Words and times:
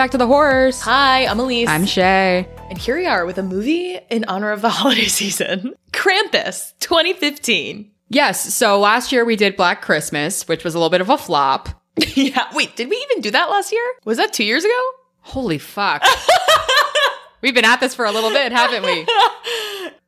back 0.00 0.12
to 0.12 0.16
the 0.16 0.26
Whorrors. 0.26 0.80
Hi, 0.80 1.26
I'm 1.26 1.38
Elise. 1.38 1.68
I'm 1.68 1.84
Shay. 1.84 2.48
and 2.70 2.78
here 2.78 2.96
we 2.96 3.04
are 3.04 3.26
with 3.26 3.36
a 3.36 3.42
movie 3.42 3.98
in 4.08 4.24
honor 4.24 4.50
of 4.50 4.62
the 4.62 4.70
holiday 4.80 5.04
season 5.04 5.74
Krampus 5.92 6.72
2015. 6.80 7.90
Yes, 8.08 8.54
so 8.54 8.80
last 8.80 9.12
year 9.12 9.26
we 9.26 9.36
did 9.36 9.58
Black 9.58 9.82
Christmas, 9.82 10.48
which 10.48 10.64
was 10.64 10.74
a 10.74 10.78
little 10.78 10.88
bit 10.88 11.02
of 11.02 11.10
a 11.10 11.18
flop. 11.18 11.68
yeah, 12.14 12.46
wait, 12.54 12.76
did 12.76 12.88
we 12.88 12.96
even 13.10 13.20
do 13.20 13.30
that 13.30 13.50
last 13.50 13.72
year? 13.72 13.84
Was 14.06 14.16
that 14.16 14.32
two 14.32 14.42
years 14.42 14.64
ago? 14.64 14.90
Holy 15.20 15.58
fuck. 15.58 16.02
We've 17.42 17.54
been 17.54 17.66
at 17.66 17.80
this 17.80 17.94
for 17.94 18.06
a 18.06 18.10
little 18.10 18.30
bit, 18.30 18.52
haven't 18.52 18.82
we? 18.82 19.04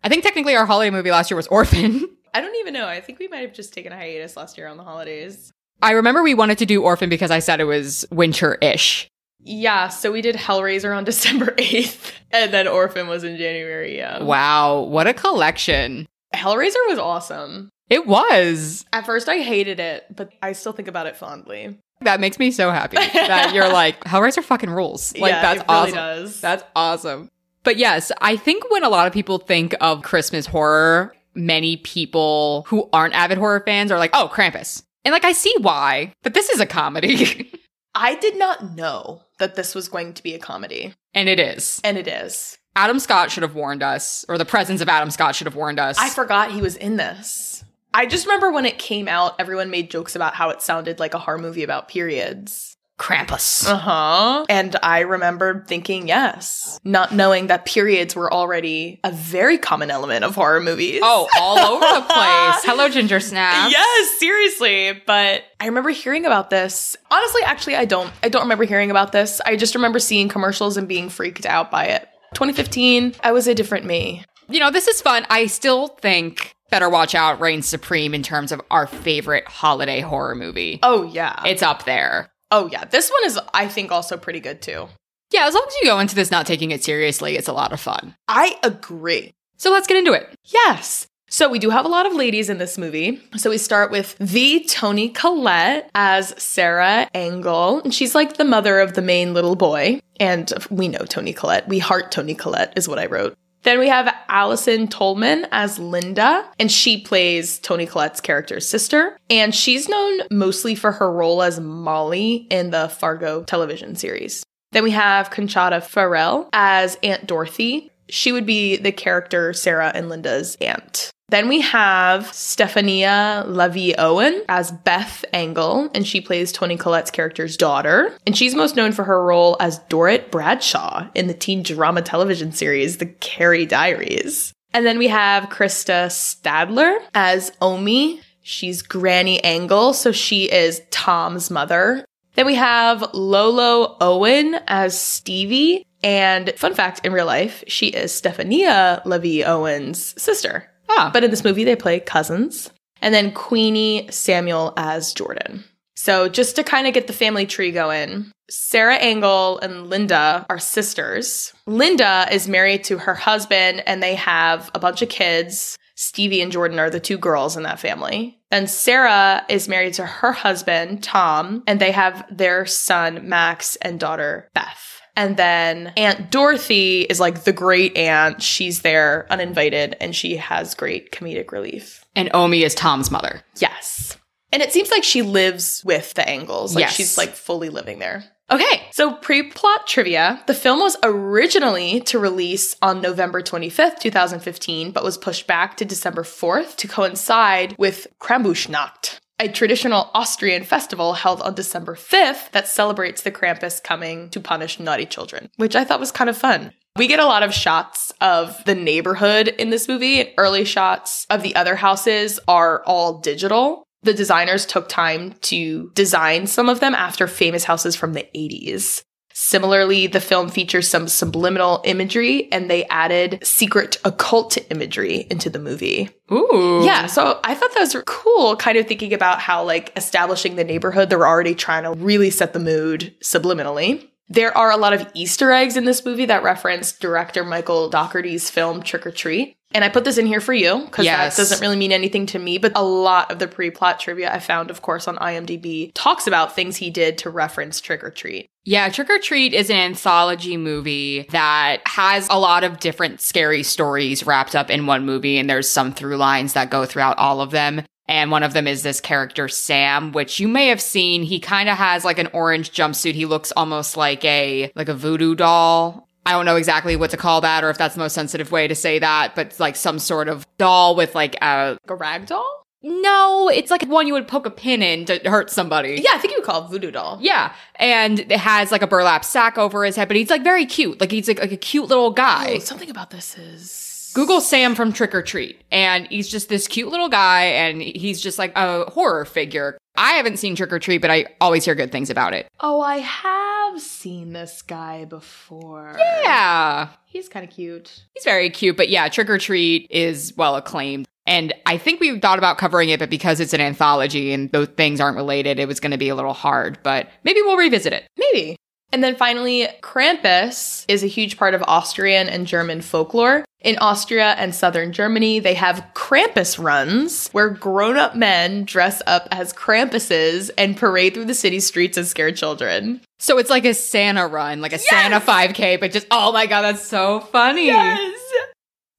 I 0.03 0.09
think 0.09 0.23
technically 0.23 0.57
our 0.57 0.65
holiday 0.65 0.89
movie 0.89 1.11
last 1.11 1.31
year 1.31 1.37
was 1.37 1.49
Orphan. 1.49 2.09
I 2.33 2.41
don't 2.41 2.57
even 2.57 2.73
know. 2.73 2.89
I 2.89 3.03
think 3.03 3.19
we 3.19 3.29
might 3.29 3.41
have 3.41 3.53
just 3.53 3.75
taken 3.75 3.93
a 3.93 3.97
hiatus 3.97 4.39
last 4.39 4.57
year 4.57 4.69
on 4.69 4.79
the 4.79 4.85
holidays. 4.85 5.53
I 5.83 5.91
remember 5.91 6.23
we 6.23 6.33
wanted 6.33 6.57
to 6.59 6.67
do 6.67 6.83
Orphan 6.83 7.11
because 7.11 7.31
I 7.31 7.41
said 7.41 7.61
it 7.61 7.65
was 7.65 8.07
winter 8.11 8.57
ish. 8.63 9.11
Yeah, 9.45 9.89
so 9.89 10.13
we 10.13 10.23
did 10.23 10.37
Hellraiser 10.37 10.97
on 10.97 11.05
December 11.13 11.47
8th, 11.59 12.13
and 12.31 12.53
then 12.53 12.69
Orphan 12.69 13.09
was 13.09 13.25
in 13.25 13.37
January. 13.37 13.97
Yeah. 13.97 14.23
Wow, 14.23 14.81
what 14.83 15.07
a 15.07 15.15
collection. 15.15 16.07
Hellraiser 16.35 16.77
was 16.89 16.99
awesome. 16.99 17.71
It 17.91 18.07
was. 18.07 18.85
At 18.93 19.05
first, 19.05 19.29
I 19.29 19.39
hated 19.39 19.79
it, 19.81 20.05
but 20.15 20.31
I 20.41 20.53
still 20.53 20.73
think 20.73 20.89
about 20.89 21.07
it 21.07 21.17
fondly. 21.17 21.79
That 22.01 22.21
makes 22.21 22.39
me 22.39 22.51
so 22.51 22.71
happy 22.71 22.97
that 22.97 23.53
you're 23.55 23.69
like, 23.73 24.01
Hellraiser 24.05 24.43
fucking 24.43 24.71
rules. 24.71 25.17
Like, 25.17 25.31
Yeah, 25.33 25.43
that's 25.43 25.61
it 25.61 25.67
really 25.69 25.81
awesome. 25.83 25.95
does. 25.95 26.41
That's 26.41 26.65
awesome. 26.75 27.31
But 27.65 27.77
yes, 27.77 28.11
I 28.21 28.37
think 28.37 28.69
when 28.73 28.83
a 28.83 28.89
lot 28.89 29.07
of 29.07 29.13
people 29.13 29.39
think 29.39 29.75
of 29.81 30.03
Christmas 30.03 30.47
horror, 30.47 31.15
many 31.35 31.77
people 31.77 32.65
who 32.69 32.89
aren't 32.93 33.15
avid 33.15 33.39
horror 33.39 33.63
fans 33.65 33.93
are 33.93 33.99
like, 33.99 34.11
oh, 34.15 34.31
Krampus. 34.33 34.83
And 35.05 35.13
like, 35.13 35.25
I 35.25 35.33
see 35.33 35.55
why, 35.61 36.13
but 36.23 36.35
this 36.35 36.49
is 36.49 36.61
a 36.61 36.67
comedy. 36.67 37.53
I 37.95 38.15
did 38.17 38.37
not 38.39 38.75
know 38.75 39.21
that 39.43 39.57
this 39.57 39.75
was 39.75 39.89
going 39.89 40.15
to 40.15 40.23
be 40.23 40.35
a 40.35 40.39
comedy, 40.39 40.95
and 41.15 41.29
it 41.29 41.39
is. 41.41 41.81
and 41.83 41.99
it 41.99 42.07
is. 42.09 42.57
Adam 42.75 42.99
Scott 43.01 43.31
should 43.31 43.43
have 43.43 43.55
warned 43.55 43.83
us, 43.83 44.25
or 44.29 44.39
the 44.39 44.45
presence 44.45 44.81
of 44.81 44.89
Adam 44.89 45.11
Scott 45.11 45.35
should 45.35 45.47
have 45.47 45.57
warned 45.57 45.79
us. 45.79 45.99
I 45.99 46.09
forgot 46.09 46.53
he 46.53 46.63
was 46.63 46.77
in 46.77 46.97
this. 46.97 47.65
I 47.93 48.07
just 48.07 48.25
remember 48.25 48.51
when 48.51 48.65
it 48.65 48.79
came 48.79 49.09
out, 49.09 49.35
everyone 49.39 49.69
made 49.69 49.91
jokes 49.91 50.17
about 50.17 50.35
how 50.35 50.49
it 50.51 50.63
sounded 50.63 50.99
like 50.99 51.13
a 51.13 51.19
horror 51.19 51.39
movie 51.39 51.65
about 51.65 51.89
periods. 51.89 52.77
Krampus. 53.03 53.69
Uh 53.69 53.77
huh. 53.77 54.47
And 54.49 54.77
I 54.81 55.01
remember 55.01 55.65
thinking 55.67 56.07
yes, 56.07 56.79
not 56.85 57.13
knowing 57.13 57.49
that 57.49 57.65
periods 57.65 58.15
were 58.15 58.33
already 58.33 59.01
a 59.03 59.11
very 59.11 59.59
common 59.59 59.91
element 59.91 60.25
of 60.25 60.37
horror 60.37 60.61
movies. 60.61 61.01
Oh, 61.03 61.29
all 61.37 61.59
over 61.59 61.81
the 61.81 62.01
place. 62.07 62.65
Hello, 62.65 62.89
Ginger 62.89 63.19
Snap. 63.19 63.73
Yes, 63.73 64.19
seriously. 64.21 65.03
But 65.05 65.43
I 65.59 65.67
remember 65.67 65.91
hearing 65.91 66.27
about 66.27 66.49
this. 66.51 66.97
Honestly, 67.11 67.43
actually, 67.43 67.75
I 67.75 67.87
don't. 67.87 68.13
I 68.23 68.29
don't 68.29 68.43
remember 68.43 68.65
hearing 68.65 68.93
about 68.93 69.11
this. 69.11 69.41
I 69.45 69.57
just 69.57 69.75
remember 69.75 69.99
seeing 69.99 70.29
commercials 70.29 70.77
and 70.77 70.87
being 70.87 71.09
freaked 71.09 71.45
out 71.45 71.73
by 71.73 71.87
it. 71.87 72.09
2015, 72.35 73.17
I 73.25 73.33
was 73.33 73.49
a 73.49 73.55
different 73.55 73.85
me. 73.85 74.25
You 74.49 74.61
know, 74.61 74.71
this 74.71 74.87
is 74.87 75.01
fun. 75.01 75.27
I 75.29 75.47
still 75.47 75.89
think 75.89 76.55
Better 76.71 76.89
Watch 76.89 77.15
Out 77.15 77.41
reigns 77.41 77.67
supreme 77.67 78.15
in 78.15 78.23
terms 78.23 78.53
of 78.53 78.61
our 78.71 78.87
favorite 78.87 79.47
holiday 79.47 80.01
horror 80.01 80.35
movie. 80.35 80.79
Oh 80.83 81.03
yeah. 81.03 81.43
It's 81.45 81.63
up 81.63 81.85
there. 81.85 82.32
Oh 82.53 82.69
yeah. 82.71 82.85
This 82.85 83.11
one 83.11 83.25
is, 83.25 83.41
I 83.55 83.67
think, 83.67 83.91
also 83.91 84.17
pretty 84.17 84.39
good 84.39 84.63
too. 84.63 84.87
Yeah, 85.33 85.47
as 85.47 85.55
long 85.55 85.65
as 85.67 85.75
you 85.81 85.89
go 85.89 85.99
into 85.99 86.15
this 86.15 86.31
not 86.31 86.47
taking 86.47 86.71
it 86.71 86.85
seriously, 86.85 87.37
it's 87.37 87.49
a 87.49 87.53
lot 87.55 87.73
of 87.73 87.81
fun. 87.81 88.15
I 88.29 88.57
agree. 88.63 89.33
So 89.57 89.73
let's 89.73 89.87
get 89.87 89.97
into 89.97 90.13
it. 90.13 90.29
Yes. 90.45 91.07
So 91.31 91.49
we 91.49 91.59
do 91.59 91.71
have 91.71 91.87
a 91.87 91.89
lot 91.89 92.05
of 92.05 92.13
ladies 92.13 92.51
in 92.51 92.59
this 92.59 92.77
movie. 92.77 93.19
So 93.39 93.49
we 93.49 93.57
start 93.57 93.91
with 93.91 94.19
the 94.19 94.61
Toni 94.69 95.09
Collette 95.09 95.91
as 95.95 96.35
Sarah 96.37 97.09
Engel. 97.15 97.81
And 97.81 97.95
she's 97.95 98.15
like 98.15 98.37
the 98.37 98.45
mother 98.45 98.81
of 98.81 98.93
the 98.93 99.01
main 99.01 99.33
little 99.33 99.57
boy. 99.57 100.03
And 100.21 100.53
we 100.69 100.89
know 100.89 100.99
Toni 100.99 101.33
Collette. 101.33 101.69
We 101.69 101.79
heart 101.79 102.13
Toni 102.13 102.35
Collette 102.35 102.75
is 102.77 102.87
what 102.87 102.99
I 102.99 103.07
wrote. 103.07 103.35
Then 103.63 103.79
we 103.79 103.89
have 103.89 104.13
Allison 104.29 104.89
Tolman 104.89 105.47
as 105.53 105.79
Linda, 105.79 106.45
and 106.59 106.71
she 106.71 107.01
plays 107.01 107.59
Toni 107.61 107.87
Collette's 107.87 108.21
character's 108.21 108.69
sister. 108.69 109.17
And 109.31 109.55
she's 109.55 109.89
known 109.89 110.21
mostly 110.31 110.75
for 110.75 110.93
her 110.93 111.13
role 111.13 111.43
as 111.43 111.61
Molly 111.61 112.47
in 112.51 112.71
the 112.71 112.89
Fargo 112.89 113.45
television 113.45 113.95
series. 113.95 114.43
Then 114.73 114.85
we 114.85 114.91
have 114.93 115.31
Conchata 115.31 115.83
Ferrell 115.83 116.49
as 116.53 116.99
Aunt 117.03 117.27
Dorothy. 117.27 117.91
She 118.09 118.33
would 118.33 118.47
be 118.47 118.77
the 118.77 118.93
character 118.93 119.53
Sarah 119.53 119.93
and 119.95 120.09
Linda's 120.09 120.57
aunt. 120.61 121.11
Then 121.33 121.49
we 121.49 121.63
have 121.63 122.25
Stefania 122.25 123.47
LaVie 123.47 123.95
Owen 123.97 124.43
as 124.51 124.71
Beth 124.71 125.25
Engel, 125.33 125.89
and 125.95 126.07
she 126.07 126.21
plays 126.21 126.53
Toni 126.53 126.77
Collette's 126.77 127.11
character's 127.11 127.57
daughter. 127.57 128.15
And 128.27 128.37
she's 128.37 128.55
most 128.55 128.77
known 128.77 128.93
for 128.93 129.05
her 129.05 129.25
role 129.25 129.57
as 129.59 129.79
Dorrit 129.89 130.31
Bradshaw 130.31 131.09
in 131.15 131.29
the 131.29 131.35
teen 131.35 131.63
drama 131.63 132.03
television 132.03 132.53
series 132.53 132.99
The 132.99 133.07
Carrie 133.07 133.65
Diaries. 133.65 134.53
And 134.75 134.85
then 134.85 134.99
we 134.99 135.09
have 135.09 135.49
Krista 135.49 136.09
Stadler 136.09 136.99
as 137.15 137.51
Omi. 137.63 138.21
She's 138.43 138.83
Granny 138.83 139.43
Engel, 139.43 139.95
so 139.95 140.13
she 140.13 140.53
is 140.53 140.83
Tom's 140.91 141.51
mother. 141.51 142.05
Then 142.35 142.45
we 142.45 142.57
have 142.57 143.03
Lolo 143.15 143.97
Owen 144.03 144.57
as 144.69 145.01
Stevie. 145.01 145.87
And 146.05 146.53
fun 146.59 146.75
fact 146.75 147.07
in 147.07 147.13
real 147.15 147.25
life, 147.25 147.65
she 147.69 147.87
is 147.87 148.13
Stefania 148.13 149.03
LaVie 149.05 149.47
Owen's 149.47 150.21
sister. 150.21 150.69
Ah, 150.89 151.11
But 151.13 151.25
in 151.25 151.31
this 151.31 151.45
movie, 151.45 151.65
they 151.65 151.77
play 151.77 152.01
cousins. 152.01 152.71
And 153.01 153.13
then 153.13 153.33
Queenie 153.33 154.09
Samuel 154.11 154.73
as 154.77 155.13
Jordan. 155.13 155.65
So 155.97 156.29
just 156.29 156.57
to 156.57 156.65
kind 156.65 156.87
of 156.87 156.95
get 156.95 157.07
the 157.07 157.13
family 157.13 157.47
tree 157.47 157.71
going, 157.71 158.31
Sarah 158.51 158.97
Engel 158.97 159.59
and 159.61 159.89
Linda 159.89 160.47
are 160.49 160.59
sisters. 160.59 161.53
Linda 161.67 162.27
is 162.31 162.49
married 162.49 162.85
to 162.85 162.99
her 162.99 163.15
husband 163.15 163.83
and 163.87 164.03
they 164.03 164.15
have 164.15 164.71
a 164.75 164.79
bunch 164.79 165.03
of 165.03 165.09
kids. 165.09 165.79
Stevie 165.95 166.41
and 166.41 166.51
Jordan 166.51 166.79
are 166.79 166.91
the 166.91 166.99
two 167.01 167.19
girls 167.19 167.57
in 167.57 167.63
that 167.63 167.79
family. 167.79 168.39
And 168.51 168.69
Sarah 168.69 169.45
is 169.49 169.69
married 169.69 169.95
to 169.95 170.07
her 170.07 170.33
husband, 170.33 171.03
Tom, 171.03 171.63
and 171.67 171.79
they 171.81 171.93
have 171.93 172.25
their 172.31 172.67
son, 172.67 173.29
Max, 173.29 173.77
and 173.77 174.01
daughter, 174.01 174.51
Beth. 174.55 175.02
And 175.17 175.37
then 175.37 175.93
Aunt 175.97 176.31
Dorothy 176.31 177.03
is 177.03 177.21
like 177.21 177.45
the 177.45 177.53
great 177.53 177.97
aunt. 177.97 178.43
She's 178.43 178.81
there 178.81 179.27
uninvited 179.31 179.97
and 180.01 180.17
she 180.17 180.37
has 180.37 180.75
great 180.75 181.13
comedic 181.13 181.53
relief. 181.53 182.05
and 182.17 182.31
Omi 182.35 182.63
is 182.63 182.75
Tom's 182.75 183.11
mother. 183.11 183.43
Yes. 183.59 184.17
And 184.53 184.63
it 184.63 184.73
seems 184.73 184.91
like 184.91 185.03
she 185.05 185.23
lives 185.23 185.83
with 185.85 186.13
the 186.15 186.29
Engels. 186.29 186.75
Like 186.75 186.83
Yes. 186.83 186.95
she's 186.95 187.17
like 187.19 187.31
fully 187.35 187.69
living 187.71 187.99
there. 188.01 188.25
Okay, 188.51 188.83
so 188.91 189.15
pre 189.15 189.45
plot 189.45 189.87
trivia. 189.87 190.43
The 190.47 190.53
film 190.53 190.81
was 190.81 190.99
originally 191.03 192.01
to 192.03 192.19
release 192.19 192.77
on 192.83 193.01
November 193.01 193.41
25th, 193.41 193.99
2015, 194.01 194.91
but 194.93 195.03
was 195.05 195.17
pushed 195.17 195.47
back 195.47 195.79
to 195.79 195.87
December 195.87 196.23
4th 196.23 196.77
to 196.77 196.89
coincide 196.89 197.75
with 197.79 198.07
Krampusnacht, 198.21 199.21
a 199.43 199.49
traditional 199.49 200.09
Austrian 200.15 200.63
festival 200.63 201.15
held 201.15 201.43
on 201.43 201.55
December 201.55 201.97
5th 201.97 202.53
that 202.53 202.69
celebrates 202.69 203.23
the 203.23 203.33
Krampus 203.33 203.83
coming 203.83 204.31
to 204.31 204.39
punish 204.39 204.79
naughty 204.79 205.05
children, 205.05 205.51
which 205.57 205.75
I 205.75 205.83
thought 205.83 205.99
was 205.99 206.13
kind 206.13 206.31
of 206.31 206.37
fun. 206.37 206.73
We 206.97 207.09
get 207.09 207.19
a 207.19 207.27
lot 207.27 207.43
of 207.43 207.53
shots 207.53 208.13
of 208.21 208.65
the 208.67 208.77
neighborhood 208.77 209.49
in 209.49 209.71
this 209.71 209.89
movie, 209.89 210.33
early 210.39 210.65
shots 210.65 211.27
of 211.29 211.43
the 211.43 211.57
other 211.57 211.75
houses 211.75 212.39
are 212.47 212.85
all 212.85 213.19
digital. 213.19 213.83
The 214.05 214.15
designers 214.15 214.65
took 214.65 214.89
time 214.89 215.33
to 215.43 215.91
design 215.95 216.47
some 216.47 216.69
of 216.69 216.79
them 216.79 216.95
after 216.95 217.27
famous 217.27 217.65
houses 217.65 217.97
from 217.97 218.13
the 218.13 218.29
80s. 218.37 219.03
Similarly, 219.35 220.07
the 220.07 220.21
film 220.21 220.49
features 220.49 220.89
some 220.89 221.09
subliminal 221.09 221.81
imagery 221.85 222.51
and 222.53 222.71
they 222.71 222.85
added 222.87 223.39
secret 223.47 223.99
occult 224.05 224.59
imagery 224.71 225.27
into 225.31 225.51
the 225.51 225.59
movie. 225.59 226.11
Ooh. 226.31 226.83
Yeah, 226.85 227.07
so 227.07 227.41
I 227.45 227.55
thought 227.55 227.75
that 227.75 227.81
was 227.81 227.97
cool, 228.07 228.57
kind 228.57 228.79
of 228.79 228.87
thinking 228.87 229.13
about 229.13 229.41
how, 229.41 229.65
like, 229.65 229.93
establishing 229.97 230.57
the 230.57 230.65
neighborhood, 230.65 231.11
they 231.11 231.17
were 231.17 231.29
already 231.29 231.55
trying 231.55 231.85
to 231.85 231.93
really 231.93 232.31
set 232.31 232.53
the 232.53 232.59
mood 232.59 233.15
subliminally. 233.23 234.09
There 234.29 234.57
are 234.57 234.71
a 234.71 234.79
lot 234.79 234.95
of 234.95 235.07
Easter 235.13 235.53
eggs 235.53 235.77
in 235.77 235.85
this 235.85 236.07
movie 236.07 236.25
that 236.27 236.43
reference 236.43 236.93
director 236.93 237.45
Michael 237.45 237.91
Dougherty's 237.91 238.49
film 238.49 238.83
Trick 238.83 239.07
or 239.07 239.11
Treat. 239.11 239.57
And 239.75 239.85
I 239.85 239.89
put 239.89 240.05
this 240.05 240.19
in 240.19 240.27
here 240.27 240.41
for 240.41 240.53
you 240.53 240.83
because 240.85 241.05
Yes. 241.05 241.37
that 241.37 241.43
doesn't 241.43 241.61
really 241.61 241.77
mean 241.77 241.93
anything 241.93 242.27
to 242.27 242.39
me, 242.39 242.59
but 242.59 242.73
a 242.75 242.83
lot 242.83 243.31
of 243.31 243.39
the 243.39 243.49
pre 243.49 243.71
plot 243.71 244.01
trivia 244.01 244.33
I 244.33 244.39
found, 244.39 244.71
of 244.71 244.83
course, 244.83 245.09
on 245.09 245.17
IMDb 245.17 245.93
talks 245.95 246.27
about 246.27 246.55
things 246.55 246.77
he 246.77 246.91
did 246.91 247.19
to 247.19 247.31
reference 247.31 247.81
Trick 247.81 248.05
or 248.05 248.11
Treat. 248.11 248.49
Yeah, 248.65 248.89
Trick 248.91 249.11
or 249.11 249.19
Treat 249.19 249.55
is 249.55 249.71
an 249.71 249.77
anthology 249.77 250.57
movie 250.57 251.27
that 251.31 251.79
has 251.87 252.29
a 252.31 252.39
lot 252.39 252.63
of 252.65 252.79
different 252.79 253.21
scary 253.21 253.63
stories 253.63 254.25
wrapped 254.25 254.55
up 254.55 254.71
in 254.71 254.87
one 254.87 255.05
movie, 255.05 255.39
and 255.39 255.51
there's 255.51 255.69
some 255.69 255.93
through 255.93 256.17
lines 256.17 256.53
that 256.53 256.71
go 256.71 256.85
throughout 256.87 257.19
all 257.19 257.41
of 257.41 257.51
them. 257.51 257.83
And 258.09 258.31
one 258.31 258.43
of 258.43 258.53
them 258.53 258.67
is 258.67 258.83
this 258.83 259.01
character, 259.01 259.49
Sam, 259.49 260.13
which 260.13 260.39
you 260.39 260.47
may 260.49 260.69
have 260.69 260.81
seen. 260.81 261.23
He 261.23 261.39
kind 261.41 261.69
of 261.69 261.79
has 261.79 262.05
like 262.05 262.19
an 262.19 262.29
orange 262.33 262.73
jumpsuit. 262.73 263.15
He 263.15 263.27
looks 263.27 263.53
almost 263.57 263.97
like 263.97 264.25
a, 264.25 264.71
like 264.75 264.89
a 264.89 264.95
voodoo 264.95 265.35
doll. 265.35 266.09
I 266.25 266.33
don't 266.33 266.45
know 266.47 266.57
exactly 266.57 266.97
what 266.97 267.11
to 267.11 267.17
call 267.17 267.41
that 267.41 267.65
or 267.65 267.71
if 267.71 267.79
that's 267.79 267.95
the 267.95 268.01
most 268.01 268.15
sensitive 268.15 268.53
way 268.53 268.69
to 268.69 268.75
say 268.75 268.99
that, 268.99 269.35
but 269.35 269.59
like 269.59 269.77
some 269.77 269.99
sort 269.99 270.29
of 270.29 270.47
doll 270.59 270.95
with 270.95 271.15
like 271.15 271.37
a, 271.43 271.79
Like 271.83 271.91
a 271.91 271.95
rag 271.97 272.27
doll? 272.27 272.63
No, 272.85 273.49
it's 273.49 273.71
like 273.71 273.85
one 273.85 274.09
you 274.09 274.13
would 274.13 274.27
poke 274.27 274.45
a 274.45 274.51
pin 274.51 274.83
in 274.83 275.05
to 275.05 275.19
hurt 275.31 275.51
somebody. 275.51 276.01
Yeah, 276.03 276.11
I 276.15 276.19
think 276.19 276.33
you 276.33 276.39
would 276.39 276.47
call 276.47 276.65
it 276.65 276.69
voodoo 276.71 276.91
doll. 276.91 277.19
Yeah, 277.21 277.55
and 277.77 278.19
it 278.21 278.33
has 278.33 278.73
like 278.73 278.83
a 278.83 278.89
burlap 278.89 279.25
sack 279.25 279.57
over 279.57 279.85
his 279.85 279.95
head, 279.95 280.09
but 280.09 280.17
he's 280.17 280.31
like 280.31 280.43
very 280.43 280.67
cute. 280.67 281.01
Like 281.01 281.13
he's 281.13 281.29
like, 281.29 281.39
like 281.39 281.53
a 281.53 281.57
cute 281.57 281.89
little 281.89 282.11
guy. 282.11 282.55
Oh, 282.57 282.59
something 282.59 282.91
about 282.91 283.11
this 283.11 283.39
is 283.39 283.82
Google 284.15 284.41
Sam 284.41 284.75
from 284.75 284.93
Trick 284.93 285.15
or 285.15 285.23
Treat, 285.23 285.63
and 285.71 286.07
he's 286.09 286.29
just 286.29 286.49
this 286.49 286.69
cute 286.69 286.89
little 286.91 287.09
guy, 287.09 287.45
and 287.45 287.81
he's 287.81 288.21
just 288.21 288.39
like 288.39 288.53
a 288.57 288.85
horror 288.91 289.25
figure. 289.25 289.79
I 289.97 290.13
haven't 290.13 290.39
seen 290.39 290.57
Trick 290.57 290.73
or 290.73 290.79
Treat, 290.79 290.99
but 291.03 291.11
I 291.11 291.27
always 291.41 291.65
hear 291.65 291.75
good 291.75 291.93
things 291.93 292.11
about 292.11 292.33
it. 292.35 292.47
Oh, 292.61 292.81
I 292.81 292.99
have 292.99 293.81
seen 293.81 294.33
this 294.33 294.63
guy 294.63 295.05
before. 295.05 295.97
Yeah, 295.99 296.89
He's 297.07 297.29
kind 297.29 297.47
of 297.47 297.55
cute. 297.55 298.05
he's 298.15 298.25
very 298.25 298.49
cute, 298.51 298.77
but 298.77 298.89
yeah, 298.89 299.09
Trick 299.09 299.29
or 299.29 299.39
Treat 299.39 299.87
is 299.91 300.33
well 300.37 300.57
acclaimed. 300.57 301.07
And 301.27 301.53
I 301.67 301.79
think 301.79 302.01
we 302.01 302.19
thought 302.19 302.39
about 302.39 302.59
covering 302.59 302.89
it, 302.89 302.99
but 302.99 303.09
because 303.11 303.39
it's 303.39 303.53
an 303.53 303.61
anthology 303.61 304.33
and 304.33 304.51
those 304.51 304.69
things 304.69 305.01
aren't 305.01 305.17
related, 305.17 305.59
it 305.61 305.69
was 305.69 305.79
going 305.79 305.93
to 305.93 305.99
be 305.99 306.09
a 306.09 306.15
little 306.17 306.33
hard. 306.33 306.79
But 306.83 307.09
maybe 307.23 307.43
we'll 307.43 307.57
revisit 307.57 307.93
it. 307.93 308.09
Maybe. 308.19 308.57
And 308.93 309.05
then 309.05 309.15
finally, 309.15 309.69
Krampus 309.83 310.85
is 310.89 311.05
a 311.05 311.07
huge 311.07 311.37
part 311.39 311.55
of 311.55 311.63
Austrian 311.69 312.29
and 312.29 312.47
German 312.47 312.81
folklore. 312.83 313.45
In 313.63 313.79
Austria 313.79 314.35
and 314.39 314.53
southern 314.55 314.93
Germany, 314.93 315.39
they 315.39 315.55
have 315.55 315.85
Krampus 315.95 316.63
runs 316.63 317.29
where 317.29 317.49
grown 317.49 317.97
up 317.97 318.17
men 318.17 318.65
dress 318.65 319.01
up 319.07 319.29
as 319.31 319.53
Krampuses 319.53 320.51
and 320.59 320.77
parade 320.77 321.15
through 321.15 321.27
the 321.27 321.35
city 321.35 321.61
streets 321.61 321.97
and 321.97 322.05
scare 322.07 322.33
children. 322.33 323.01
So 323.21 323.39
it's 323.39 323.51
like 323.51 323.65
a 323.65 323.73
Santa 323.73 324.27
run, 324.27 324.61
like 324.61 324.73
a 324.73 324.79
Santa 324.79 325.21
5K, 325.21 325.79
but 325.79 325.93
just, 325.93 326.09
oh 326.11 326.33
my 326.33 326.47
God, 326.47 326.63
that's 326.63 326.85
so 326.85 327.21
funny. 327.21 327.67
Yes. 327.67 328.21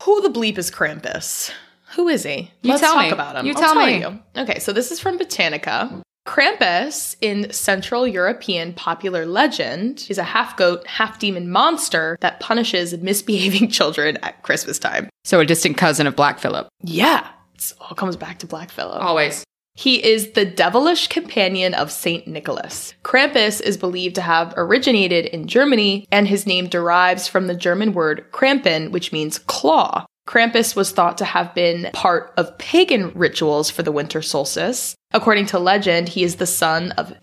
Who 0.04 0.22
the 0.22 0.30
bleep 0.30 0.58
is 0.58 0.72
Krampus? 0.72 1.52
Who 1.96 2.08
is 2.08 2.24
he? 2.24 2.52
You 2.62 2.70
Let's 2.72 2.82
tell 2.82 2.94
talk 2.94 3.04
me. 3.04 3.12
about 3.12 3.36
him. 3.36 3.46
You 3.46 3.54
I'll 3.56 3.62
tell 3.62 3.76
me. 3.86 4.00
you. 4.00 4.20
Okay, 4.38 4.60
so 4.60 4.72
this 4.72 4.92
is 4.92 5.00
from 5.00 5.18
Britannica. 5.18 6.02
Krampus, 6.26 7.16
in 7.22 7.52
Central 7.52 8.08
European 8.08 8.74
popular 8.74 9.26
legend, 9.26 10.06
is 10.10 10.18
a 10.18 10.24
half 10.24 10.56
goat, 10.56 10.86
half 10.88 11.20
demon 11.20 11.50
monster 11.50 12.18
that 12.22 12.40
punishes 12.40 12.98
misbehaving 12.98 13.68
children 13.72 14.18
at 14.24 14.42
Christmas 14.44 14.80
time. 14.80 15.10
So 15.24 15.40
a 15.40 15.46
distant 15.46 15.78
cousin 15.78 16.08
of 16.08 16.16
Black 16.16 16.40
Phillip. 16.40 16.68
Yeah, 16.82 17.28
it 17.56 17.74
all 17.80 17.96
comes 17.96 18.16
back 18.16 18.40
to 18.40 18.48
Black 18.48 18.72
Phillip. 18.72 19.02
Always. 19.02 19.44
He 19.76 20.04
is 20.04 20.32
the 20.32 20.46
devilish 20.46 21.08
companion 21.08 21.74
of 21.74 21.92
Saint 21.92 22.28
Nicholas. 22.28 22.94
Krampus 23.04 23.60
is 23.60 23.76
believed 23.76 24.16
to 24.16 24.22
have 24.22 24.54
originated 24.56 25.26
in 25.26 25.48
Germany, 25.48 26.06
and 26.12 26.28
his 26.28 26.46
name 26.46 26.68
derives 26.68 27.28
from 27.28 27.48
the 27.48 27.56
German 27.56 27.94
word 27.94 28.26
Krampen, 28.32 28.92
which 28.92 29.12
means 29.12 29.40
claw. 29.40 30.06
Krampus 30.28 30.76
was 30.76 30.92
thought 30.92 31.18
to 31.18 31.26
have 31.26 31.54
been 31.54 31.90
part 31.94 32.34
of 32.38 32.58
pagan 32.58 33.12
rituals 33.14 33.70
for 33.70 33.84
the 33.84 33.92
winter 33.92 34.22
solstice. 34.22 34.96
According 35.12 35.48
to 35.48 35.60
legend, 35.60 36.10
he 36.10 36.24
is 36.24 36.38
the 36.38 36.48
son 36.48 36.92
of 36.92 37.14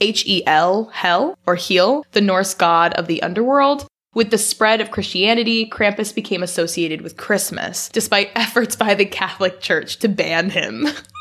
Hel, 0.47 0.85
Hel, 0.93 1.39
or 1.47 1.55
Heel, 1.57 2.05
the 2.13 2.21
Norse 2.21 2.55
god 2.55 2.93
of 2.95 3.07
the 3.07 3.23
underworld. 3.23 3.87
With 4.13 4.31
the 4.31 4.39
spread 4.39 4.81
of 4.81 4.91
Christianity, 4.91 5.69
Krampus 5.69 6.13
became 6.13 6.43
associated 6.43 7.01
with 7.01 7.17
Christmas, 7.17 7.89
despite 7.89 8.31
efforts 8.35 8.77
by 8.77 8.95
the 8.95 9.07
Catholic 9.07 9.61
Church 9.61 9.99
to 10.01 10.09
ban 10.09 10.51
him. 10.51 10.89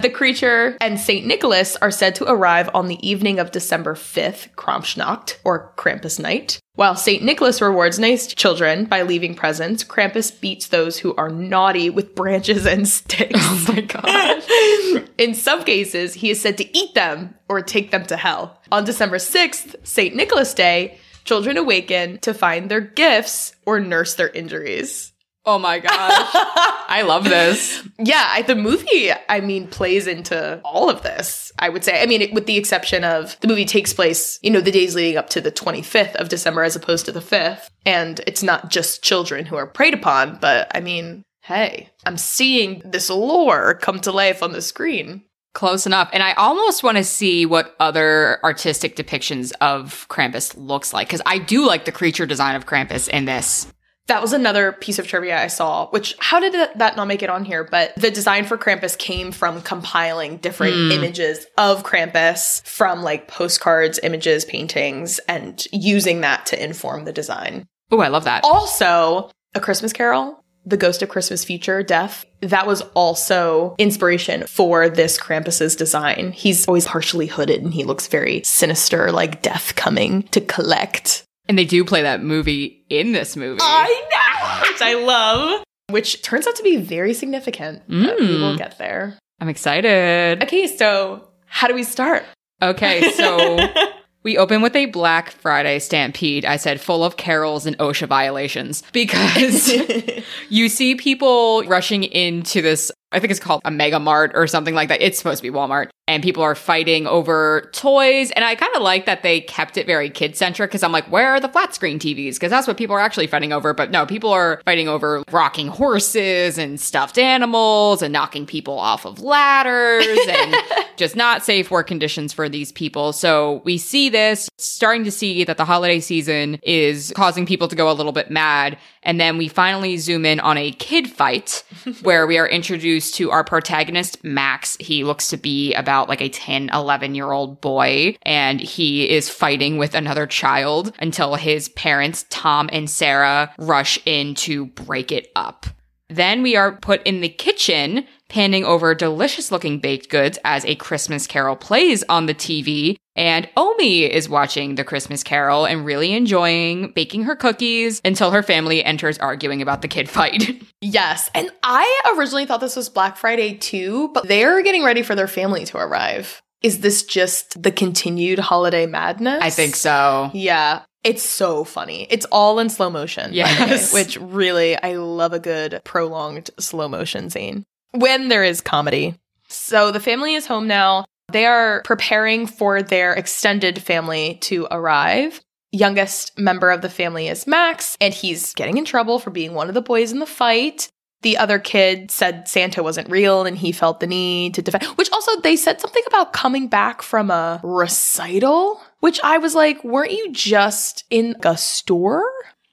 The 0.00 0.10
creature 0.10 0.76
and 0.80 1.00
St. 1.00 1.26
Nicholas 1.26 1.74
are 1.74 1.90
said 1.90 2.14
to 2.16 2.30
arrive 2.30 2.70
on 2.72 2.86
the 2.86 3.04
evening 3.04 3.40
of 3.40 3.50
December 3.50 3.96
5th, 3.96 4.48
Krampusnacht, 4.54 5.38
or 5.42 5.72
Krampus 5.76 6.20
night. 6.20 6.60
While 6.76 6.94
St. 6.94 7.20
Nicholas 7.24 7.60
rewards 7.60 7.98
nice 7.98 8.28
children 8.28 8.84
by 8.84 9.02
leaving 9.02 9.34
presents, 9.34 9.82
Krampus 9.82 10.40
beats 10.40 10.68
those 10.68 11.00
who 11.00 11.16
are 11.16 11.28
naughty 11.28 11.90
with 11.90 12.14
branches 12.14 12.64
and 12.64 12.86
sticks. 12.86 13.32
Oh 13.42 13.64
my 13.66 13.80
god. 15.00 15.10
In 15.18 15.34
some 15.34 15.64
cases, 15.64 16.14
he 16.14 16.30
is 16.30 16.40
said 16.40 16.58
to 16.58 16.78
eat 16.78 16.94
them 16.94 17.34
or 17.48 17.60
take 17.60 17.90
them 17.90 18.06
to 18.06 18.16
hell. 18.16 18.60
On 18.70 18.84
December 18.84 19.16
6th, 19.16 19.84
St. 19.84 20.14
Nicholas 20.14 20.54
Day, 20.54 20.96
children 21.24 21.56
awaken 21.56 22.18
to 22.18 22.32
find 22.32 22.70
their 22.70 22.80
gifts 22.80 23.52
or 23.66 23.80
nurse 23.80 24.14
their 24.14 24.28
injuries. 24.28 25.07
Oh 25.50 25.58
my 25.58 25.78
gosh. 25.78 25.90
I 25.94 27.04
love 27.06 27.24
this. 27.24 27.82
Yeah, 27.98 28.22
I, 28.22 28.42
the 28.42 28.54
movie, 28.54 29.10
I 29.30 29.40
mean, 29.40 29.66
plays 29.66 30.06
into 30.06 30.60
all 30.62 30.90
of 30.90 31.00
this, 31.00 31.50
I 31.58 31.70
would 31.70 31.82
say. 31.82 32.02
I 32.02 32.04
mean, 32.04 32.20
it, 32.20 32.34
with 32.34 32.44
the 32.44 32.58
exception 32.58 33.02
of 33.02 33.34
the 33.40 33.48
movie 33.48 33.64
takes 33.64 33.94
place, 33.94 34.38
you 34.42 34.50
know, 34.50 34.60
the 34.60 34.70
days 34.70 34.94
leading 34.94 35.16
up 35.16 35.30
to 35.30 35.40
the 35.40 35.50
25th 35.50 36.16
of 36.16 36.28
December 36.28 36.64
as 36.64 36.76
opposed 36.76 37.06
to 37.06 37.12
the 37.12 37.20
5th. 37.20 37.70
And 37.86 38.20
it's 38.26 38.42
not 38.42 38.68
just 38.68 39.02
children 39.02 39.46
who 39.46 39.56
are 39.56 39.66
preyed 39.66 39.94
upon, 39.94 40.36
but 40.38 40.70
I 40.74 40.80
mean, 40.80 41.22
hey, 41.40 41.88
I'm 42.04 42.18
seeing 42.18 42.82
this 42.84 43.08
lore 43.08 43.72
come 43.72 44.00
to 44.00 44.12
life 44.12 44.42
on 44.42 44.52
the 44.52 44.60
screen. 44.60 45.22
Close 45.54 45.86
enough. 45.86 46.10
And 46.12 46.22
I 46.22 46.34
almost 46.34 46.82
want 46.82 46.98
to 46.98 47.04
see 47.04 47.46
what 47.46 47.74
other 47.80 48.38
artistic 48.44 48.96
depictions 48.96 49.52
of 49.62 50.06
Krampus 50.10 50.54
looks 50.58 50.92
like 50.92 51.08
because 51.08 51.22
I 51.24 51.38
do 51.38 51.66
like 51.66 51.86
the 51.86 51.90
creature 51.90 52.26
design 52.26 52.54
of 52.54 52.66
Krampus 52.66 53.08
in 53.08 53.24
this. 53.24 53.66
That 54.08 54.22
was 54.22 54.32
another 54.32 54.72
piece 54.72 54.98
of 54.98 55.06
trivia 55.06 55.38
I 55.42 55.46
saw, 55.48 55.88
which 55.90 56.16
how 56.18 56.40
did 56.40 56.54
that- 56.76 56.96
not 56.96 57.06
make 57.06 57.22
it 57.22 57.30
on 57.30 57.44
here? 57.44 57.62
But 57.70 57.92
the 57.96 58.10
design 58.10 58.44
for 58.46 58.56
Krampus 58.58 58.96
came 58.98 59.32
from 59.32 59.60
compiling 59.62 60.38
different 60.38 60.74
Hmm. 60.74 60.92
images 60.92 61.46
of 61.58 61.82
Krampus 61.82 62.62
from 62.66 63.02
like 63.02 63.28
postcards, 63.28 64.00
images, 64.02 64.44
paintings, 64.46 65.18
and 65.28 65.62
using 65.72 66.22
that 66.22 66.46
to 66.46 66.62
inform 66.62 67.04
the 67.04 67.12
design. 67.12 67.66
Oh, 67.92 68.00
I 68.00 68.08
love 68.08 68.24
that. 68.24 68.44
Also, 68.44 69.30
A 69.54 69.60
Christmas 69.60 69.92
Carol, 69.92 70.42
The 70.66 70.76
Ghost 70.76 71.02
of 71.02 71.08
Christmas 71.08 71.44
Future, 71.44 71.82
Death, 71.82 72.24
that 72.42 72.66
was 72.66 72.82
also 72.94 73.74
inspiration 73.78 74.44
for 74.46 74.88
this 74.90 75.18
Krampus's 75.18 75.74
design. 75.74 76.32
He's 76.36 76.66
always 76.68 76.84
partially 76.86 77.26
hooded 77.26 77.62
and 77.62 77.72
he 77.72 77.84
looks 77.84 78.06
very 78.06 78.42
sinister, 78.44 79.10
like 79.10 79.40
death 79.42 79.74
coming 79.76 80.24
to 80.32 80.40
collect. 80.42 81.24
And 81.48 81.58
they 81.58 81.64
do 81.64 81.84
play 81.84 82.02
that 82.02 82.22
movie 82.22 82.84
in 82.90 83.12
this 83.12 83.36
movie. 83.36 83.60
I 83.62 83.86
know, 84.12 84.68
which 84.70 84.82
I 84.82 84.94
love. 84.94 85.64
Which 85.90 86.22
turns 86.22 86.46
out 86.46 86.56
to 86.56 86.62
be 86.62 86.76
very 86.76 87.14
significant. 87.14 87.82
But 87.88 88.20
we 88.20 88.26
Mm. 88.26 88.40
will 88.40 88.56
get 88.58 88.76
there. 88.78 89.16
I'm 89.40 89.48
excited. 89.48 90.42
Okay, 90.42 90.66
so 90.66 91.28
how 91.46 91.66
do 91.68 91.74
we 91.74 91.84
start? 91.84 92.24
Okay, 92.60 93.10
so 93.12 93.58
we 94.24 94.36
open 94.36 94.60
with 94.60 94.76
a 94.76 94.86
Black 94.86 95.30
Friday 95.30 95.78
stampede. 95.78 96.44
I 96.44 96.56
said 96.56 96.80
full 96.80 97.02
of 97.04 97.16
carols 97.16 97.64
and 97.64 97.78
OSHA 97.78 98.08
violations 98.08 98.82
because 98.92 99.72
you 100.50 100.68
see 100.68 100.94
people 100.96 101.62
rushing 101.64 102.04
into 102.04 102.60
this. 102.60 102.92
I 103.12 103.20
think 103.20 103.30
it's 103.30 103.40
called 103.40 103.62
a 103.64 103.70
Mega 103.70 103.98
Mart 104.00 104.32
or 104.34 104.46
something 104.46 104.74
like 104.74 104.88
that. 104.90 105.00
It's 105.00 105.16
supposed 105.16 105.42
to 105.42 105.50
be 105.50 105.56
Walmart. 105.56 105.88
And 106.08 106.22
people 106.22 106.42
are 106.42 106.56
fighting 106.56 107.06
over 107.06 107.68
toys. 107.72 108.32
And 108.32 108.44
I 108.44 108.54
kind 108.56 108.74
of 108.74 108.82
like 108.82 109.06
that 109.06 109.22
they 109.22 109.42
kept 109.42 109.76
it 109.76 109.86
very 109.86 110.10
kid 110.10 110.36
centric 110.36 110.70
because 110.70 110.82
I'm 110.82 110.90
like, 110.90 111.04
where 111.12 111.28
are 111.28 111.38
the 111.38 111.48
flat 111.48 111.74
screen 111.74 111.98
TVs? 111.98 112.34
Because 112.34 112.50
that's 112.50 112.66
what 112.66 112.76
people 112.76 112.96
are 112.96 113.00
actually 113.00 113.26
fighting 113.26 113.52
over. 113.52 113.74
But 113.74 113.90
no, 113.90 114.06
people 114.06 114.30
are 114.30 114.60
fighting 114.64 114.88
over 114.88 115.22
rocking 115.30 115.68
horses 115.68 116.58
and 116.58 116.80
stuffed 116.80 117.18
animals 117.18 118.02
and 118.02 118.12
knocking 118.12 118.46
people 118.46 118.78
off 118.78 119.04
of 119.04 119.20
ladders 119.20 120.18
and 120.28 120.56
just 120.96 121.14
not 121.14 121.44
safe 121.44 121.70
work 121.70 121.86
conditions 121.86 122.32
for 122.32 122.48
these 122.48 122.72
people. 122.72 123.12
So 123.12 123.60
we 123.64 123.76
see 123.76 124.08
this 124.08 124.48
starting 124.56 125.04
to 125.04 125.10
see 125.10 125.44
that 125.44 125.58
the 125.58 125.64
holiday 125.64 126.00
season 126.00 126.58
is 126.62 127.12
causing 127.14 127.44
people 127.44 127.68
to 127.68 127.76
go 127.76 127.90
a 127.90 127.92
little 127.92 128.12
bit 128.12 128.30
mad. 128.30 128.78
And 129.02 129.20
then 129.20 129.38
we 129.38 129.48
finally 129.48 129.96
zoom 129.98 130.24
in 130.24 130.40
on 130.40 130.56
a 130.56 130.72
kid 130.72 131.08
fight 131.08 131.64
where 132.02 132.26
we 132.26 132.38
are 132.38 132.48
introduced 132.48 133.14
to 133.16 133.30
our 133.30 133.44
protagonist, 133.44 134.22
Max. 134.24 134.76
He 134.80 135.04
looks 135.04 135.28
to 135.28 135.36
be 135.36 135.74
about 135.74 135.97
like 136.06 136.20
a 136.20 136.28
10, 136.28 136.68
11 136.72 137.14
year 137.14 137.32
old 137.32 137.62
boy 137.62 138.14
and 138.22 138.60
he 138.60 139.08
is 139.08 139.30
fighting 139.30 139.78
with 139.78 139.94
another 139.94 140.26
child 140.26 140.92
until 140.98 141.36
his 141.36 141.70
parents, 141.70 142.26
Tom 142.28 142.68
and 142.70 142.90
Sarah, 142.90 143.54
rush 143.58 143.98
in 144.04 144.34
to 144.34 144.66
break 144.66 145.10
it 145.10 145.32
up. 145.34 145.64
Then 146.10 146.42
we 146.42 146.56
are 146.56 146.72
put 146.72 147.02
in 147.06 147.20
the 147.20 147.28
kitchen, 147.28 148.06
panning 148.28 148.64
over 148.64 148.94
delicious 148.94 149.52
looking 149.52 149.78
baked 149.78 150.08
goods 150.08 150.38
as 150.44 150.64
a 150.64 150.74
Christmas 150.74 151.26
carol 151.26 151.56
plays 151.56 152.02
on 152.08 152.26
the 152.26 152.34
TV. 152.34 152.96
And 153.14 153.48
Omi 153.56 154.04
is 154.04 154.28
watching 154.28 154.76
the 154.76 154.84
Christmas 154.84 155.22
carol 155.22 155.66
and 155.66 155.84
really 155.84 156.14
enjoying 156.14 156.92
baking 156.92 157.24
her 157.24 157.36
cookies 157.36 158.00
until 158.04 158.30
her 158.30 158.42
family 158.42 158.82
enters 158.82 159.18
arguing 159.18 159.60
about 159.60 159.82
the 159.82 159.88
kid 159.88 160.08
fight. 160.08 160.62
Yes. 160.80 161.30
And 161.34 161.50
I 161.62 162.14
originally 162.16 162.46
thought 162.46 162.60
this 162.60 162.76
was 162.76 162.88
Black 162.88 163.16
Friday 163.16 163.54
too, 163.54 164.08
but 164.14 164.28
they're 164.28 164.62
getting 164.62 164.84
ready 164.84 165.02
for 165.02 165.14
their 165.14 165.28
family 165.28 165.64
to 165.66 165.78
arrive. 165.78 166.40
Is 166.62 166.80
this 166.80 167.04
just 167.04 167.60
the 167.62 167.70
continued 167.70 168.38
holiday 168.38 168.86
madness? 168.86 169.40
I 169.42 169.50
think 169.50 169.76
so. 169.76 170.30
Yeah. 170.34 170.82
It's 171.04 171.22
so 171.22 171.62
funny. 171.64 172.06
It's 172.10 172.26
all 172.32 172.58
in 172.58 172.68
slow 172.68 172.90
motion. 172.90 173.30
the 173.30 173.42
way, 173.42 173.48
Yes. 173.48 173.92
which 173.92 174.16
really, 174.20 174.76
I 174.76 174.94
love 174.96 175.32
a 175.32 175.38
good 175.38 175.80
prolonged 175.84 176.50
slow 176.58 176.88
motion 176.88 177.30
scene 177.30 177.64
when 177.92 178.28
there 178.28 178.42
is 178.44 178.60
comedy. 178.60 179.14
So 179.48 179.90
the 179.92 180.00
family 180.00 180.34
is 180.34 180.46
home 180.46 180.66
now. 180.66 181.04
They 181.30 181.46
are 181.46 181.82
preparing 181.84 182.46
for 182.46 182.82
their 182.82 183.12
extended 183.14 183.80
family 183.82 184.36
to 184.42 184.66
arrive. 184.70 185.40
Youngest 185.70 186.38
member 186.38 186.70
of 186.70 186.80
the 186.80 186.88
family 186.88 187.28
is 187.28 187.46
Max, 187.46 187.96
and 188.00 188.14
he's 188.14 188.54
getting 188.54 188.78
in 188.78 188.84
trouble 188.84 189.18
for 189.18 189.30
being 189.30 189.52
one 189.54 189.68
of 189.68 189.74
the 189.74 189.82
boys 189.82 190.12
in 190.12 190.18
the 190.18 190.26
fight. 190.26 190.88
The 191.22 191.36
other 191.36 191.58
kid 191.58 192.10
said 192.10 192.46
Santa 192.46 192.82
wasn't 192.82 193.10
real 193.10 193.44
and 193.44 193.58
he 193.58 193.72
felt 193.72 193.98
the 193.98 194.06
need 194.06 194.54
to 194.54 194.62
defend, 194.62 194.84
which 194.96 195.10
also 195.12 195.40
they 195.40 195.56
said 195.56 195.80
something 195.80 196.02
about 196.06 196.32
coming 196.32 196.68
back 196.68 197.02
from 197.02 197.30
a 197.30 197.60
recital, 197.64 198.80
which 199.00 199.18
I 199.24 199.38
was 199.38 199.54
like, 199.54 199.82
weren't 199.82 200.12
you 200.12 200.30
just 200.32 201.04
in 201.10 201.34
a 201.42 201.56
store? 201.56 202.24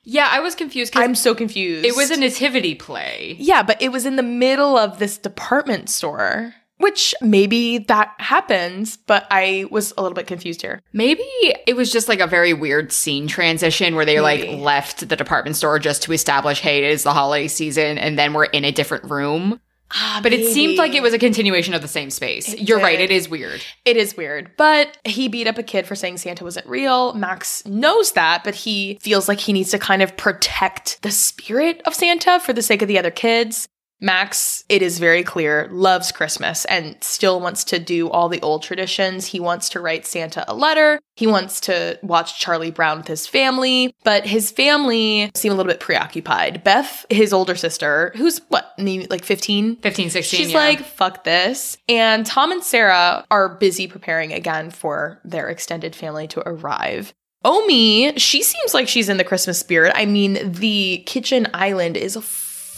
Yeah, 0.04 0.28
I 0.30 0.40
was 0.40 0.54
confused 0.54 0.96
I'm 0.96 1.16
so 1.16 1.34
confused. 1.34 1.84
it 1.84 1.96
was 1.96 2.12
a 2.12 2.18
nativity 2.18 2.76
play. 2.76 3.36
Yeah, 3.40 3.64
but 3.64 3.82
it 3.82 3.92
was 3.92 4.06
in 4.06 4.16
the 4.16 4.24
middle 4.24 4.78
of 4.78 5.00
this 5.00 5.18
department 5.18 5.90
store, 5.90 6.54
which 6.78 7.16
maybe 7.22 7.78
that 7.80 8.14
happens, 8.18 8.98
but 8.98 9.26
I 9.32 9.66
was 9.72 9.94
a 9.98 10.02
little 10.02 10.16
bit 10.16 10.28
confused 10.28 10.62
here. 10.62 10.82
Maybe 10.94 11.24
it 11.68 11.76
was 11.76 11.92
just 11.92 12.10
like 12.10 12.20
a 12.20 12.28
very 12.28 12.54
weird 12.54 12.92
scene 12.92 13.28
transition 13.28 13.96
where 13.96 14.06
they 14.06 14.20
Maybe. 14.20 14.50
like 14.50 14.60
left 14.60 15.08
the 15.08 15.16
department 15.16 15.56
store 15.56 15.80
just 15.80 16.04
to 16.04 16.12
establish, 16.12 16.60
hey, 16.60 16.84
it 16.84 16.92
is 16.92 17.04
the 17.04 17.14
holiday 17.14 17.48
season, 17.48 17.98
and 17.98 18.20
then 18.20 18.34
we're 18.34 18.46
in 18.46 18.66
a 18.66 18.72
different 18.72 19.06
room. 19.06 19.60
Ah, 19.92 20.20
but 20.22 20.34
it 20.34 20.52
seemed 20.52 20.78
like 20.78 20.96
it 20.96 21.04
was 21.04 21.14
a 21.14 21.20
continuation 21.20 21.74
of 21.76 21.82
the 21.82 21.88
same 21.88 22.10
space. 22.10 22.52
It 22.52 22.68
You're 22.68 22.80
right, 22.80 23.00
it 23.00 23.12
is 23.12 23.30
weird. 23.30 23.62
It 23.86 23.96
is 23.98 24.18
weird, 24.18 24.52
but 24.58 24.98
he 25.06 25.28
beat 25.28 25.48
up 25.48 25.60
a 25.60 25.64
kid 25.64 25.86
for 25.86 25.96
saying 25.96 26.18
Santa 26.18 26.44
wasn't 26.44 26.66
real. 26.66 27.14
Max 27.14 27.64
knows 27.68 28.14
that, 28.14 28.44
but 28.44 28.56
he 28.56 28.98
feels 29.00 29.28
like 29.28 29.40
he 29.40 29.54
needs 29.54 29.70
to 29.72 29.80
kind 29.80 30.02
of 30.02 30.18
protect 30.18 31.02
the 31.04 31.12
spirit 31.12 31.82
of 31.86 31.94
Santa 31.94 32.40
for 32.40 32.52
the 32.52 32.64
sake 32.64 32.82
of 32.82 32.88
the 32.88 32.98
other 32.98 33.12
kids. 33.12 33.68
Max, 34.02 34.64
it 34.68 34.82
is 34.82 35.00
very 35.00 35.24
clear, 35.24 35.70
loves 35.72 36.12
Christmas 36.12 36.66
and 36.66 36.98
still 37.02 37.40
wants 37.40 37.64
to 37.66 37.80
do 37.80 38.10
all 38.10 38.30
the 38.30 38.42
old 38.42 38.62
traditions. 38.62 39.28
He 39.28 39.40
wants 39.40 39.70
to 39.70 39.80
write 39.80 40.06
Santa 40.06 40.44
a 40.48 40.56
letter. 40.56 41.00
He 41.16 41.28
wants 41.28 41.62
to 41.62 41.98
watch 42.04 42.40
Charlie 42.40 42.72
Brown 42.72 42.98
with 42.98 43.08
his 43.08 43.26
family, 43.26 43.96
but 44.04 44.26
his 44.26 44.52
family 44.52 45.32
seem 45.34 45.52
a 45.52 45.56
little 45.56 45.72
bit 45.72 45.80
preoccupied. 45.80 46.64
Beth, 46.64 47.06
his 47.10 47.32
older 47.32 47.56
sister, 47.56 48.12
who's 48.16 48.42
what, 48.50 48.74
like 48.78 49.24
15? 49.24 49.78
15, 49.78 50.10
16. 50.10 50.38
She's 50.38 50.52
yeah. 50.52 50.58
like, 50.58 50.82
fuck 50.82 51.24
this. 51.24 51.78
And 51.88 52.26
Tom 52.26 52.52
and 52.52 52.64
Sarah 52.64 53.26
are 53.32 53.56
busy 53.56 53.88
preparing 53.88 54.34
again 54.34 54.72
for 54.72 55.22
their 55.24 55.48
extended 55.50 55.96
family 55.96 56.28
to 56.30 56.48
arrive. 56.48 57.14
Omi, 57.46 58.18
she 58.18 58.42
seems 58.42 58.74
like 58.74 58.88
she's 58.88 59.08
in 59.08 59.18
the 59.18 59.24
Christmas 59.24 59.60
spirit. 59.60 59.94
I 59.96 60.06
mean, 60.06 60.52
the 60.52 61.04
kitchen 61.06 61.48
island 61.54 61.96
is 61.96 62.16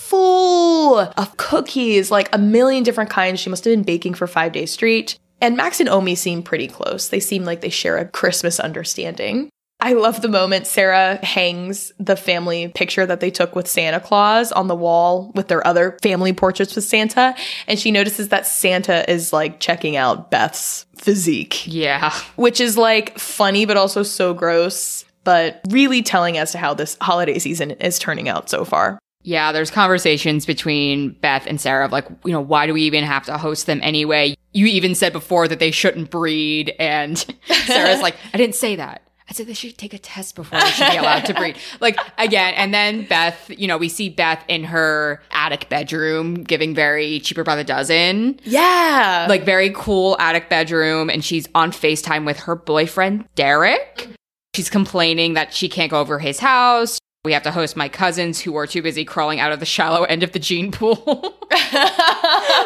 full 0.07 0.99
of 0.99 1.37
cookies, 1.37 2.11
like 2.11 2.29
a 2.33 2.37
million 2.37 2.83
different 2.83 3.09
kinds. 3.09 3.39
She 3.39 3.49
must 3.49 3.65
have 3.65 3.71
been 3.71 3.83
baking 3.83 4.13
for 4.13 4.27
five 4.27 4.51
days 4.51 4.71
straight. 4.71 5.17
And 5.41 5.55
Max 5.55 5.79
and 5.79 5.89
Omi 5.89 6.15
seem 6.15 6.41
pretty 6.41 6.67
close. 6.67 7.09
They 7.09 7.19
seem 7.19 7.45
like 7.45 7.61
they 7.61 7.69
share 7.69 7.97
a 7.97 8.05
Christmas 8.05 8.59
understanding. 8.59 9.49
I 9.79 9.93
love 9.93 10.23
the 10.23 10.27
moment 10.27 10.65
Sarah 10.65 11.23
hangs 11.23 11.91
the 11.99 12.15
family 12.15 12.69
picture 12.69 13.05
that 13.05 13.19
they 13.19 13.29
took 13.29 13.55
with 13.55 13.67
Santa 13.67 13.99
Claus 13.99 14.51
on 14.51 14.67
the 14.67 14.75
wall 14.75 15.31
with 15.35 15.49
their 15.49 15.65
other 15.67 15.99
family 16.01 16.33
portraits 16.33 16.73
with 16.73 16.83
Santa. 16.83 17.35
And 17.67 17.77
she 17.77 17.91
notices 17.91 18.29
that 18.29 18.47
Santa 18.47 19.07
is 19.11 19.31
like 19.31 19.59
checking 19.59 19.95
out 19.95 20.31
Beth's 20.31 20.87
physique, 20.95 21.67
yeah. 21.67 22.11
which 22.37 22.59
is 22.59 22.75
like 22.75 23.19
funny, 23.19 23.65
but 23.65 23.77
also 23.77 24.01
so 24.01 24.33
gross, 24.33 25.05
but 25.23 25.61
really 25.69 26.01
telling 26.01 26.39
as 26.39 26.53
to 26.53 26.57
how 26.57 26.73
this 26.73 26.97
holiday 26.99 27.37
season 27.37 27.71
is 27.71 27.99
turning 27.99 28.27
out 28.27 28.49
so 28.49 28.65
far. 28.65 28.97
Yeah, 29.27 29.51
there's 29.51 29.69
conversations 29.69 30.45
between 30.45 31.09
Beth 31.09 31.45
and 31.47 31.59
Sarah 31.59 31.83
of 31.83 31.91
like, 31.91 32.07
you 32.23 32.31
know, 32.31 32.39
why 32.39 32.65
do 32.65 32.73
we 32.73 32.83
even 32.83 33.03
have 33.03 33.25
to 33.25 33.37
host 33.37 33.65
them 33.65 33.81
anyway? 33.83 34.37
You 34.53 34.67
even 34.67 34.95
said 34.95 35.11
before 35.11 35.49
that 35.49 35.59
they 35.59 35.69
shouldn't 35.69 36.09
breed. 36.09 36.73
And 36.79 37.17
Sarah's 37.65 37.99
like, 37.99 38.15
I 38.33 38.37
didn't 38.37 38.55
say 38.55 38.77
that. 38.77 39.01
I 39.29 39.33
said 39.33 39.47
they 39.47 39.53
should 39.53 39.77
take 39.77 39.93
a 39.93 39.97
test 39.97 40.35
before 40.35 40.57
they 40.57 40.67
should 40.67 40.91
be 40.91 40.95
allowed 40.95 41.25
to 41.25 41.33
breed. 41.33 41.57
Like, 41.81 41.99
again, 42.17 42.53
and 42.53 42.73
then 42.73 43.05
Beth, 43.05 43.49
you 43.49 43.67
know, 43.67 43.77
we 43.77 43.89
see 43.89 44.07
Beth 44.07 44.41
in 44.47 44.63
her 44.63 45.21
attic 45.31 45.67
bedroom 45.67 46.45
giving 46.45 46.73
very 46.73 47.19
cheaper 47.19 47.43
by 47.43 47.57
the 47.57 47.65
dozen. 47.65 48.39
Yeah. 48.45 49.25
Like, 49.27 49.43
very 49.43 49.71
cool 49.75 50.15
attic 50.21 50.47
bedroom. 50.47 51.09
And 51.09 51.21
she's 51.25 51.49
on 51.53 51.73
FaceTime 51.73 52.25
with 52.25 52.39
her 52.39 52.55
boyfriend, 52.55 53.27
Derek. 53.35 54.07
She's 54.55 54.69
complaining 54.69 55.33
that 55.33 55.53
she 55.53 55.67
can't 55.67 55.91
go 55.91 55.99
over 55.99 56.17
his 56.17 56.39
house. 56.39 56.97
We 57.27 57.33
have 57.33 57.43
to 57.43 57.51
host 57.51 57.75
my 57.75 57.89
cousins 57.89 58.39
who 58.39 58.55
are 58.55 58.65
too 58.65 58.81
busy 58.81 59.03
crawling 59.03 59.41
out 59.41 59.51
of 59.51 59.59
the 59.59 59.65
shallow 59.65 60.05
end 60.05 60.23
of 60.23 60.31
the 60.31 60.39
gene 60.39 60.71
pool. 60.71 61.37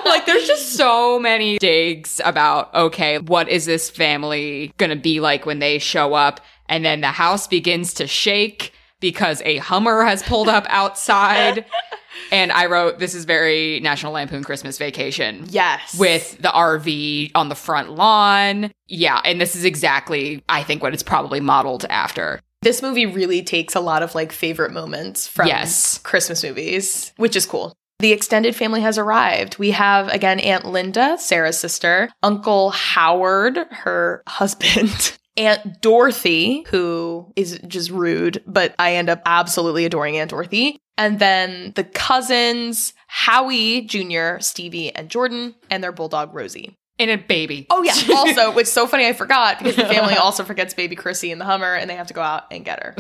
like, 0.06 0.28
there's 0.28 0.46
just 0.46 0.74
so 0.76 1.18
many 1.18 1.58
digs 1.58 2.22
about, 2.24 2.72
okay, 2.76 3.18
what 3.18 3.50
is 3.50 3.66
this 3.66 3.90
family 3.90 4.72
gonna 4.78 4.96
be 4.96 5.20
like 5.20 5.48
when 5.48 5.58
they 5.58 5.80
show 5.80 6.14
up? 6.14 6.42
And 6.70 6.86
then 6.86 7.02
the 7.02 7.08
house 7.08 7.48
begins 7.48 7.96
to 7.96 8.06
shake 8.06 8.72
because 9.00 9.42
a 9.46 9.58
Hummer 9.58 10.04
has 10.04 10.22
pulled 10.22 10.48
up 10.48 10.66
outside. 10.70 11.66
And 12.32 12.52
I 12.52 12.68
wrote, 12.68 13.00
this 13.00 13.16
is 13.16 13.26
very 13.26 13.80
National 13.80 14.14
Lampoon 14.14 14.44
Christmas 14.44 14.78
Vacation 14.78 15.44
yes. 15.50 15.98
with 15.98 16.38
the 16.40 16.50
RV 16.50 17.32
on 17.34 17.50
the 17.50 17.56
front 17.56 17.94
lawn. 17.94 18.72
Yeah, 18.88 19.22
and 19.26 19.42
this 19.42 19.56
is 19.56 19.66
exactly, 19.66 20.44
I 20.48 20.62
think, 20.62 20.84
what 20.84 20.94
it's 20.94 21.02
probably 21.02 21.40
modeled 21.40 21.86
after. 21.86 22.42
This 22.62 22.82
movie 22.84 23.08
really 23.08 23.42
takes 23.42 23.74
a 23.76 23.80
lot 23.80 24.04
of 24.04 24.14
like 24.14 24.32
favorite 24.32 24.72
moments 24.72 25.26
from 25.28 25.48
Yes. 25.48 25.98
Christmas 26.00 26.44
movies, 26.44 27.12
which 27.18 27.36
is 27.36 27.46
cool. 27.48 27.74
The 28.00 28.12
extended 28.12 28.56
family 28.56 28.82
has 28.82 28.98
arrived. 28.98 29.58
We 29.58 29.72
have 29.72 30.08
again 30.10 30.40
Aunt 30.40 30.66
Linda, 30.66 31.18
Sarah's 31.20 31.58
sister, 31.58 32.10
Uncle 32.22 32.70
Howard, 32.72 33.58
her 33.72 34.22
husband, 34.28 35.18
Aunt 35.38 35.82
Dorothy, 35.82 36.64
who 36.70 37.32
is 37.36 37.60
just 37.68 37.90
rude, 37.90 38.44
but 38.46 38.76
I 38.78 38.96
end 38.96 39.10
up 39.10 39.22
absolutely 39.26 39.86
adoring 39.86 40.18
Aunt 40.18 40.30
Dorothy. 40.30 40.78
And 40.98 41.18
then 41.20 41.72
the 41.76 41.84
cousins, 41.84 42.94
Howie 43.08 43.82
Jr., 43.82 44.40
Stevie, 44.40 44.94
and 44.94 45.10
Jordan, 45.10 45.56
and 45.72 45.84
their 45.84 45.92
bulldog 45.92 46.34
Rosie. 46.34 46.78
And 47.02 47.12
a 47.12 47.18
baby. 47.18 47.68
Oh 47.70 47.84
yeah. 47.84 47.94
Also, 48.16 48.52
which 48.52 48.64
is 48.68 48.72
so 48.72 48.86
funny, 48.88 49.08
I 49.08 49.14
forgot 49.14 49.58
because 49.58 49.76
the 49.76 49.86
family 49.86 50.14
also 50.18 50.44
forgets 50.44 50.74
baby 50.74 50.96
Chrissy 50.96 51.32
in 51.32 51.40
the 51.40 51.46
Hummer, 51.46 51.74
and 51.74 51.90
they 51.90 51.96
have 51.96 52.08
to 52.08 52.14
go 52.14 52.22
out 52.22 52.44
and 52.52 52.64
get 52.64 52.82
her. 52.84 52.96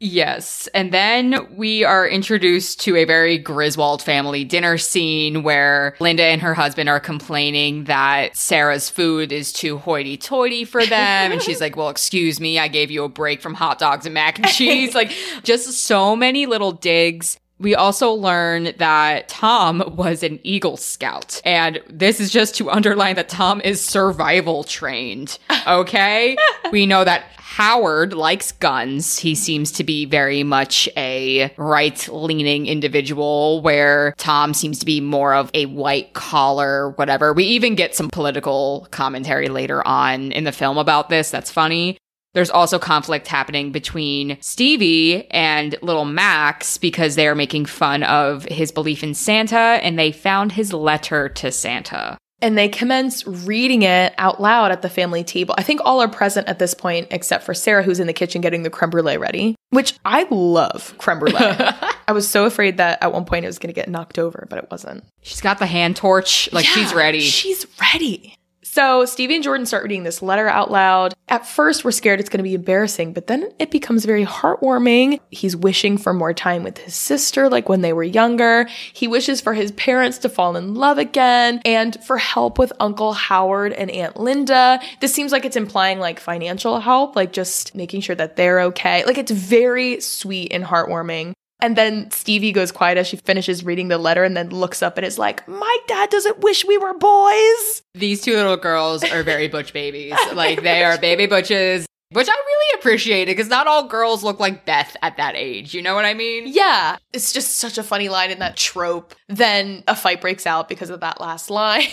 Yes. 0.00 0.68
And 0.74 0.92
then 0.92 1.48
we 1.56 1.82
are 1.82 2.06
introduced 2.06 2.80
to 2.82 2.94
a 2.94 3.04
very 3.04 3.36
Griswold 3.36 4.00
family 4.00 4.44
dinner 4.44 4.78
scene 4.78 5.42
where 5.42 5.96
Linda 5.98 6.22
and 6.22 6.40
her 6.40 6.54
husband 6.54 6.88
are 6.88 7.00
complaining 7.00 7.84
that 7.84 8.36
Sarah's 8.36 8.88
food 8.88 9.32
is 9.32 9.52
too 9.52 9.76
hoity 9.78 10.16
toity 10.16 10.64
for 10.64 10.86
them. 10.86 11.32
and 11.32 11.42
she's 11.42 11.60
like, 11.60 11.74
Well, 11.76 11.88
excuse 11.88 12.38
me, 12.38 12.60
I 12.60 12.68
gave 12.68 12.92
you 12.92 13.02
a 13.02 13.08
break 13.08 13.42
from 13.42 13.54
hot 13.54 13.80
dogs 13.80 14.06
and 14.06 14.14
mac 14.14 14.38
and 14.38 14.46
cheese. 14.52 14.94
like, 14.94 15.10
just 15.42 15.72
so 15.72 16.14
many 16.14 16.46
little 16.46 16.70
digs. 16.70 17.36
We 17.60 17.74
also 17.74 18.12
learn 18.12 18.72
that 18.78 19.28
Tom 19.28 19.82
was 19.96 20.22
an 20.22 20.38
Eagle 20.44 20.76
Scout. 20.76 21.40
And 21.44 21.80
this 21.88 22.20
is 22.20 22.30
just 22.30 22.54
to 22.56 22.70
underline 22.70 23.16
that 23.16 23.28
Tom 23.28 23.60
is 23.60 23.84
survival 23.84 24.64
trained. 24.64 25.38
Okay? 25.66 26.34
we 26.72 26.86
know 26.86 27.04
that 27.04 27.24
Howard 27.36 28.12
likes 28.12 28.52
guns. 28.52 29.18
He 29.18 29.34
seems 29.34 29.72
to 29.72 29.84
be 29.84 30.04
very 30.04 30.44
much 30.44 30.88
a 30.96 31.52
right 31.56 32.08
leaning 32.08 32.66
individual, 32.66 33.60
where 33.62 34.14
Tom 34.16 34.54
seems 34.54 34.78
to 34.78 34.86
be 34.86 35.00
more 35.00 35.34
of 35.34 35.50
a 35.54 35.66
white 35.66 36.14
collar, 36.14 36.90
whatever. 36.90 37.32
We 37.32 37.44
even 37.44 37.74
get 37.74 37.94
some 37.94 38.08
political 38.10 38.86
commentary 38.92 39.48
later 39.48 39.86
on 39.86 40.30
in 40.32 40.44
the 40.44 40.52
film 40.52 40.78
about 40.78 41.08
this. 41.08 41.30
That's 41.30 41.50
funny. 41.50 41.98
There's 42.38 42.50
also 42.50 42.78
conflict 42.78 43.26
happening 43.26 43.72
between 43.72 44.38
Stevie 44.40 45.28
and 45.32 45.74
little 45.82 46.04
Max 46.04 46.78
because 46.78 47.16
they 47.16 47.26
are 47.26 47.34
making 47.34 47.64
fun 47.64 48.04
of 48.04 48.44
his 48.44 48.70
belief 48.70 49.02
in 49.02 49.14
Santa 49.14 49.58
and 49.58 49.98
they 49.98 50.12
found 50.12 50.52
his 50.52 50.72
letter 50.72 51.28
to 51.30 51.50
Santa. 51.50 52.16
and 52.40 52.56
they 52.56 52.68
commence 52.68 53.26
reading 53.26 53.82
it 53.82 54.14
out 54.18 54.40
loud 54.40 54.70
at 54.70 54.82
the 54.82 54.88
family 54.88 55.24
table. 55.24 55.52
I 55.58 55.64
think 55.64 55.80
all 55.84 56.00
are 56.00 56.06
present 56.06 56.46
at 56.46 56.60
this 56.60 56.74
point 56.74 57.08
except 57.10 57.42
for 57.42 57.54
Sarah, 57.54 57.82
who's 57.82 57.98
in 57.98 58.06
the 58.06 58.12
kitchen 58.12 58.40
getting 58.40 58.62
the 58.62 58.70
creme 58.70 58.90
brulee 58.90 59.16
ready, 59.16 59.56
which 59.70 59.94
I 60.04 60.28
love 60.30 60.94
creme 60.98 61.18
brulee. 61.18 61.34
I 61.40 62.12
was 62.12 62.30
so 62.30 62.44
afraid 62.44 62.76
that 62.76 63.02
at 63.02 63.12
one 63.12 63.24
point 63.24 63.46
it 63.46 63.48
was 63.48 63.58
going 63.58 63.74
to 63.74 63.80
get 63.80 63.88
knocked 63.88 64.20
over, 64.20 64.46
but 64.48 64.60
it 64.60 64.68
wasn't. 64.70 65.02
She's 65.22 65.40
got 65.40 65.58
the 65.58 65.66
hand 65.66 65.96
torch, 65.96 66.48
like 66.52 66.64
she's 66.64 66.94
ready. 66.94 67.18
She's 67.18 67.66
ready. 67.80 68.36
So 68.78 69.04
Stevie 69.06 69.34
and 69.34 69.42
Jordan 69.42 69.66
start 69.66 69.82
reading 69.82 70.04
this 70.04 70.22
letter 70.22 70.46
out 70.46 70.70
loud. 70.70 71.12
At 71.28 71.44
first, 71.44 71.84
we're 71.84 71.90
scared 71.90 72.20
it's 72.20 72.28
going 72.28 72.38
to 72.38 72.44
be 72.44 72.54
embarrassing, 72.54 73.12
but 73.12 73.26
then 73.26 73.50
it 73.58 73.72
becomes 73.72 74.04
very 74.04 74.24
heartwarming. 74.24 75.18
He's 75.32 75.56
wishing 75.56 75.98
for 75.98 76.14
more 76.14 76.32
time 76.32 76.62
with 76.62 76.78
his 76.78 76.94
sister, 76.94 77.48
like 77.48 77.68
when 77.68 77.80
they 77.80 77.92
were 77.92 78.04
younger. 78.04 78.68
He 78.92 79.08
wishes 79.08 79.40
for 79.40 79.52
his 79.52 79.72
parents 79.72 80.18
to 80.18 80.28
fall 80.28 80.54
in 80.54 80.76
love 80.76 80.96
again 80.96 81.60
and 81.64 81.96
for 82.04 82.18
help 82.18 82.56
with 82.56 82.72
Uncle 82.78 83.14
Howard 83.14 83.72
and 83.72 83.90
Aunt 83.90 84.16
Linda. 84.16 84.78
This 85.00 85.12
seems 85.12 85.32
like 85.32 85.44
it's 85.44 85.56
implying 85.56 85.98
like 85.98 86.20
financial 86.20 86.78
help, 86.78 87.16
like 87.16 87.32
just 87.32 87.74
making 87.74 88.02
sure 88.02 88.14
that 88.14 88.36
they're 88.36 88.60
okay. 88.60 89.04
Like 89.04 89.18
it's 89.18 89.32
very 89.32 90.00
sweet 90.00 90.52
and 90.52 90.62
heartwarming. 90.62 91.32
And 91.60 91.76
then 91.76 92.10
Stevie 92.10 92.52
goes 92.52 92.70
quiet 92.70 92.98
as 92.98 93.06
she 93.08 93.16
finishes 93.16 93.64
reading 93.64 93.88
the 93.88 93.98
letter 93.98 94.22
and 94.22 94.36
then 94.36 94.50
looks 94.50 94.82
up 94.82 94.96
and 94.96 95.04
is 95.06 95.18
like, 95.18 95.46
My 95.48 95.76
dad 95.86 96.10
doesn't 96.10 96.38
wish 96.40 96.64
we 96.64 96.78
were 96.78 96.94
boys. 96.94 97.82
These 97.94 98.20
two 98.22 98.36
little 98.36 98.56
girls 98.56 99.02
are 99.04 99.22
very 99.22 99.48
butch 99.48 99.72
babies. 99.72 100.14
Like 100.34 100.62
they 100.62 100.84
are 100.84 100.98
baby 100.98 101.26
butches. 101.26 101.86
Which 102.10 102.28
I 102.28 102.32
really 102.32 102.78
appreciated 102.80 103.36
because 103.36 103.48
not 103.50 103.66
all 103.66 103.86
girls 103.86 104.24
look 104.24 104.40
like 104.40 104.64
Beth 104.64 104.96
at 105.02 105.18
that 105.18 105.34
age. 105.36 105.74
You 105.74 105.82
know 105.82 105.94
what 105.94 106.06
I 106.06 106.14
mean? 106.14 106.44
Yeah, 106.46 106.96
it's 107.12 107.32
just 107.32 107.56
such 107.56 107.76
a 107.76 107.82
funny 107.82 108.08
line 108.08 108.30
in 108.30 108.38
that 108.38 108.56
trope. 108.56 109.14
Then 109.28 109.84
a 109.86 109.94
fight 109.94 110.22
breaks 110.22 110.46
out 110.46 110.70
because 110.70 110.88
of 110.88 111.00
that 111.00 111.20
last 111.20 111.50
line. 111.50 111.84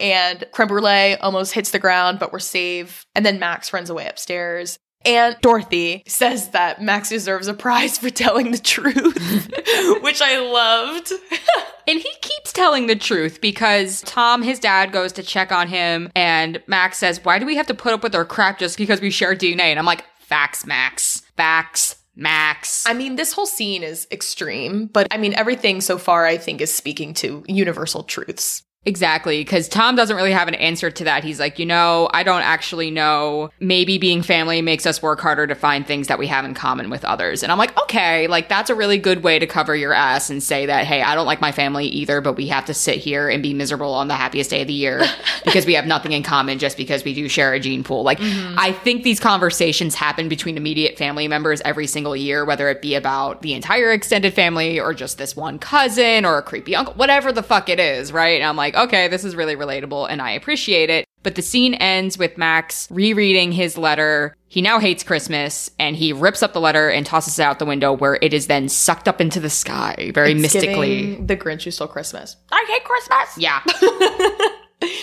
and 0.00 0.44
creme 0.52 0.68
brulee 0.68 1.16
almost 1.16 1.54
hits 1.54 1.70
the 1.70 1.78
ground, 1.78 2.18
but 2.18 2.32
we're 2.32 2.38
safe. 2.38 3.06
And 3.14 3.24
then 3.24 3.38
Max 3.38 3.72
runs 3.72 3.88
away 3.88 4.06
upstairs. 4.08 4.78
And 5.04 5.36
Dorothy 5.40 6.02
says 6.06 6.50
that 6.50 6.82
Max 6.82 7.08
deserves 7.08 7.48
a 7.48 7.54
prize 7.54 7.98
for 7.98 8.10
telling 8.10 8.52
the 8.52 8.58
truth, 8.58 9.50
which 10.02 10.20
I 10.20 10.38
loved. 10.38 11.12
and 11.88 11.98
he 11.98 12.10
keeps 12.20 12.52
telling 12.52 12.86
the 12.86 12.96
truth 12.96 13.40
because 13.40 14.02
Tom, 14.02 14.42
his 14.42 14.58
dad, 14.58 14.92
goes 14.92 15.12
to 15.12 15.22
check 15.22 15.52
on 15.52 15.68
him, 15.68 16.10
and 16.14 16.62
Max 16.66 16.98
says, 16.98 17.24
Why 17.24 17.38
do 17.38 17.46
we 17.46 17.56
have 17.56 17.66
to 17.66 17.74
put 17.74 17.92
up 17.92 18.02
with 18.02 18.14
our 18.14 18.24
crap 18.24 18.58
just 18.58 18.78
because 18.78 19.00
we 19.00 19.10
share 19.10 19.34
DNA? 19.34 19.64
And 19.64 19.78
I'm 19.78 19.86
like, 19.86 20.04
Facts, 20.18 20.66
Max. 20.66 21.22
Facts. 21.36 21.96
Max. 22.14 22.84
I 22.86 22.92
mean, 22.92 23.16
this 23.16 23.32
whole 23.32 23.46
scene 23.46 23.82
is 23.82 24.06
extreme, 24.10 24.86
but 24.86 25.08
I 25.10 25.16
mean, 25.16 25.32
everything 25.34 25.80
so 25.80 25.96
far 25.96 26.26
I 26.26 26.36
think 26.36 26.60
is 26.60 26.74
speaking 26.74 27.14
to 27.14 27.42
universal 27.48 28.02
truths. 28.02 28.62
Exactly, 28.84 29.38
because 29.38 29.68
Tom 29.68 29.94
doesn't 29.94 30.16
really 30.16 30.32
have 30.32 30.48
an 30.48 30.56
answer 30.56 30.90
to 30.90 31.04
that. 31.04 31.22
He's 31.22 31.38
like, 31.38 31.60
you 31.60 31.66
know, 31.66 32.08
I 32.12 32.24
don't 32.24 32.42
actually 32.42 32.90
know. 32.90 33.52
Maybe 33.60 33.96
being 33.96 34.22
family 34.22 34.60
makes 34.60 34.86
us 34.86 35.00
work 35.00 35.20
harder 35.20 35.46
to 35.46 35.54
find 35.54 35.86
things 35.86 36.08
that 36.08 36.18
we 36.18 36.26
have 36.26 36.44
in 36.44 36.52
common 36.52 36.90
with 36.90 37.04
others. 37.04 37.44
And 37.44 37.52
I'm 37.52 37.58
like, 37.58 37.78
okay, 37.82 38.26
like 38.26 38.48
that's 38.48 38.70
a 38.70 38.74
really 38.74 38.98
good 38.98 39.22
way 39.22 39.38
to 39.38 39.46
cover 39.46 39.76
your 39.76 39.92
ass 39.92 40.30
and 40.30 40.42
say 40.42 40.66
that, 40.66 40.84
hey, 40.84 41.00
I 41.00 41.14
don't 41.14 41.26
like 41.26 41.40
my 41.40 41.52
family 41.52 41.86
either, 41.86 42.20
but 42.20 42.32
we 42.32 42.48
have 42.48 42.64
to 42.64 42.74
sit 42.74 42.96
here 42.96 43.28
and 43.28 43.40
be 43.40 43.54
miserable 43.54 43.94
on 43.94 44.08
the 44.08 44.16
happiest 44.16 44.50
day 44.50 44.62
of 44.62 44.66
the 44.66 44.72
year 44.72 45.04
because 45.44 45.64
we 45.64 45.74
have 45.74 45.86
nothing 45.86 46.10
in 46.10 46.24
common 46.24 46.58
just 46.58 46.76
because 46.76 47.04
we 47.04 47.14
do 47.14 47.28
share 47.28 47.54
a 47.54 47.60
gene 47.60 47.84
pool. 47.84 48.02
Like, 48.02 48.18
mm-hmm. 48.18 48.56
I 48.58 48.72
think 48.72 49.04
these 49.04 49.20
conversations 49.20 49.94
happen 49.94 50.28
between 50.28 50.56
immediate 50.56 50.98
family 50.98 51.28
members 51.28 51.60
every 51.64 51.86
single 51.86 52.16
year, 52.16 52.44
whether 52.44 52.68
it 52.68 52.82
be 52.82 52.96
about 52.96 53.42
the 53.42 53.54
entire 53.54 53.92
extended 53.92 54.34
family 54.34 54.80
or 54.80 54.92
just 54.92 55.18
this 55.18 55.36
one 55.36 55.60
cousin 55.60 56.24
or 56.24 56.38
a 56.38 56.42
creepy 56.42 56.74
uncle, 56.74 56.94
whatever 56.94 57.30
the 57.30 57.44
fuck 57.44 57.68
it 57.68 57.78
is, 57.78 58.12
right? 58.12 58.40
And 58.40 58.48
I'm 58.48 58.56
like, 58.56 58.71
like, 58.72 58.88
okay, 58.88 59.08
this 59.08 59.24
is 59.24 59.36
really 59.36 59.56
relatable 59.56 60.08
and 60.08 60.20
I 60.20 60.32
appreciate 60.32 60.90
it. 60.90 61.06
But 61.22 61.36
the 61.36 61.42
scene 61.42 61.74
ends 61.74 62.18
with 62.18 62.36
Max 62.36 62.88
rereading 62.90 63.52
his 63.52 63.78
letter. 63.78 64.36
He 64.48 64.60
now 64.60 64.78
hates 64.80 65.02
Christmas 65.02 65.70
and 65.78 65.94
he 65.94 66.12
rips 66.12 66.42
up 66.42 66.52
the 66.52 66.60
letter 66.60 66.88
and 66.88 67.06
tosses 67.06 67.38
it 67.38 67.42
out 67.42 67.58
the 67.58 67.64
window 67.64 67.92
where 67.92 68.18
it 68.20 68.34
is 68.34 68.48
then 68.48 68.68
sucked 68.68 69.06
up 69.06 69.20
into 69.20 69.38
the 69.38 69.50
sky 69.50 70.10
very 70.14 70.32
it's 70.32 70.42
mystically. 70.42 71.16
The 71.16 71.36
Grinch 71.36 71.64
who 71.64 71.70
stole 71.70 71.88
Christmas. 71.88 72.36
I 72.50 72.64
hate 72.68 72.84
Christmas. 72.84 73.38
Yeah. 73.38 73.62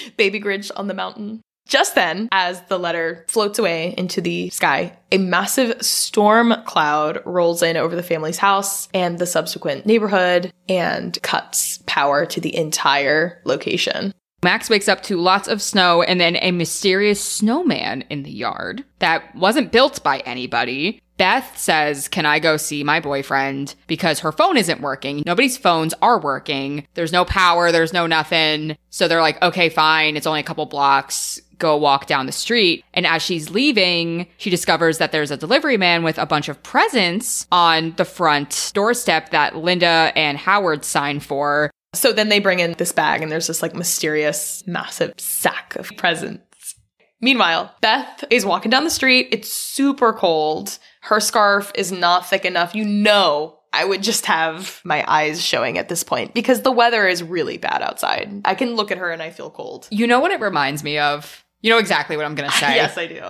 Baby 0.17 0.41
Grinch 0.41 0.71
on 0.75 0.87
the 0.87 0.93
mountain. 0.93 1.41
Just 1.69 1.93
then, 1.93 2.29
as 2.31 2.61
the 2.63 2.79
letter 2.79 3.25
floats 3.27 3.59
away 3.59 3.93
into 3.95 4.21
the 4.21 4.49
sky, 4.49 4.97
a 5.11 5.19
massive 5.19 5.79
storm 5.83 6.55
cloud 6.65 7.21
rolls 7.25 7.61
in 7.61 7.77
over 7.77 7.95
the 7.95 8.01
family's 8.01 8.39
house 8.39 8.89
and 8.91 9.19
the 9.19 9.27
subsequent 9.27 9.85
neighborhood 9.85 10.51
and 10.67 11.21
cuts 11.21 11.77
power 11.85 12.25
to 12.25 12.41
the 12.41 12.55
entire 12.55 13.39
location. 13.45 14.15
Max 14.41 14.67
wakes 14.67 14.87
up 14.87 15.03
to 15.03 15.17
lots 15.17 15.47
of 15.47 15.61
snow 15.61 16.01
and 16.01 16.19
then 16.19 16.37
a 16.37 16.51
mysterious 16.51 17.23
snowman 17.23 18.03
in 18.09 18.23
the 18.23 18.31
yard 18.31 18.83
that 18.97 19.35
wasn't 19.35 19.71
built 19.71 20.01
by 20.01 20.19
anybody. 20.19 20.99
Beth 21.17 21.55
says, 21.55 22.07
Can 22.07 22.25
I 22.25 22.39
go 22.39 22.57
see 22.57 22.83
my 22.83 22.99
boyfriend? 22.99 23.75
Because 23.85 24.21
her 24.21 24.31
phone 24.31 24.57
isn't 24.57 24.81
working. 24.81 25.21
Nobody's 25.25 25.57
phones 25.57 25.93
are 26.01 26.19
working. 26.19 26.87
There's 26.93 27.11
no 27.11 27.25
power. 27.25 27.71
There's 27.71 27.91
no 27.91 28.07
nothing. 28.07 28.77
So 28.89 29.07
they're 29.07 29.21
like, 29.21 29.39
Okay, 29.43 29.67
fine. 29.67 30.15
It's 30.15 30.25
only 30.25 30.39
a 30.39 30.43
couple 30.43 30.65
blocks 30.65 31.41
go 31.59 31.77
walk 31.77 32.07
down 32.07 32.25
the 32.25 32.31
street. 32.31 32.83
And 32.93 33.05
as 33.05 33.21
she's 33.21 33.49
leaving, 33.49 34.27
she 34.37 34.49
discovers 34.49 34.97
that 34.97 35.11
there's 35.11 35.31
a 35.31 35.37
delivery 35.37 35.77
man 35.77 36.03
with 36.03 36.17
a 36.17 36.25
bunch 36.25 36.49
of 36.49 36.61
presents 36.63 37.47
on 37.51 37.93
the 37.97 38.05
front 38.05 38.71
doorstep 38.73 39.29
that 39.29 39.55
Linda 39.55 40.11
and 40.15 40.37
Howard 40.37 40.83
sign 40.85 41.19
for. 41.19 41.69
So 41.93 42.11
then 42.11 42.29
they 42.29 42.39
bring 42.39 42.59
in 42.59 42.73
this 42.73 42.91
bag 42.91 43.21
and 43.21 43.31
there's 43.31 43.47
this 43.47 43.61
like 43.61 43.75
mysterious, 43.75 44.63
massive 44.65 45.13
sack 45.17 45.75
of 45.75 45.89
presents. 45.97 46.75
Meanwhile, 47.21 47.75
Beth 47.81 48.23
is 48.29 48.45
walking 48.45 48.71
down 48.71 48.85
the 48.85 48.89
street. 48.89 49.27
It's 49.31 49.51
super 49.51 50.13
cold. 50.13 50.79
Her 51.01 51.19
scarf 51.19 51.71
is 51.75 51.91
not 51.91 52.29
thick 52.29 52.45
enough. 52.45 52.73
You 52.73 52.85
know 52.85 53.59
I 53.71 53.85
would 53.85 54.01
just 54.01 54.25
have 54.25 54.81
my 54.83 55.03
eyes 55.07 55.43
showing 55.43 55.77
at 55.77 55.89
this 55.89 56.03
point 56.03 56.33
because 56.33 56.61
the 56.61 56.71
weather 56.71 57.07
is 57.07 57.21
really 57.21 57.57
bad 57.57 57.81
outside. 57.81 58.41
I 58.45 58.55
can 58.55 58.75
look 58.75 58.91
at 58.91 58.97
her 58.97 59.11
and 59.11 59.21
I 59.21 59.29
feel 59.29 59.49
cold. 59.49 59.87
You 59.91 60.07
know 60.07 60.19
what 60.19 60.31
it 60.31 60.41
reminds 60.41 60.83
me 60.83 60.97
of? 60.97 61.45
You 61.61 61.69
know 61.69 61.77
exactly 61.77 62.17
what 62.17 62.25
I'm 62.25 62.35
going 62.35 62.49
to 62.49 62.57
say. 62.57 62.75
yes, 62.75 62.97
I 62.97 63.07
do. 63.07 63.21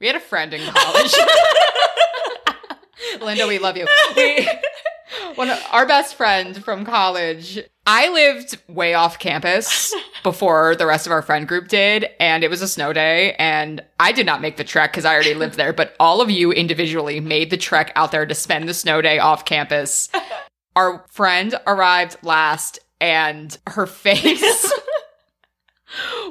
We 0.00 0.06
had 0.06 0.16
a 0.16 0.20
friend 0.20 0.52
in 0.52 0.60
college. 0.72 1.14
Linda, 3.22 3.46
we 3.46 3.58
love 3.58 3.76
you. 3.76 3.86
We, 4.16 4.48
one 5.36 5.50
of, 5.50 5.58
our 5.72 5.86
best 5.86 6.16
friend 6.16 6.62
from 6.62 6.84
college. 6.84 7.58
I 7.86 8.08
lived 8.10 8.58
way 8.68 8.94
off 8.94 9.18
campus 9.18 9.94
before 10.22 10.74
the 10.76 10.86
rest 10.86 11.06
of 11.06 11.12
our 11.12 11.22
friend 11.22 11.46
group 11.46 11.68
did, 11.68 12.08
and 12.18 12.42
it 12.42 12.50
was 12.50 12.62
a 12.62 12.68
snow 12.68 12.92
day, 12.92 13.34
and 13.38 13.82
I 14.00 14.12
did 14.12 14.26
not 14.26 14.40
make 14.40 14.56
the 14.56 14.64
trek 14.64 14.92
because 14.92 15.04
I 15.04 15.14
already 15.14 15.34
lived 15.34 15.56
there, 15.56 15.72
but 15.72 15.94
all 16.00 16.20
of 16.20 16.30
you 16.30 16.52
individually 16.52 17.20
made 17.20 17.50
the 17.50 17.56
trek 17.56 17.92
out 17.94 18.10
there 18.10 18.26
to 18.26 18.34
spend 18.34 18.68
the 18.68 18.74
snow 18.74 19.00
day 19.00 19.18
off 19.18 19.44
campus. 19.44 20.08
Our 20.74 21.04
friend 21.10 21.54
arrived 21.66 22.16
last, 22.22 22.80
and 23.00 23.56
her 23.68 23.86
face 23.86 24.72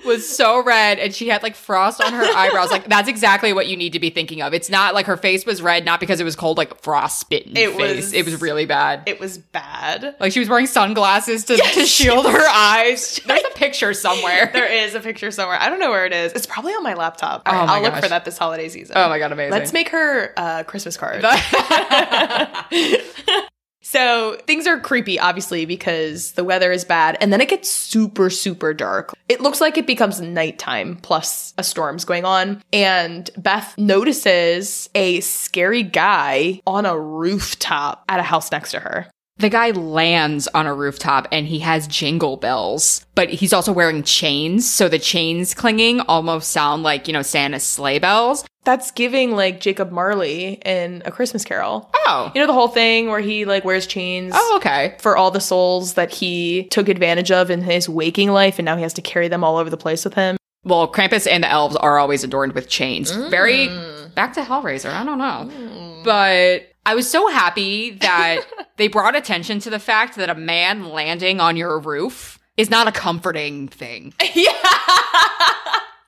was 0.06 0.28
so 0.28 0.64
red 0.64 1.00
and 1.00 1.14
she 1.14 1.28
had 1.28 1.44
like 1.44 1.56
frost 1.56 2.02
on 2.02 2.14
her 2.14 2.24
eyebrows. 2.24 2.72
Like 2.72 2.88
that's 2.88 3.10
exactly 3.10 3.54
what 3.54 3.68
you 3.68 3.78
need 3.78 3.94
to 3.94 4.00
be 4.00 4.10
thinking 4.10 4.42
of. 4.42 4.54
It's 4.54 4.70
not 4.70 4.94
like 4.94 5.06
her 5.06 5.18
face 5.18 5.46
was 5.46 5.62
red, 5.62 5.86
not 5.86 6.00
because 6.00 6.20
it 6.20 6.24
was 6.24 6.36
cold, 6.36 6.58
like 6.58 6.82
frost 6.82 7.30
bitten 7.30 7.56
it 7.56 7.76
face. 7.76 7.96
Was, 7.96 8.14
it 8.14 8.26
was 8.26 8.42
really 8.42 8.66
bad. 8.66 9.04
It 9.06 9.20
was 9.20 9.38
bad. 9.38 10.16
Like 10.20 10.32
she 10.32 10.40
was 10.40 10.50
wearing 10.50 10.68
sunglasses 10.68 11.46
to, 11.46 11.58
yes, 11.58 11.76
to 11.76 11.86
shield 11.86 12.26
her 12.26 12.48
eyes. 12.48 13.20
There's 13.26 13.44
a 13.44 13.58
picture 13.58 13.94
somewhere. 13.94 14.50
there 14.54 14.72
is 14.72 14.96
a 14.96 15.00
picture 15.00 15.32
somewhere. 15.32 15.58
I 15.60 15.70
don't 15.70 15.80
know 15.80 15.92
where 15.92 16.06
it 16.06 16.14
is. 16.14 16.34
It's 16.34 16.46
probably 16.46 16.74
on 16.74 16.84
my 16.84 16.94
laptop. 16.94 17.44
oh 17.46 17.52
my 17.52 17.58
I'll 17.60 17.82
gosh. 17.82 17.94
look 17.94 18.04
for 18.04 18.10
that 18.10 18.26
this 18.26 18.38
holiday 18.38 18.70
season. 18.70 18.96
Oh 18.98 19.10
my 19.10 19.20
god, 19.20 19.32
amazing. 19.32 19.52
Let's 19.52 19.74
make 19.74 19.90
her 19.90 20.34
a 20.38 20.64
Christmas 20.64 20.98
card. 20.98 21.26
So 23.96 24.36
things 24.46 24.68
are 24.68 24.78
creepy, 24.78 25.18
obviously, 25.18 25.66
because 25.66 26.34
the 26.34 26.44
weather 26.44 26.70
is 26.74 26.84
bad. 26.84 27.18
And 27.22 27.32
then 27.32 27.40
it 27.40 27.48
gets 27.48 27.70
super, 27.70 28.30
super 28.30 28.74
dark. 28.74 29.14
It 29.30 29.40
looks 29.40 29.62
like 29.62 29.78
it 29.78 29.88
becomes 29.88 30.20
nighttime 30.20 30.98
plus 30.98 31.54
a 31.58 31.64
storm's 31.64 32.04
going 32.04 32.26
on. 32.26 32.62
And 32.74 33.30
Beth 33.38 33.74
notices 33.78 34.90
a 34.96 35.22
scary 35.22 35.82
guy 35.82 36.60
on 36.68 36.86
a 36.86 37.00
rooftop 37.00 38.04
at 38.10 38.20
a 38.20 38.24
house 38.24 38.52
next 38.52 38.72
to 38.72 38.82
her. 38.82 39.08
The 39.38 39.50
guy 39.50 39.72
lands 39.72 40.48
on 40.54 40.66
a 40.66 40.74
rooftop 40.74 41.28
and 41.30 41.46
he 41.46 41.60
has 41.60 41.88
jingle 41.88 42.38
bells, 42.38 43.06
but 43.16 43.30
he's 43.30 43.52
also 43.52 43.74
wearing 43.74 44.02
chains. 44.02 44.70
So 44.70 44.88
the 44.88 44.98
chains 44.98 45.54
clinging 45.54 46.00
almost 46.02 46.52
sound 46.52 46.84
like, 46.84 47.08
you 47.08 47.14
know, 47.14 47.22
Santa's 47.22 47.64
sleigh 47.64 48.00
bells. 48.00 48.46
That's 48.64 48.92
giving 48.92 49.36
like 49.36 49.60
Jacob 49.60 49.92
Marley 49.92 50.54
in 50.66 51.04
A 51.06 51.12
Christmas 51.12 51.44
Carol. 51.44 51.90
Oh. 51.94 52.32
You 52.34 52.42
know 52.42 52.48
the 52.48 52.54
whole 52.54 52.70
thing 52.70 53.10
where 53.10 53.20
he 53.20 53.44
like 53.44 53.66
wears 53.66 53.86
chains? 53.86 54.32
Oh, 54.34 54.54
okay. 54.58 54.96
For 55.00 55.18
all 55.18 55.32
the 55.32 55.42
souls 55.42 55.96
that 55.96 56.14
he 56.14 56.68
took 56.72 56.88
advantage 56.88 57.30
of 57.30 57.52
in 57.52 57.62
his 57.62 57.90
waking 57.90 58.32
life 58.32 58.58
and 58.58 58.66
now 58.66 58.78
he 58.78 58.84
has 58.84 58.94
to 58.94 59.02
carry 59.02 59.28
them 59.28 59.44
all 59.44 59.58
over 59.58 59.70
the 59.70 59.78
place 59.78 60.06
with 60.06 60.14
him. 60.14 60.38
Well, 60.64 60.92
Krampus 60.92 61.28
and 61.30 61.44
the 61.44 61.50
elves 61.50 61.76
are 61.76 62.00
always 62.00 62.24
adorned 62.24 62.54
with 62.54 62.70
chains. 62.70 63.12
Mm. 63.12 63.30
Very 63.30 63.68
back 64.16 64.34
to 64.34 64.42
Hellraiser. 64.42 64.92
I 64.92 65.04
don't 65.04 65.18
know. 65.18 65.52
Mm. 65.54 66.04
But 66.06 66.72
I 66.86 66.96
was 66.96 67.10
so 67.10 67.28
happy 67.28 67.92
that 67.92 68.46
they 68.78 68.88
brought 68.88 69.16
attention 69.16 69.60
to 69.60 69.70
the 69.70 69.80
fact 69.80 70.16
that 70.18 70.30
a 70.30 70.36
man 70.36 70.90
landing 70.90 71.40
on 71.40 71.58
your 71.58 71.80
roof 71.80 72.40
is 72.58 72.70
not 72.70 72.88
a 72.88 72.92
comforting 72.92 73.68
thing. 73.68 74.14
Yeah. 74.34 74.52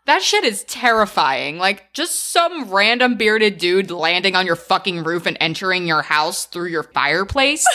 That 0.08 0.22
shit 0.22 0.46
is 0.46 0.64
terrifying. 0.64 1.58
Like, 1.58 1.92
just 1.92 2.32
some 2.32 2.72
random 2.72 3.16
bearded 3.16 3.58
dude 3.58 3.92
landing 3.92 4.38
on 4.38 4.46
your 4.46 4.56
fucking 4.56 5.04
roof 5.04 5.26
and 5.26 5.36
entering 5.42 5.86
your 5.86 6.02
house 6.02 6.46
through 6.46 6.70
your 6.70 6.84
fireplace. 6.84 7.68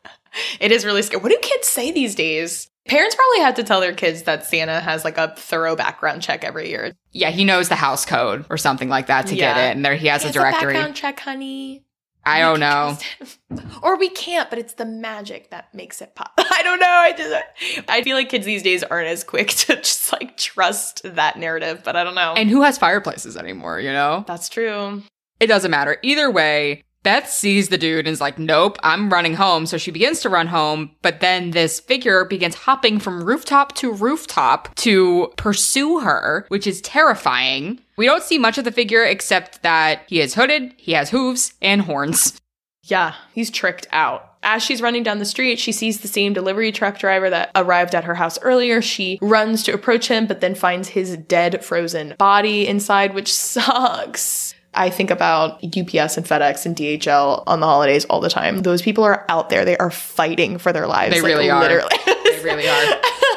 it 0.60 0.72
is 0.72 0.84
really 0.84 1.00
scary. 1.00 1.22
What 1.22 1.32
do 1.32 1.38
kids 1.40 1.68
say 1.68 1.90
these 1.90 2.14
days? 2.14 2.68
Parents 2.86 3.14
probably 3.16 3.40
have 3.40 3.54
to 3.54 3.62
tell 3.62 3.80
their 3.80 3.94
kids 3.94 4.24
that 4.24 4.44
Santa 4.44 4.78
has 4.78 5.06
like 5.06 5.16
a 5.16 5.34
thorough 5.36 5.74
background 5.74 6.20
check 6.20 6.44
every 6.44 6.68
year. 6.68 6.92
Yeah, 7.12 7.30
he 7.30 7.46
knows 7.46 7.70
the 7.70 7.76
house 7.76 8.04
code 8.04 8.44
or 8.50 8.58
something 8.58 8.90
like 8.90 9.06
that 9.06 9.28
to 9.28 9.34
yeah. 9.34 9.54
get 9.54 9.70
it, 9.70 9.76
and 9.76 9.84
there 9.84 9.96
he 9.96 10.08
has 10.08 10.22
he 10.22 10.28
a 10.28 10.32
directory. 10.32 10.72
A 10.72 10.74
background 10.74 10.96
check, 10.96 11.20
honey. 11.20 11.82
I 12.24 12.40
don't 12.40 12.60
know. 12.60 12.98
or 13.82 13.96
we 13.96 14.08
can't, 14.08 14.50
but 14.50 14.58
it's 14.58 14.74
the 14.74 14.84
magic 14.84 15.50
that 15.50 15.74
makes 15.74 16.02
it 16.02 16.14
pop. 16.14 16.32
I 16.38 16.62
don't 16.62 16.80
know. 16.80 16.86
I 16.86 17.12
just 17.12 17.88
I 17.88 18.02
feel 18.02 18.16
like 18.16 18.28
kids 18.28 18.46
these 18.46 18.62
days 18.62 18.82
aren't 18.84 19.08
as 19.08 19.24
quick 19.24 19.48
to 19.48 19.76
just 19.76 20.12
like 20.12 20.36
trust 20.36 21.02
that 21.04 21.38
narrative, 21.38 21.82
but 21.84 21.96
I 21.96 22.04
don't 22.04 22.14
know. 22.14 22.34
And 22.36 22.50
who 22.50 22.62
has 22.62 22.78
fireplaces 22.78 23.36
anymore, 23.36 23.80
you 23.80 23.92
know? 23.92 24.24
That's 24.26 24.48
true. 24.48 25.02
It 25.38 25.46
doesn't 25.46 25.70
matter. 25.70 25.96
Either 26.02 26.30
way, 26.30 26.84
Beth 27.02 27.30
sees 27.30 27.68
the 27.68 27.78
dude 27.78 28.06
and 28.06 28.12
is 28.12 28.20
like, 28.20 28.38
nope, 28.38 28.78
I'm 28.82 29.10
running 29.10 29.34
home. 29.34 29.64
So 29.64 29.78
she 29.78 29.90
begins 29.90 30.20
to 30.20 30.28
run 30.28 30.48
home, 30.48 30.90
but 31.00 31.20
then 31.20 31.52
this 31.52 31.80
figure 31.80 32.26
begins 32.26 32.54
hopping 32.54 32.98
from 32.98 33.24
rooftop 33.24 33.74
to 33.76 33.92
rooftop 33.92 34.74
to 34.76 35.32
pursue 35.36 36.00
her, 36.00 36.44
which 36.48 36.66
is 36.66 36.82
terrifying. 36.82 37.80
We 37.96 38.06
don't 38.06 38.22
see 38.22 38.38
much 38.38 38.58
of 38.58 38.64
the 38.64 38.72
figure 38.72 39.04
except 39.04 39.62
that 39.62 40.02
he 40.08 40.20
is 40.20 40.34
hooded, 40.34 40.74
he 40.76 40.92
has 40.92 41.10
hooves, 41.10 41.54
and 41.62 41.82
horns. 41.82 42.38
Yeah, 42.82 43.14
he's 43.32 43.50
tricked 43.50 43.86
out. 43.92 44.26
As 44.42 44.62
she's 44.62 44.80
running 44.80 45.02
down 45.02 45.18
the 45.18 45.26
street, 45.26 45.58
she 45.58 45.70
sees 45.70 46.00
the 46.00 46.08
same 46.08 46.32
delivery 46.32 46.72
truck 46.72 46.98
driver 46.98 47.28
that 47.28 47.50
arrived 47.54 47.94
at 47.94 48.04
her 48.04 48.14
house 48.14 48.38
earlier. 48.40 48.80
She 48.80 49.18
runs 49.20 49.62
to 49.64 49.74
approach 49.74 50.08
him, 50.08 50.26
but 50.26 50.40
then 50.40 50.54
finds 50.54 50.88
his 50.88 51.16
dead, 51.16 51.62
frozen 51.62 52.14
body 52.18 52.66
inside, 52.66 53.14
which 53.14 53.32
sucks. 53.32 54.49
I 54.80 54.88
think 54.88 55.10
about 55.10 55.62
UPS 55.62 56.16
and 56.16 56.24
FedEx 56.24 56.64
and 56.64 56.74
DHL 56.74 57.42
on 57.46 57.60
the 57.60 57.66
holidays 57.66 58.06
all 58.06 58.22
the 58.22 58.30
time. 58.30 58.62
Those 58.62 58.80
people 58.80 59.04
are 59.04 59.26
out 59.28 59.50
there. 59.50 59.66
They 59.66 59.76
are 59.76 59.90
fighting 59.90 60.56
for 60.56 60.72
their 60.72 60.86
lives. 60.86 61.14
They 61.14 61.20
like, 61.20 61.28
really 61.28 61.50
are. 61.50 61.60
Literally. 61.60 61.94
They 62.06 62.40
really 62.42 62.66
are. 62.66 63.00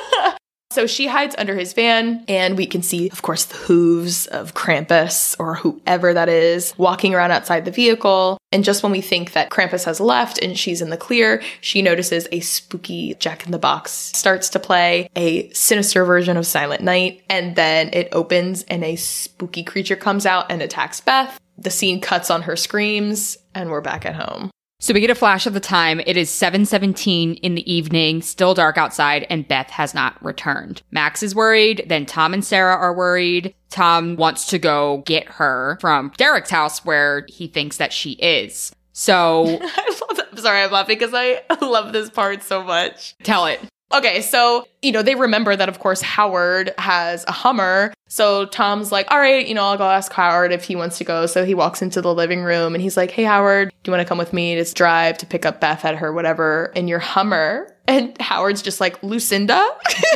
So 0.74 0.88
she 0.88 1.06
hides 1.06 1.36
under 1.38 1.56
his 1.56 1.74
van, 1.74 2.26
and 2.28 2.58
we 2.58 2.66
can 2.66 2.82
see, 2.82 3.08
of 3.10 3.22
course, 3.22 3.46
the 3.46 3.58
hooves 3.58 4.26
of 4.26 4.56
Krampus 4.56 5.36
or 5.38 5.54
whoever 5.54 6.16
that 6.16 6.30
is 6.30 6.74
walking 6.80 7.14
around 7.14 7.30
outside 7.30 7.66
the 7.66 7.72
vehicle. 7.72 8.40
And 8.52 8.64
just 8.64 8.82
when 8.82 8.92
we 8.92 9.00
think 9.00 9.34
that 9.34 9.52
Krampus 9.52 9.86
has 9.86 10.00
left 10.00 10.40
and 10.40 10.58
she's 10.58 10.82
in 10.82 10.90
the 10.90 10.98
clear, 10.98 11.44
she 11.62 11.84
notices 11.84 12.28
a 12.32 12.40
spooky 12.40 13.14
Jack 13.20 13.46
in 13.46 13.52
the 13.52 13.60
Box 13.60 13.92
starts 13.92 14.50
to 14.50 14.60
play 14.60 15.10
a 15.16 15.52
sinister 15.52 16.04
version 16.06 16.38
of 16.38 16.48
Silent 16.48 16.82
Night. 16.82 17.22
And 17.30 17.56
then 17.56 17.92
it 17.94 18.10
opens 18.12 18.64
and 18.64 18.84
a 18.84 18.96
spooky 18.96 19.64
creature 19.64 19.96
comes 19.96 20.26
out 20.26 20.52
and 20.52 20.62
attacks 20.64 21.02
Beth. 21.02 21.40
The 21.56 21.70
scene 21.70 22.02
cuts 22.02 22.32
on 22.32 22.42
her 22.42 22.56
screams, 22.56 23.38
and 23.54 23.70
we're 23.70 23.82
back 23.82 24.08
at 24.08 24.16
home. 24.16 24.50
So 24.84 24.94
we 24.94 25.00
get 25.00 25.10
a 25.10 25.16
flash 25.16 25.46
of 25.46 25.54
the 25.54 25.62
time. 25.62 26.02
It 26.06 26.18
is 26.18 26.30
7:17 26.30 27.36
in 27.36 27.56
the 27.56 27.74
evening, 27.74 28.22
still 28.22 28.54
dark 28.54 28.78
outside, 28.78 29.26
and 29.30 29.48
Beth 29.48 29.70
has 29.70 29.94
not 29.94 30.22
returned. 30.22 30.82
Max 30.92 31.24
is 31.24 31.34
worried, 31.34 31.86
then 31.88 32.06
Tom 32.06 32.34
and 32.34 32.44
Sarah 32.44 32.76
are 32.76 32.94
worried. 32.94 33.56
Tom 33.70 34.18
wants 34.18 34.46
to 34.48 34.60
go 34.60 35.02
get 35.06 35.26
her 35.30 35.78
from 35.80 36.12
Derek's 36.18 36.50
house 36.50 36.84
where 36.84 37.26
he 37.30 37.48
thinks 37.48 37.78
that 37.78 37.94
she 37.94 38.12
is. 38.12 38.76
So 38.92 39.58
I. 39.62 40.00
I'm 40.34 40.38
sorry, 40.40 40.64
I'm 40.64 40.72
laughing 40.72 40.98
because 40.98 41.14
I 41.14 41.44
love 41.62 41.94
this 41.94 42.10
part 42.10 42.44
so 42.44 42.62
much. 42.62 43.16
tell 43.24 43.46
it. 43.46 43.62
Okay, 43.94 44.22
so, 44.22 44.68
you 44.82 44.92
know, 44.92 45.04
they 45.04 45.14
remember 45.14 45.56
that, 45.56 45.70
of 45.70 45.78
course, 45.78 46.02
Howard 46.02 46.74
has 46.80 47.24
a 47.28 47.32
Hummer. 47.32 47.94
So 48.08 48.46
Tom's 48.46 48.92
like, 48.92 49.06
all 49.12 49.20
right, 49.20 49.48
you 49.48 49.54
know, 49.54 49.64
I'll 49.64 49.78
go 49.78 49.88
ask 49.88 50.12
Howard 50.14 50.52
if 50.52 50.64
he 50.64 50.76
wants 50.76 50.98
to 50.98 51.04
go. 51.04 51.28
So 51.28 51.46
he 51.46 51.54
walks 51.54 51.82
into 51.82 52.02
the 52.02 52.14
living 52.14 52.44
room 52.44 52.74
and 52.74 52.82
he's 52.82 52.98
like, 52.98 53.12
hey, 53.12 53.24
Howard, 53.24 53.70
do 53.70 53.90
you 53.90 53.96
want 53.96 54.02
to 54.02 54.10
come 54.10 54.18
with 54.18 54.34
me 54.34 54.56
to 54.56 54.74
drive 54.74 55.20
to 55.20 55.28
pick 55.28 55.46
up 55.46 55.62
Beth 55.62 55.86
at 55.86 55.96
her, 55.96 56.12
whatever, 56.12 56.72
in 56.76 56.88
your 56.88 57.00
Hummer? 57.00 57.76
And 57.88 58.20
Howard's 58.20 58.64
just 58.64 58.80
like, 58.80 59.02
Lucinda? 59.04 59.64
because 59.86 60.08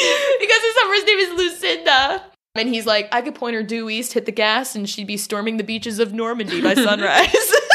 his 0.00 0.74
Hummer's 0.78 1.04
name 1.04 1.18
is 1.18 1.38
Lucinda. 1.38 2.24
And 2.54 2.68
he's 2.68 2.86
like, 2.86 3.08
I 3.12 3.20
could 3.20 3.34
point 3.34 3.54
her 3.56 3.62
due 3.62 3.88
east, 3.90 4.14
hit 4.14 4.26
the 4.26 4.32
gas, 4.32 4.74
and 4.74 4.88
she'd 4.88 5.06
be 5.06 5.16
storming 5.16 5.58
the 5.58 5.64
beaches 5.64 5.98
of 5.98 6.12
Normandy 6.12 6.60
by 6.62 6.74
sunrise. 6.82 7.52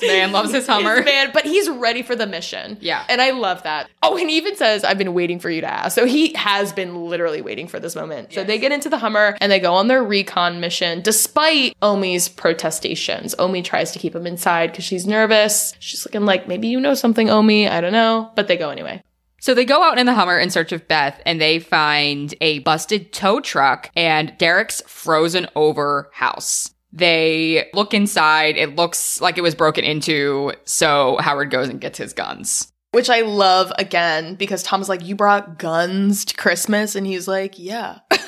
This 0.00 0.08
man 0.08 0.32
loves 0.32 0.52
his 0.52 0.66
Hummer. 0.68 0.96
His 0.96 1.04
man, 1.04 1.30
but 1.32 1.44
he's 1.44 1.68
ready 1.68 2.02
for 2.02 2.16
the 2.16 2.26
mission. 2.26 2.78
Yeah. 2.80 3.04
And 3.08 3.20
I 3.20 3.30
love 3.30 3.62
that. 3.64 3.88
Oh, 4.02 4.16
and 4.16 4.30
he 4.30 4.36
even 4.36 4.56
says, 4.56 4.84
I've 4.84 4.98
been 4.98 5.14
waiting 5.14 5.38
for 5.38 5.50
you 5.50 5.60
to 5.60 5.70
ask. 5.70 5.94
So 5.94 6.06
he 6.06 6.32
has 6.34 6.72
been 6.72 7.06
literally 7.06 7.42
waiting 7.42 7.68
for 7.68 7.80
this 7.80 7.94
moment. 7.96 8.32
So 8.32 8.44
they 8.44 8.58
get 8.58 8.72
into 8.72 8.88
the 8.88 8.98
Hummer 8.98 9.36
and 9.40 9.50
they 9.50 9.60
go 9.60 9.74
on 9.74 9.88
their 9.88 10.02
recon 10.02 10.60
mission 10.60 11.00
despite 11.02 11.76
Omi's 11.82 12.28
protestations. 12.28 13.34
Omi 13.38 13.62
tries 13.62 13.92
to 13.92 13.98
keep 13.98 14.14
him 14.14 14.26
inside 14.26 14.70
because 14.72 14.84
she's 14.84 15.06
nervous. 15.06 15.74
She's 15.78 16.04
looking 16.04 16.24
like, 16.24 16.48
maybe 16.48 16.68
you 16.68 16.80
know 16.80 16.94
something, 16.94 17.30
Omi. 17.30 17.68
I 17.68 17.80
don't 17.80 17.92
know. 17.92 18.30
But 18.34 18.48
they 18.48 18.56
go 18.56 18.70
anyway. 18.70 19.02
So 19.38 19.54
they 19.54 19.64
go 19.64 19.82
out 19.82 19.98
in 19.98 20.06
the 20.06 20.14
Hummer 20.14 20.38
in 20.38 20.50
search 20.50 20.72
of 20.72 20.88
Beth 20.88 21.20
and 21.24 21.40
they 21.40 21.58
find 21.58 22.34
a 22.40 22.60
busted 22.60 23.12
tow 23.12 23.40
truck 23.40 23.90
and 23.94 24.36
Derek's 24.38 24.82
frozen 24.86 25.46
over 25.54 26.10
house. 26.14 26.72
They 26.92 27.68
look 27.74 27.94
inside. 27.94 28.56
It 28.56 28.76
looks 28.76 29.20
like 29.20 29.38
it 29.38 29.42
was 29.42 29.54
broken 29.54 29.84
into. 29.84 30.52
So 30.64 31.18
Howard 31.20 31.50
goes 31.50 31.68
and 31.68 31.80
gets 31.80 31.98
his 31.98 32.12
guns. 32.12 32.72
Which 32.92 33.10
I 33.10 33.20
love 33.20 33.72
again 33.78 34.36
because 34.36 34.62
Tom's 34.62 34.88
like, 34.88 35.04
You 35.04 35.16
brought 35.16 35.58
guns 35.58 36.24
to 36.26 36.36
Christmas? 36.36 36.94
And 36.94 37.06
he's 37.06 37.28
like, 37.28 37.58
Yeah. 37.58 37.98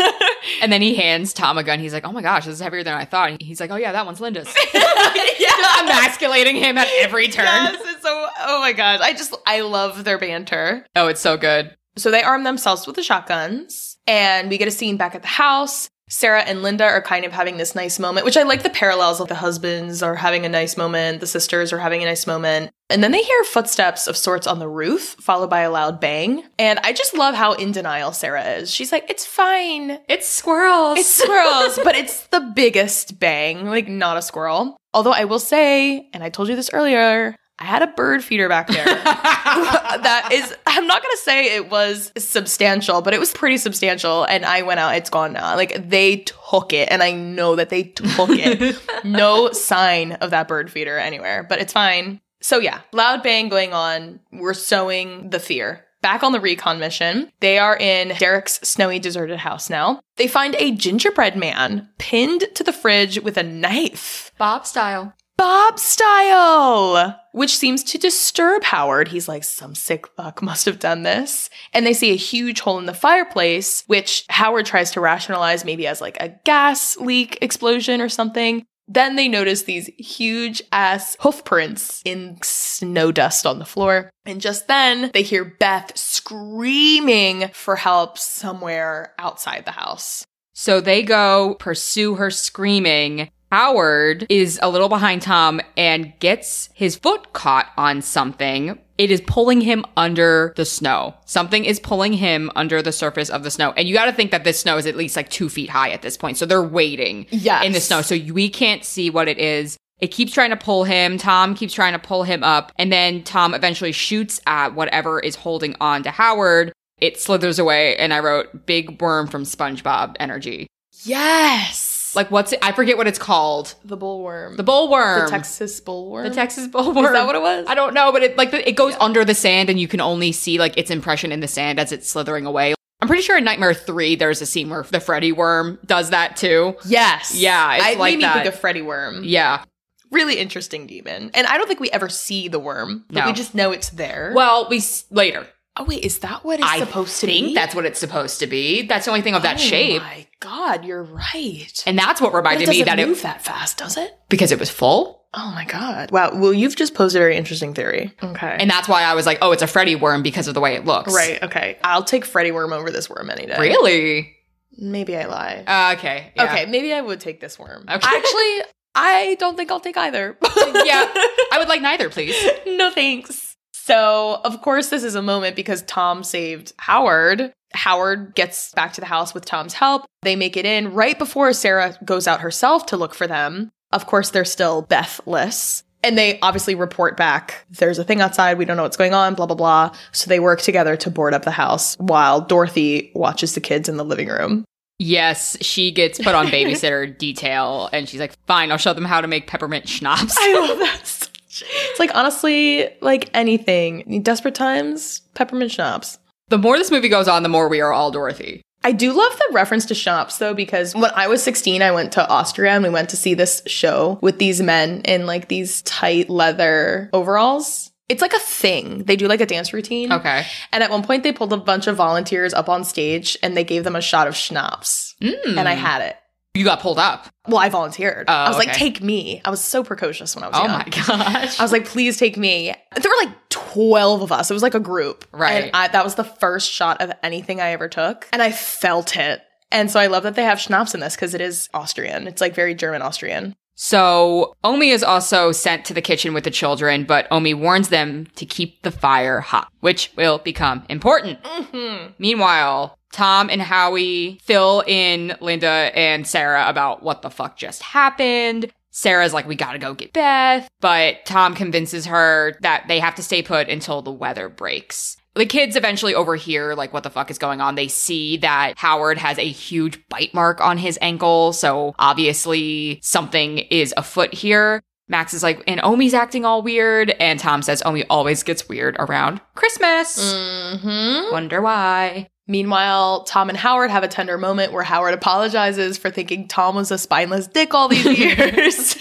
And 0.61 0.73
then 0.73 0.83
he 0.83 0.95
hands 0.95 1.33
Tom 1.33 1.59
a 1.59 1.63
gun. 1.63 1.79
He's 1.79 1.93
like, 1.93 2.07
oh 2.07 2.13
my 2.13 2.23
gosh, 2.23 2.47
this 2.47 2.55
is 2.55 2.61
heavier 2.61 2.83
than 2.83 2.95
I 2.95 3.05
thought. 3.05 3.31
And 3.31 3.43
he's 3.43 3.61
like, 3.61 3.71
oh 3.71 3.77
yeah, 3.77 3.93
that 3.93 4.07
one's 4.07 4.21
Linda's. 4.21 4.53
yeah. 4.75 5.81
Emasculating 5.81 6.57
him 6.57 6.79
at 6.79 6.89
every 6.99 7.29
turn. 7.29 7.45
Yes, 7.45 7.81
it's 7.85 8.03
so 8.03 8.29
oh 8.41 8.61
my 8.61 8.73
gosh. 8.73 9.01
I 9.01 9.13
just 9.13 9.37
I 9.47 9.61
love 9.61 10.05
their 10.05 10.19
banter. 10.19 10.87
Oh, 10.97 11.09
it's 11.09 11.21
so 11.21 11.37
good. 11.37 11.77
So 11.97 12.11
they 12.11 12.23
arm 12.23 12.45
themselves 12.45 12.87
with 12.87 12.97
the 12.97 13.03
shotguns, 13.03 13.99
and 14.07 14.49
we 14.49 14.59
get 14.59 14.69
a 14.69 14.73
scene 14.73 14.97
back 14.97 15.15
at 15.15 15.23
the 15.23 15.29
house. 15.29 15.89
Sarah 16.09 16.43
and 16.43 16.63
Linda 16.63 16.85
are 16.85 17.03
kind 17.03 17.25
of 17.25 17.33
having 17.33 17.57
this 17.57 17.75
nice 17.75 17.99
moment, 17.99 18.25
which 18.25 18.37
I 18.37 18.43
like 18.43 18.63
the 18.63 18.71
parallels 18.71 19.21
of 19.21 19.29
the 19.29 19.35
husbands 19.35 20.03
are 20.03 20.15
having 20.15 20.45
a 20.45 20.49
nice 20.49 20.77
moment, 20.77 21.21
the 21.21 21.27
sisters 21.27 21.73
are 21.73 21.79
having 21.79 22.03
a 22.03 22.07
nice 22.07 22.27
moment. 22.27 22.71
And 22.91 23.03
then 23.03 23.13
they 23.13 23.23
hear 23.23 23.45
footsteps 23.45 24.07
of 24.07 24.17
sorts 24.17 24.47
on 24.47 24.59
the 24.59 24.69
roof, 24.69 25.17
followed 25.21 25.51
by 25.51 25.61
a 25.61 25.71
loud 25.71 26.01
bang. 26.01 26.43
And 26.59 26.79
I 26.83 26.95
just 26.95 27.15
love 27.15 27.35
how 27.35 27.53
in 27.53 27.73
denial 27.73 28.13
Sarah 28.13 28.45
is. 28.57 28.71
She's 28.71 28.93
like, 28.93 29.11
it's 29.11 29.27
fine. 29.27 29.99
It's 30.09 30.27
squirrels. 30.27 30.99
It's 30.99 31.09
squirrels, 31.09 31.79
but 31.85 31.97
it's 31.97 32.27
the 32.29 32.41
biggest 32.41 33.21
bang, 33.21 33.67
like 33.67 33.89
not 33.89 34.17
a 34.17 34.23
squirrel. 34.23 34.79
Although 34.95 35.13
I 35.13 35.25
will 35.25 35.39
say, 35.39 36.09
and 36.15 36.25
I 36.25 36.31
told 36.31 36.49
you 36.49 36.57
this 36.57 36.71
earlier, 36.73 37.37
I 37.61 37.65
had 37.65 37.83
a 37.83 37.89
bird 37.89 38.23
feeder 38.23 38.49
back 38.49 38.69
there. 38.69 38.85
that 38.85 40.31
is, 40.33 40.55
I'm 40.67 40.87
not 40.87 41.03
gonna 41.03 41.17
say 41.17 41.57
it 41.57 41.71
was 41.71 42.13
substantial, 42.17 43.03
but 43.03 43.15
it 43.15 43.21
was 43.21 43.33
pretty 43.33 43.59
substantial. 43.59 44.25
And 44.25 44.45
I 44.45 44.63
went 44.63 44.79
out, 44.79 44.95
it's 44.95 45.11
gone 45.11 45.33
now. 45.33 45.57
Like 45.57 45.89
they 45.89 46.19
took 46.51 46.73
it, 46.73 46.89
and 46.91 47.03
I 47.03 47.13
know 47.13 47.57
that 47.57 47.71
they 47.71 47.83
took 47.85 48.31
it. 48.31 48.79
no 49.05 49.51
sign 49.53 50.13
of 50.13 50.31
that 50.31 50.47
bird 50.47 50.71
feeder 50.71 50.99
anywhere, 50.99 51.45
but 51.49 51.61
it's 51.61 51.73
fine. 51.73 52.21
So 52.41 52.59
yeah, 52.59 52.81
loud 52.93 53.23
bang 53.25 53.49
going 53.49 53.73
on. 53.73 54.21
We're 54.33 54.55
sowing 54.55 55.31
the 55.31 55.41
fear. 55.41 55.85
Back 56.01 56.23
on 56.23 56.31
the 56.31 56.41
recon 56.41 56.79
mission, 56.79 57.33
they 57.41 57.59
are 57.59 57.77
in 57.77 58.15
Derek's 58.19 58.61
snowy 58.63 59.01
deserted 59.01 59.41
house 59.41 59.69
now. 59.69 59.99
They 60.15 60.29
find 60.29 60.55
a 60.55 60.71
gingerbread 60.71 61.37
man 61.37 61.89
pinned 61.99 62.45
to 62.55 62.63
the 62.63 62.73
fridge 62.73 63.21
with 63.21 63.37
a 63.37 63.43
knife. 63.43 64.31
Bob 64.39 64.65
style. 64.65 65.13
Bob 65.39 65.79
style, 65.79 67.19
which 67.31 67.57
seems 67.57 67.85
to 67.85 67.97
disturb 67.97 68.65
Howard. 68.65 69.07
He's 69.07 69.29
like, 69.29 69.45
some 69.45 69.77
sick 69.77 70.09
fuck 70.09 70.43
must 70.43 70.67
have 70.67 70.81
done 70.81 71.05
this. 71.05 71.49
And 71.73 71.87
they 71.87 71.95
see 71.95 72.11
a 72.11 72.17
huge 72.17 72.59
hole 72.59 72.79
in 72.79 72.87
the 72.87 72.93
fireplace, 72.93 73.85
which 73.87 74.25
Howard 74.31 74.67
tries 74.67 74.91
to 74.91 75.01
rationalize 75.01 75.65
maybe 75.65 75.87
as 75.87 76.01
like 76.01 76.17
a 76.21 76.31
gas 76.45 76.97
leak 76.97 77.39
explosion 77.41 78.01
or 78.01 78.09
something. 78.09 78.67
Then 78.89 79.15
they 79.15 79.29
notice 79.29 79.63
these 79.63 79.87
huge 79.97 80.61
ass 80.73 81.17
hoof 81.21 81.45
prints 81.45 82.03
in 82.05 82.39
snow 82.43 83.13
dust 83.13 83.47
on 83.47 83.61
the 83.61 83.65
floor. 83.65 84.11
And 84.27 84.41
just 84.41 84.67
then 84.67 85.13
they 85.15 85.23
hear 85.23 85.45
Beth 85.45 85.97
screaming 85.97 87.51
for 87.53 87.77
help 87.77 88.19
somewhere 88.19 89.15
outside 89.19 89.67
the 89.67 89.71
house. 89.71 90.25
So 90.55 90.81
they 90.81 91.05
go 91.05 91.55
pursue 91.61 92.17
her 92.17 92.33
screaming. 92.33 93.31
Howard 93.51 94.27
is 94.29 94.59
a 94.63 94.69
little 94.71 94.89
behind 94.89 95.23
Tom 95.23 95.61
and 95.77 96.13
gets 96.21 96.69
his 96.75 96.97
foot 96.97 97.33
caught 97.33 97.71
on 97.77 98.03
something. 98.03 98.79
It 98.99 99.11
is 99.11 99.21
pulling 99.23 99.61
him 99.61 99.85
under 99.97 100.53
the 100.57 100.65
snow. 100.65 101.15
Something 101.25 101.65
is 101.65 101.81
pulling 101.81 102.13
him 102.13 102.51
under 102.57 102.83
the 102.83 102.93
surface 102.93 103.31
of 103.31 103.45
the 103.45 103.51
snow. 103.51 103.73
And 103.77 103.89
you 103.89 103.95
got 103.95 104.07
to 104.07 104.13
think 104.13 104.33
that 104.33 104.45
this 104.45 104.61
snow 104.61 104.77
is 104.77 104.87
at 104.87 104.97
least 104.97 105.17
like 105.17 105.31
two 105.31 105.49
feet 105.49 105.71
high 105.71 105.91
at 105.91 106.03
this 106.03 106.17
point. 106.17 106.37
So 106.37 106.47
they're 106.47 106.63
waiting 106.63 107.27
Yes. 107.31 107.65
in 107.65 107.73
the 107.73 107.81
snow. 107.81 108.03
So 108.03 108.19
we 108.33 108.49
can't 108.51 108.85
see 108.85 109.09
what 109.09 109.29
it 109.29 109.39
is. 109.39 109.77
It 110.01 110.09
keeps 110.09 110.33
trying 110.33 110.51
to 110.51 110.57
pull 110.57 110.85
him. 110.85 111.17
Tom 111.17 111.55
keeps 111.55 111.73
trying 111.73 111.93
to 111.93 111.99
pull 111.99 112.25
him 112.25 112.43
up. 112.45 112.71
And 112.77 112.93
then 112.93 113.23
Tom 113.23 113.55
eventually 113.55 113.93
shoots 113.93 114.41
at 114.47 114.75
whatever 114.75 115.21
is 115.21 115.37
holding 115.37 115.75
on 115.81 116.03
to 116.03 116.11
Howard. 116.11 116.73
It 117.01 117.19
slithers 117.21 117.59
away. 117.59 117.97
And 117.97 118.13
I 118.13 118.19
wrote 118.19 118.67
big 118.67 119.01
worm 119.01 119.27
from 119.29 119.45
SpongeBob 119.45 120.17
energy. 120.21 120.67
Yes. 121.05 121.88
Like 122.15 122.31
what's 122.31 122.53
it? 122.53 122.59
I 122.63 122.73
forget 122.73 122.97
what 122.97 123.07
it's 123.07 123.19
called. 123.19 123.75
the 123.85 123.97
bullworm. 123.97 124.57
The 124.57 124.65
bullworm. 124.65 125.25
The 125.27 125.31
Texas 125.31 125.81
bullworm. 125.81 126.29
The 126.29 126.35
Texas 126.35 126.67
bullworm. 126.69 127.05
Is 127.07 127.13
that 127.13 127.27
what 127.27 127.35
it 127.35 127.43
was? 127.43 127.67
I 127.69 127.75
don't 127.75 127.95
know, 127.95 128.13
but 128.13 128.23
it 128.23 128.37
like 128.37 128.51
the, 128.51 128.67
it 128.69 128.77
goes 128.77 128.95
under 129.01 129.25
the 129.25 129.35
sand, 129.35 129.71
and 129.71 129.81
you 129.81 129.89
can 129.89 130.01
only 130.01 130.33
see 130.33 130.59
like 130.59 130.77
its 130.79 130.91
impression 130.91 131.33
in 131.33 131.41
the 131.41 131.49
sand 131.49 131.79
as 131.79 131.93
it's 131.93 132.09
slithering 132.09 132.47
away. 132.47 132.75
I'm 133.01 133.07
pretty 133.09 133.23
sure 133.23 133.39
in 133.39 133.45
Nightmare 133.45 133.75
Three, 133.75 134.17
there's 134.17 134.43
a 134.43 134.47
scene 134.47 134.69
where 134.71 134.83
the 134.83 134.99
Freddy 135.01 135.31
worm 135.33 135.79
does 135.87 136.11
that 136.11 136.37
too. 136.37 136.77
Yes. 136.87 137.35
Yeah, 137.35 137.75
it's 137.77 137.85
I 137.85 137.95
like 137.95 138.13
made 138.13 138.17
me 138.19 138.23
that. 138.25 138.35
think 138.43 138.47
of 138.55 138.59
Freddy 138.61 138.83
Worm. 138.83 139.23
Yeah. 139.25 139.63
Really 140.11 140.39
interesting 140.39 140.87
demon. 140.87 141.31
And 141.35 141.47
I 141.47 141.59
don't 141.59 141.67
think 141.69 141.81
we 141.81 141.91
ever 141.91 142.09
see 142.09 142.49
the 142.49 142.59
worm, 142.59 143.05
but 143.11 143.21
No. 143.21 143.27
we 143.27 143.33
just 143.35 143.55
know 143.55 143.71
it's 143.73 143.91
there. 143.91 144.33
Well, 144.35 144.67
we 144.71 144.79
s- 144.79 145.05
later. 145.11 145.47
Oh 145.79 145.85
wait, 145.85 146.05
is 146.05 146.19
that 146.21 146.45
what 146.45 146.59
it's 146.61 146.69
I 146.69 146.79
supposed 146.81 147.21
to 147.21 147.27
think 147.27 147.47
be? 147.49 147.55
that's 147.55 147.75
what 147.75 147.87
it's 147.87 148.01
supposed 148.01 148.41
to 148.41 148.47
be. 148.47 148.83
That's 148.87 149.05
the 149.05 149.11
only 149.13 149.23
thing 149.23 149.35
of 149.35 149.43
that 149.43 149.61
shape. 149.61 150.03
oh 150.03 150.05
shape. 150.05 150.19
my 150.19 150.27
god, 150.41 150.85
you're 150.85 151.03
right. 151.05 151.83
And 151.87 151.99
that's 151.99 152.21
what 152.21 152.33
But 152.33 152.39
it 152.39 152.41
reminded 152.41 152.69
me 152.69 152.79
doesn't 152.85 152.97
that 152.97 153.07
move 153.09 153.19
it 153.19 153.23
that 153.23 153.43
fast, 153.45 153.79
does 153.79 153.97
it? 153.97 154.13
because 154.29 154.53
it 154.53 154.59
was 154.59 154.71
full. 154.71 155.27
Oh 155.35 155.53
my 155.55 155.65
god. 155.67 156.11
Wow. 156.11 156.31
Well, 156.35 156.55
you've 156.55 156.75
just 156.75 156.95
posed 156.95 157.15
a 157.15 157.19
very 157.19 157.37
interesting 157.37 157.75
theory. 157.75 158.15
Okay. 158.23 158.57
And 158.59 158.69
that's 158.71 158.89
why 158.89 159.03
I 159.03 159.15
was 159.15 159.27
like, 159.27 159.39
oh, 159.43 159.53
it's 159.53 159.63
a 159.63 159.67
Freddy 159.67 159.95
worm 159.95 160.23
because 160.23 160.49
of 160.49 160.55
the 160.55 160.61
way 160.61 160.75
it 160.75 160.85
looks. 160.87 161.15
right. 161.15 161.43
Okay. 161.43 161.79
I'll 161.85 162.03
take 162.03 162.25
Freddy 162.25 162.51
worm 162.51 162.73
over 162.73 162.91
this 162.91 163.11
worm 163.11 163.29
any 163.31 163.45
day. 163.47 163.57
Really? 163.59 164.35
Maybe 164.79 165.17
I 165.17 165.27
lie. 165.27 165.65
Uh, 165.67 165.97
okay. 165.99 166.33
yeah. 166.35 166.45
Okay. 166.45 166.67
Maybe 166.67 166.95
I 166.95 167.01
would 167.03 167.21
take 167.21 167.41
this 167.41 167.59
worm. 167.59 167.83
Okay. 167.83 167.93
Actually, 168.03 168.63
I 168.95 169.37
don't 169.39 169.57
think 169.57 169.71
I'll 169.71 169.81
take 169.81 169.97
either. 169.99 170.39
yeah. 170.43 171.07
I 171.53 171.57
would 171.59 171.69
like 171.69 171.83
neither, 171.83 172.09
please. 172.11 172.35
no 172.67 172.91
thanks. 172.91 173.48
So, 173.89 174.43
of 174.45 174.61
course, 174.61 174.91
this 174.91 175.03
is 175.03 175.15
a 175.15 175.23
moment 175.23 175.57
because 175.57 175.81
Tom 175.81 176.23
saved 176.23 176.75
Howard. 176.77 177.55
Howard 177.73 178.35
gets 178.35 178.71
back 178.75 178.93
to 178.93 179.01
the 179.01 179.07
house 179.07 179.33
with 179.33 179.47
Tom's 179.47 179.73
help. 179.73 180.05
They 180.21 180.37
make 180.37 180.59
it 180.59 180.67
in 180.67 180.93
right 180.93 181.19
before 181.19 181.55
Sarah 181.55 181.97
goes 182.05 182.29
out 182.29 182.43
herself 182.43 182.85
to 182.87 182.99
look 182.99 183.15
for 183.15 183.27
them. 183.27 183.71
Of 183.91 184.05
course, 184.05 184.29
they're 184.29 184.45
still 184.45 184.83
Bethless. 184.83 185.85
And 186.05 186.19
they 186.19 186.39
obviously 186.43 186.75
report 186.75 187.17
back 187.17 187.65
there's 187.71 187.99
a 187.99 188.05
thing 188.05 188.21
outside. 188.21 188.59
We 188.59 188.67
don't 188.67 188.77
know 188.77 188.83
what's 188.83 188.99
going 188.99 189.15
on, 189.15 189.35
blah, 189.35 189.47
blah, 189.47 189.57
blah. 189.57 189.97
So 190.13 190.29
they 190.29 190.39
work 190.39 190.61
together 190.61 190.95
to 190.99 191.11
board 191.11 191.33
up 191.33 191.45
the 191.45 191.51
house 191.51 191.97
while 191.97 192.43
Dorothy 192.43 193.11
watches 193.15 193.55
the 193.55 193.63
kids 193.63 193.89
in 193.89 193.97
the 193.97 194.05
living 194.05 194.29
room. 194.29 194.67
Yes, 194.99 195.57
she 195.63 195.93
gets 195.93 196.19
put 196.19 196.35
on 196.35 196.49
babysitter 196.49 197.17
detail 197.19 197.89
and 197.95 198.07
she's 198.07 198.21
like, 198.21 198.35
fine, 198.47 198.71
I'll 198.71 198.77
show 198.77 198.93
them 198.93 199.07
how 199.07 199.23
to 199.23 199.29
make 199.29 199.47
peppermint 199.47 199.89
schnapps. 199.89 200.37
I 200.39 200.53
love 200.53 200.79
that. 200.79 201.28
It's 201.67 202.01
like, 202.01 202.15
honestly, 202.15 202.89
like 203.01 203.31
anything. 203.35 204.23
Desperate 204.23 204.55
times, 204.55 205.23
peppermint 205.35 205.73
schnapps. 205.73 206.19
the 206.49 206.59
more 206.59 206.79
this 206.79 206.91
movie 206.91 207.09
goes 207.09 207.29
on, 207.29 207.43
the 207.43 207.49
more 207.49 207.69
we 207.69 207.81
are 207.81 207.93
all 207.93 208.11
Dorothy. 208.11 208.63
I 208.85 208.93
do 208.93 209.13
love 209.13 209.37
the 209.37 209.49
reference 209.53 209.87
to 209.87 209.95
schnapps 209.95 210.39
though, 210.39 210.55
because 210.55 210.95
when 210.95 211.11
I 211.15 211.27
was 211.27 211.43
16, 211.43 211.83
I 211.83 211.91
went 211.91 212.13
to 212.13 212.27
Austria 212.29 212.73
and 212.73 212.85
we 212.85 212.91
went 212.91 213.09
to 213.11 213.17
see 213.17 213.35
this 213.35 213.61
show 213.67 214.19
with 214.23 214.39
these 214.39 214.63
men 214.63 215.03
in 215.03 215.27
like 215.27 215.49
these 215.49 215.83
tight 215.83 216.31
leather 216.31 217.11
overalls. 217.13 217.91
It's 218.09 218.23
like 218.23 218.33
a 218.33 218.39
thing. 218.39 219.05
They 219.05 219.17
do 219.17 219.29
like 219.29 219.41
a 219.41 219.47
dance 219.47 219.73
routine. 219.75 220.13
Okay. 220.13 220.47
And 220.73 220.83
at 220.83 220.91
one 220.91 221.03
point, 221.03 221.25
they 221.25 221.33
pulled 221.33 221.53
a 221.53 221.59
bunch 221.59 221.87
of 221.89 221.97
volunteers 221.97 222.55
up 222.55 222.69
on 222.69 222.85
stage 222.85 223.37
and 223.43 223.55
they 223.57 223.65
gave 223.65 223.85
them 223.85 223.97
a 223.97 224.01
shot 224.01 224.29
of 224.29 224.37
schnapps. 224.37 225.15
Mm. 225.21 225.59
And 225.59 225.69
I 225.69 225.75
had 225.75 226.01
it. 226.01 226.17
You 226.59 226.65
got 226.65 226.81
pulled 226.81 226.99
up. 226.99 227.29
Well, 227.47 227.59
I 227.59 227.69
volunteered. 227.69 228.25
Oh, 228.29 228.33
I 228.33 228.49
was 228.49 228.59
like, 228.59 228.73
take 228.73 229.01
me. 229.01 229.41
I 229.45 229.51
was 229.51 229.63
so 229.63 229.85
precocious 229.85 230.35
when 230.35 230.43
I 230.43 230.49
was 230.49 230.57
Oh 230.59 230.65
young. 230.65 230.73
my 230.79 230.85
gosh. 230.85 231.61
I 231.61 231.63
was 231.63 231.71
like, 231.71 231.85
please 231.85 232.17
take 232.17 232.37
me. 232.37 232.75
There 233.01 233.11
were 233.11 233.27
like 233.29 233.37
12 233.51 234.23
of 234.23 234.33
us. 234.33 234.51
It 234.51 234.55
was 234.55 234.63
like 234.65 234.75
a 234.75 234.81
group. 234.81 235.25
Right. 235.31 235.65
And 235.65 235.71
I, 235.73 235.87
that 235.89 236.03
was 236.05 236.17
the 236.17 236.25
first 236.25 236.69
shot 236.71 237.01
of 237.01 237.13
anything 237.23 237.61
I 237.61 237.71
ever 237.71 237.89
took. 237.89 238.27
And 238.33 238.43
I 238.43 238.51
felt 238.51 239.17
it. 239.17 239.41
And 239.71 239.89
so 239.89 240.01
I 240.01 240.09
love 240.09 240.25
that 240.25 240.35
they 240.35 240.43
have 240.43 240.61
schnapps 240.61 240.95
in 240.95 241.01
this 241.01 241.15
because 241.15 241.33
it 241.33 241.41
is 241.41 241.69
Austrian. 241.75 242.27
It's 242.27 242.41
like 242.41 242.57
very 242.57 242.75
German 242.75 243.03
Austrian. 243.03 243.55
So 243.81 244.55
Omi 244.65 244.91
is 244.91 245.05
also 245.05 245.53
sent 245.53 245.85
to 245.85 245.95
the 245.95 246.03
kitchen 246.03 246.35
with 246.35 246.43
the 246.43 246.51
children, 246.51 247.05
but 247.05 247.29
Omi 247.31 247.55
warns 247.55 247.91
them 247.91 248.27
to 248.35 248.45
keep 248.45 248.83
the 248.83 248.91
fire 248.91 249.39
hot, 249.41 249.69
which 249.79 250.11
will 250.17 250.39
become 250.39 250.85
important. 250.89 251.41
Mm-hmm. 251.45 252.13
Meanwhile, 252.19 252.98
Tom 253.13 253.51
and 253.51 253.63
Howie 253.63 254.39
fill 254.43 254.83
in 254.87 255.37
Linda 255.41 255.91
and 255.95 256.27
Sarah 256.27 256.69
about 256.69 257.03
what 257.03 257.23
the 257.23 257.31
fuck 257.31 257.57
just 257.57 257.83
happened. 257.83 258.73
Sarah's 258.91 259.33
like, 259.33 259.47
we 259.47 259.55
gotta 259.55 259.79
go 259.79 259.95
get 259.95 260.13
Beth, 260.13 260.69
but 260.81 261.25
Tom 261.25 261.55
convinces 261.55 262.07
her 262.07 262.57
that 262.63 262.85
they 262.89 262.99
have 262.99 263.15
to 263.15 263.23
stay 263.23 263.43
put 263.43 263.69
until 263.69 264.03
the 264.03 264.11
weather 264.11 264.49
breaks. 264.49 265.17
The 265.35 265.47
kids 265.47 265.77
eventually 265.77 266.17
overhear 266.17 266.75
like 266.75 266.93
what 266.93 267.05
the 267.05 267.11
fuck 267.11 267.31
is 267.31 267.39
going 267.39 267.61
on. 267.61 267.77
They 267.77 267.87
see 267.87 268.39
that 268.39 268.75
Howard 268.77 269.19
has 269.19 269.39
a 269.39 269.49
huge 269.49 270.01
bite 270.09 270.35
mark 270.35 270.61
on 270.61 270.79
his 270.79 270.99
ankle, 271.01 271.53
so 271.53 271.95
obviously 271.97 272.99
something 273.05 273.59
is 273.59 273.95
afoot 273.97 274.35
here. 274.35 274.83
Max 275.09 275.33
is 275.33 275.43
like, 275.43 275.63
and 275.67 275.81
Omi's 275.83 276.15
acting 276.15 276.45
all 276.45 276.63
weird, 276.63 277.11
and 277.19 277.41
Tom 277.41 277.63
says 277.63 277.83
Omi 277.85 278.05
always 278.11 278.43
gets 278.43 278.69
weird 278.69 278.97
around 278.99 279.41
Christmas. 279.55 280.19
Mm-hmm. 280.19 281.33
Wonder 281.33 281.63
why. 281.63 282.29
Meanwhile, 282.47 283.25
Tom 283.25 283.51
and 283.51 283.59
Howard 283.59 283.91
have 283.91 284.03
a 284.03 284.09
tender 284.09 284.39
moment 284.39 284.73
where 284.73 284.83
Howard 284.83 285.15
apologizes 285.15 285.99
for 285.99 286.11
thinking 286.11 286.49
Tom 286.49 286.77
was 286.77 286.91
a 286.91 286.99
spineless 286.99 287.47
dick 287.47 287.75
all 287.75 287.89
these 287.89 288.07
years. 288.19 288.97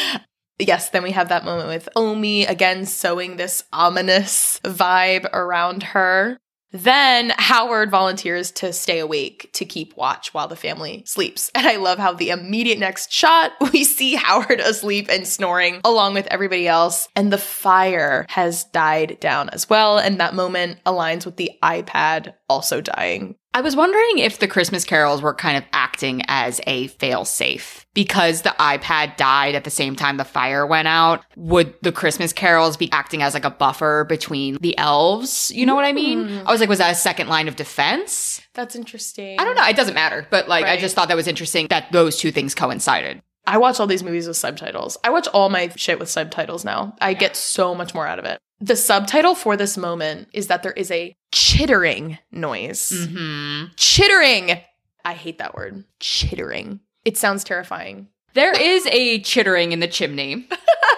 yes, 0.58 0.90
then 0.90 1.02
we 1.02 1.10
have 1.10 1.28
that 1.28 1.44
moment 1.44 1.68
with 1.68 1.88
Omi 1.94 2.46
again 2.46 2.86
sowing 2.86 3.36
this 3.36 3.64
ominous 3.72 4.60
vibe 4.64 5.30
around 5.32 5.82
her. 5.82 6.38
Then 6.76 7.32
Howard 7.36 7.90
volunteers 7.90 8.50
to 8.52 8.72
stay 8.72 8.98
awake 8.98 9.50
to 9.54 9.64
keep 9.64 9.96
watch 9.96 10.34
while 10.34 10.48
the 10.48 10.56
family 10.56 11.02
sleeps. 11.06 11.50
And 11.54 11.66
I 11.66 11.76
love 11.76 11.98
how 11.98 12.12
the 12.12 12.30
immediate 12.30 12.78
next 12.78 13.12
shot, 13.12 13.52
we 13.72 13.84
see 13.84 14.14
Howard 14.14 14.60
asleep 14.60 15.08
and 15.10 15.26
snoring 15.26 15.80
along 15.84 16.14
with 16.14 16.26
everybody 16.26 16.68
else. 16.68 17.08
And 17.16 17.32
the 17.32 17.38
fire 17.38 18.26
has 18.28 18.64
died 18.64 19.18
down 19.20 19.48
as 19.50 19.70
well. 19.70 19.98
And 19.98 20.20
that 20.20 20.34
moment 20.34 20.78
aligns 20.84 21.24
with 21.24 21.36
the 21.36 21.52
iPad 21.62 22.34
also 22.48 22.80
dying. 22.80 23.36
I 23.56 23.62
was 23.62 23.74
wondering 23.74 24.18
if 24.18 24.38
the 24.38 24.48
Christmas 24.48 24.84
carols 24.84 25.22
were 25.22 25.32
kind 25.32 25.56
of 25.56 25.64
acting 25.72 26.20
as 26.28 26.60
a 26.66 26.88
failsafe. 26.88 27.86
Because 27.94 28.42
the 28.42 28.54
iPad 28.60 29.16
died 29.16 29.54
at 29.54 29.64
the 29.64 29.70
same 29.70 29.96
time 29.96 30.18
the 30.18 30.26
fire 30.26 30.66
went 30.66 30.88
out, 30.88 31.24
would 31.36 31.72
the 31.80 31.90
Christmas 31.90 32.34
carols 32.34 32.76
be 32.76 32.92
acting 32.92 33.22
as 33.22 33.32
like 33.32 33.46
a 33.46 33.50
buffer 33.50 34.04
between 34.04 34.58
the 34.60 34.76
elves? 34.76 35.50
You 35.54 35.64
know 35.64 35.74
what 35.74 35.86
I 35.86 35.94
mean? 35.94 36.28
Hmm. 36.28 36.46
I 36.46 36.52
was 36.52 36.60
like, 36.60 36.68
was 36.68 36.80
that 36.80 36.92
a 36.92 36.94
second 36.94 37.28
line 37.28 37.48
of 37.48 37.56
defense? 37.56 38.42
That's 38.52 38.76
interesting. 38.76 39.40
I 39.40 39.44
don't 39.44 39.54
know. 39.56 39.66
It 39.66 39.76
doesn't 39.76 39.94
matter. 39.94 40.26
But 40.28 40.48
like, 40.48 40.66
I 40.66 40.76
just 40.76 40.94
thought 40.94 41.08
that 41.08 41.16
was 41.16 41.26
interesting 41.26 41.68
that 41.70 41.90
those 41.92 42.18
two 42.18 42.32
things 42.32 42.54
coincided. 42.54 43.22
I 43.46 43.56
watch 43.56 43.80
all 43.80 43.86
these 43.86 44.02
movies 44.02 44.28
with 44.28 44.36
subtitles. 44.36 44.98
I 45.02 45.08
watch 45.08 45.28
all 45.28 45.48
my 45.48 45.68
shit 45.76 45.98
with 45.98 46.10
subtitles 46.10 46.66
now. 46.66 46.94
I 47.00 47.14
get 47.14 47.36
so 47.36 47.74
much 47.74 47.94
more 47.94 48.06
out 48.06 48.18
of 48.18 48.26
it. 48.26 48.38
The 48.60 48.76
subtitle 48.76 49.34
for 49.34 49.56
this 49.56 49.76
moment 49.76 50.28
is 50.32 50.46
that 50.46 50.62
there 50.62 50.72
is 50.72 50.90
a 50.90 51.14
chittering 51.32 52.18
noise. 52.30 52.90
hmm 53.08 53.64
Chittering. 53.76 54.58
I 55.04 55.12
hate 55.14 55.38
that 55.38 55.54
word. 55.54 55.84
Chittering. 56.00 56.80
It 57.04 57.16
sounds 57.16 57.44
terrifying. 57.44 58.08
There 58.34 58.58
is 58.58 58.86
a 58.86 59.20
chittering 59.20 59.72
in 59.72 59.80
the 59.80 59.88
chimney. 59.88 60.48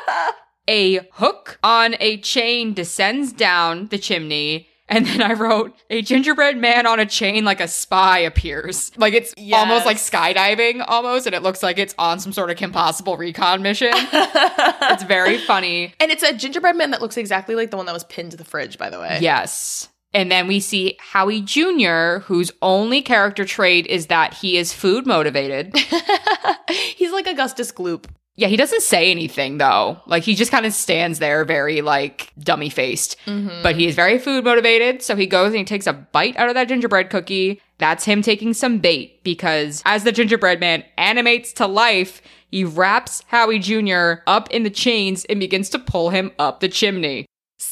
a 0.68 1.00
hook 1.12 1.58
on 1.62 1.94
a 2.00 2.18
chain 2.18 2.74
descends 2.74 3.32
down 3.32 3.88
the 3.88 3.98
chimney. 3.98 4.68
And 4.88 5.06
then 5.06 5.20
I 5.20 5.34
wrote, 5.34 5.76
a 5.90 6.00
gingerbread 6.00 6.56
man 6.56 6.86
on 6.86 6.98
a 6.98 7.06
chain 7.06 7.44
like 7.44 7.60
a 7.60 7.68
spy 7.68 8.20
appears. 8.20 8.90
Like 8.96 9.12
it's 9.12 9.34
almost 9.52 9.84
like 9.84 9.98
skydiving 9.98 10.82
almost, 10.86 11.26
and 11.26 11.34
it 11.34 11.42
looks 11.42 11.62
like 11.62 11.78
it's 11.78 11.94
on 11.98 12.20
some 12.20 12.32
sort 12.32 12.50
of 12.50 12.56
Kim 12.56 12.72
Possible 12.72 13.16
recon 13.16 13.62
mission. 13.62 13.90
it's 13.92 15.02
very 15.02 15.38
funny. 15.38 15.94
And 16.00 16.10
it's 16.10 16.22
a 16.22 16.32
gingerbread 16.32 16.76
man 16.76 16.90
that 16.92 17.02
looks 17.02 17.16
exactly 17.16 17.54
like 17.54 17.70
the 17.70 17.76
one 17.76 17.86
that 17.86 17.92
was 17.92 18.04
pinned 18.04 18.30
to 18.30 18.36
the 18.36 18.44
fridge, 18.44 18.78
by 18.78 18.88
the 18.88 18.98
way. 18.98 19.18
Yes. 19.20 19.88
And 20.14 20.32
then 20.32 20.46
we 20.46 20.58
see 20.58 20.96
Howie 21.00 21.42
Jr., 21.42 22.20
whose 22.24 22.50
only 22.62 23.02
character 23.02 23.44
trait 23.44 23.86
is 23.86 24.06
that 24.06 24.34
he 24.34 24.56
is 24.56 24.72
food 24.72 25.06
motivated. 25.06 25.76
He's 26.96 27.12
like 27.12 27.26
Augustus 27.26 27.70
Gloop. 27.72 28.06
Yeah, 28.38 28.46
he 28.46 28.56
doesn't 28.56 28.82
say 28.82 29.10
anything 29.10 29.58
though. 29.58 30.00
Like 30.06 30.22
he 30.22 30.36
just 30.36 30.52
kind 30.52 30.64
of 30.64 30.72
stands 30.72 31.18
there 31.18 31.44
very 31.44 31.80
like 31.80 32.32
dummy 32.38 32.70
faced. 32.70 33.16
Mm-hmm. 33.26 33.64
But 33.64 33.74
he 33.74 33.88
is 33.88 33.96
very 33.96 34.16
food 34.16 34.44
motivated, 34.44 35.02
so 35.02 35.16
he 35.16 35.26
goes 35.26 35.48
and 35.48 35.56
he 35.56 35.64
takes 35.64 35.88
a 35.88 35.92
bite 35.92 36.36
out 36.36 36.48
of 36.48 36.54
that 36.54 36.68
gingerbread 36.68 37.10
cookie. 37.10 37.60
That's 37.78 38.04
him 38.04 38.22
taking 38.22 38.54
some 38.54 38.78
bait 38.78 39.24
because 39.24 39.82
as 39.84 40.04
the 40.04 40.12
gingerbread 40.12 40.60
man 40.60 40.84
animates 40.96 41.52
to 41.54 41.66
life, 41.66 42.22
he 42.48 42.62
wraps 42.62 43.24
Howie 43.26 43.58
Jr. 43.58 44.22
up 44.28 44.48
in 44.52 44.62
the 44.62 44.70
chains 44.70 45.24
and 45.24 45.40
begins 45.40 45.68
to 45.70 45.78
pull 45.80 46.10
him 46.10 46.30
up 46.38 46.60
the 46.60 46.68
chimney. 46.68 47.26